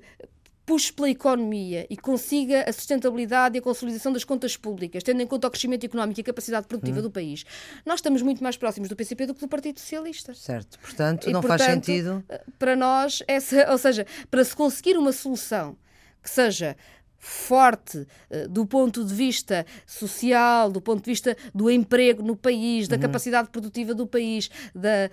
puxe 0.67 0.93
pela 0.93 1.09
economia 1.09 1.87
e 1.89 1.97
consiga 1.97 2.69
a 2.69 2.73
sustentabilidade 2.73 3.57
e 3.57 3.61
a 3.61 3.63
consolidação 3.63 4.13
das 4.13 4.25
contas 4.25 4.57
públicas, 4.57 5.03
tendo 5.05 5.23
em 5.23 5.27
conta 5.27 5.47
o 5.47 5.51
crescimento 5.51 5.87
económico 5.87 6.19
e 6.19 6.23
a 6.23 6.25
capacidade 6.25 6.67
produtiva 6.67 6.99
hum. 6.99 7.03
do 7.03 7.11
país, 7.11 7.47
nós 7.87 8.01
estamos 8.01 8.21
muito 8.21 8.43
mais 8.43 8.57
próximos 8.57 8.89
do 8.89 8.97
PCP 8.97 9.27
do 9.27 9.35
que 9.35 9.41
do 9.41 9.49
Partido 9.49 9.79
Socialista. 9.79 10.35
Certo. 10.35 10.79
Portanto, 10.81 11.31
e, 11.31 11.33
não 11.33 11.41
portanto, 11.41 11.61
faz 11.61 11.73
sentido. 11.73 12.25
Para 12.59 12.75
nós, 12.75 13.23
essa, 13.29 13.71
ou 13.71 13.79
seja, 13.79 14.05
para 14.29 14.45
se 14.45 14.57
conseguir 14.57 14.99
uma 14.99 15.13
solução 15.13 15.77
que 16.21 16.29
seja 16.29 16.77
forte 17.19 17.99
uh, 17.99 18.49
do 18.49 18.67
ponto 18.67 19.05
de 19.05 19.15
vista 19.15 19.65
social, 19.87 20.71
do 20.71 20.81
ponto 20.81 21.05
de 21.05 21.11
vista 21.11 21.37
do 21.55 21.71
emprego 21.71 22.23
no 22.23 22.37
país, 22.37 22.89
da 22.89 22.97
uhum. 22.97 23.03
capacidade 23.03 23.49
produtiva 23.49 23.95
do 23.95 24.07
país, 24.07 24.51
da, 24.75 25.11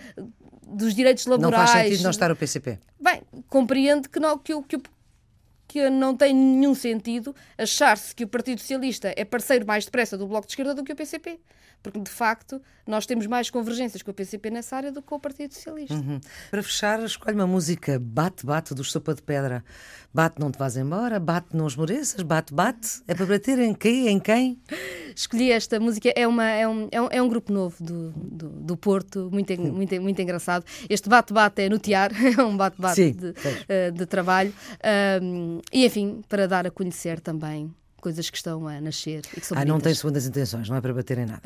dos 0.68 0.94
direitos 0.94 1.26
laborais. 1.26 1.60
Não 1.60 1.68
faz 1.68 1.86
sentido 1.86 2.04
não 2.04 2.12
estar 2.12 2.32
o 2.32 2.36
PCP. 2.36 2.80
Bem, 3.00 3.22
compreendo 3.50 4.10
que, 4.10 4.20
não, 4.20 4.38
que, 4.38 4.54
o, 4.54 4.64
que, 4.64 4.78
que 5.74 5.90
não 5.90 6.16
tem 6.16 6.36
nenhum 6.36 6.76
sentido 6.76 7.36
achar-se 7.58 8.14
que 8.14 8.24
o 8.24 8.28
Partido 8.28 8.62
Socialista 8.62 9.12
é 9.18 9.26
parceiro 9.26 9.66
mais 9.66 9.86
depressa 9.86 10.16
do 10.16 10.28
Bloco 10.28 10.46
de 10.46 10.52
Esquerda 10.52 10.76
do 10.76 10.84
que 10.84 10.94
o 10.94 10.96
PCP. 10.96 11.40
Porque, 11.84 12.00
de 12.00 12.10
facto, 12.10 12.62
nós 12.88 13.06
temos 13.06 13.28
mais 13.28 13.50
convergências 13.50 14.02
com 14.02 14.10
o 14.10 14.14
PCP 14.14 14.50
nessa 14.50 14.78
área 14.78 14.92
do 14.92 15.02
que 15.02 15.08
com 15.10 15.16
o 15.16 15.20
Partido 15.20 15.54
Socialista. 15.54 15.94
Uhum. 15.94 16.20
Para 16.50 16.64
fechar, 16.64 17.04
escolhe 17.04 17.36
uma 17.36 17.46
música 17.46 18.00
Bate, 18.00 18.46
Bate, 18.46 18.74
do 18.74 18.84
Sopa 18.86 19.14
de 19.14 19.22
Pedra. 19.22 19.64
Bate, 20.14 20.40
não 20.40 20.50
te 20.50 20.58
vás 20.58 20.78
embora, 20.78 21.20
bate, 21.20 21.56
não 21.56 21.68
esmoreças, 21.68 22.22
bate, 22.22 22.54
bate. 22.54 23.02
É 23.08 23.14
para 23.14 23.26
bater 23.26 23.60
em 23.60 23.74
quem? 23.74 24.08
Em 24.08 24.20
quem? 24.20 24.60
Escolhi 25.16 25.52
esta 25.52 25.80
música, 25.80 26.12
é, 26.16 26.28
uma, 26.28 26.46
é, 26.46 26.68
um, 26.68 26.88
é, 26.92 27.02
um, 27.02 27.08
é 27.12 27.22
um 27.22 27.28
grupo 27.28 27.52
novo 27.52 27.84
do, 27.84 28.12
do, 28.12 28.50
do 28.50 28.78
Porto, 28.78 29.30
muito, 29.32 29.60
muito, 29.60 30.02
muito 30.02 30.22
engraçado. 30.22 30.66
Este 30.90 31.10
bate-bate 31.10 31.64
é 31.64 31.70
no 31.70 31.80
tear, 31.80 32.12
é 32.16 32.42
um 32.42 32.56
bate-bate 32.56 33.12
de, 33.12 33.28
uh, 33.28 33.92
de, 33.94 34.06
trabalho. 34.06 34.54
Um, 35.22 35.60
e, 35.72 35.86
enfim, 35.86 36.22
para 36.30 36.48
dar 36.48 36.66
a 36.66 36.72
conhecer 36.72 37.20
também 37.20 37.74
coisas 38.04 38.30
que 38.30 38.38
estão 38.38 38.68
a 38.68 38.82
nascer 38.82 39.22
e 39.36 39.40
que 39.40 39.48
são 39.48 39.58
Ah, 39.58 39.64
não 39.64 39.80
tem 39.80 39.94
segundas 39.94 40.26
intenções, 40.26 40.70
não 40.70 40.76
é 40.76 40.82
para 40.82 40.94
bater 40.94 41.18
em 41.18 41.26
nada. 41.26 41.42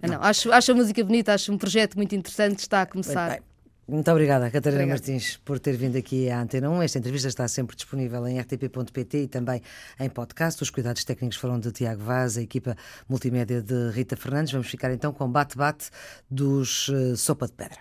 Não, 0.00 0.22
acho, 0.22 0.52
acho 0.52 0.72
a 0.72 0.74
música 0.74 1.04
bonita, 1.04 1.34
acho 1.34 1.52
um 1.52 1.58
projeto 1.58 1.96
muito 1.96 2.14
interessante, 2.14 2.60
está 2.60 2.82
a 2.82 2.86
começar. 2.86 3.40
Muito 3.86 4.08
obrigada, 4.10 4.50
Catarina 4.50 4.84
Obrigada. 4.84 5.12
Martins, 5.12 5.36
por 5.38 5.58
ter 5.58 5.76
vindo 5.76 5.98
aqui 5.98 6.30
à 6.30 6.40
Antena 6.40 6.70
1. 6.70 6.82
Esta 6.82 6.98
entrevista 6.98 7.28
está 7.28 7.48
sempre 7.48 7.74
disponível 7.74 8.26
em 8.28 8.38
rtp.pt 8.38 9.24
e 9.24 9.28
também 9.28 9.60
em 9.98 10.08
podcast. 10.08 10.62
Os 10.62 10.70
cuidados 10.70 11.04
técnicos 11.04 11.36
foram 11.36 11.58
de 11.58 11.72
Tiago 11.72 12.02
Vaz, 12.02 12.38
a 12.38 12.42
equipa 12.42 12.76
multimédia 13.08 13.60
de 13.60 13.90
Rita 13.90 14.16
Fernandes. 14.16 14.52
Vamos 14.52 14.68
ficar 14.68 14.92
então 14.92 15.12
com 15.12 15.28
bate-bate 15.28 15.90
dos 16.30 16.88
uh, 16.88 17.16
Sopa 17.16 17.46
de 17.46 17.52
Pedra. 17.54 17.78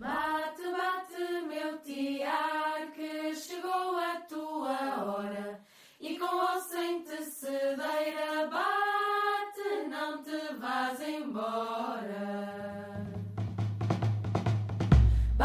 Bate, 0.00 0.62
bate, 0.62 1.46
meu 1.48 1.78
tiar, 1.78 2.90
que 2.92 3.34
chegou 3.34 3.96
a 3.96 4.20
tua 4.28 5.04
hora 5.04 5.60
e 6.00 6.18
com 6.18 6.26
ou 6.26 6.60
sem 6.60 7.04
tecedeira 7.04 8.39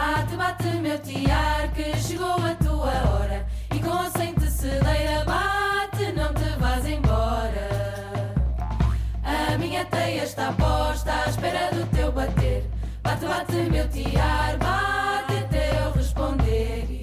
Bate, 0.05 0.37
bate, 0.37 0.67
meu 0.81 0.99
tiar, 0.99 1.73
que 1.73 1.97
chegou 1.97 2.35
a 2.35 2.53
tua 2.63 2.93
hora. 3.09 3.43
E 3.73 3.79
com 3.79 3.91
a 3.91 4.07
sem 4.11 4.35
tecedeira, 4.35 5.25
bate, 5.25 6.11
não 6.11 6.31
te 6.31 6.59
vás 6.59 6.85
embora. 6.85 8.35
A 9.23 9.57
minha 9.57 9.83
teia 9.85 10.23
está 10.23 10.51
posta 10.51 11.11
à 11.11 11.27
espera 11.27 11.71
do 11.71 11.87
teu 11.87 12.11
bater. 12.11 12.69
Bate, 13.01 13.25
bate, 13.25 13.55
meu 13.55 13.89
tiar, 13.89 14.57
bate 14.57 15.37
até 15.43 15.83
eu 15.83 15.91
responder. 15.93 17.01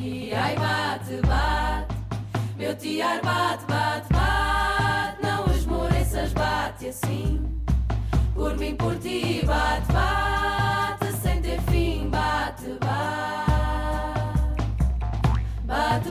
E 0.00 0.32
ai, 0.34 0.56
bate, 0.56 1.20
bate, 1.26 1.94
meu 2.56 2.74
tiar, 2.74 3.20
bate, 3.20 3.66
bate, 3.66 4.10
bate. 4.10 5.22
Não 5.22 5.54
esmoreças, 5.54 6.32
bate 6.32 6.88
assim. 6.88 7.46
Por 8.34 8.56
mim, 8.56 8.74
por 8.74 8.96
ti, 8.96 9.44
bate 9.44 9.92
bate, 9.92 10.57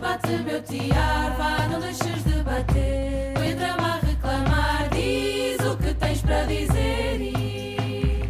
Bate, 0.08 0.38
meu 0.38 0.64
tiar, 0.64 1.36
vá, 1.38 1.68
não 1.68 1.82
deixes 1.82 2.24
de 2.24 2.42
bater. 2.42 3.34
Entra-me 3.44 3.84
a 3.84 4.00
reclamar, 4.02 4.88
diz 4.90 5.60
o 5.68 5.76
que 5.76 5.94
tens 5.96 6.22
para 6.22 6.46
dizer. 6.46 7.20
E, 7.20 8.30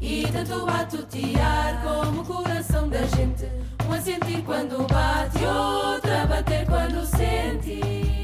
e 0.00 0.28
tanto 0.30 1.02
tiar 1.08 1.82
como 1.82 2.20
o 2.20 2.24
coração 2.24 2.88
da 2.88 3.02
gente. 3.02 3.50
Um 3.88 3.92
a 3.94 4.00
sentir 4.00 4.42
quando 4.42 4.86
bate, 4.86 5.44
outro 5.44 6.14
a 6.14 6.24
bater 6.24 6.64
quando 6.66 7.04
sente. 7.04 8.17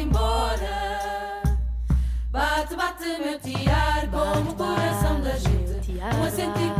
Embora. 0.00 1.42
Bate, 2.30 2.76
bate, 2.76 3.04
meu 3.24 3.38
tiar, 3.40 4.08
como 4.10 4.50
o 4.50 4.54
coração 4.54 5.20
da 5.20 5.36
gente. 5.36 5.92
Um 5.98 6.24
a 6.24 6.30
sentir. 6.30 6.77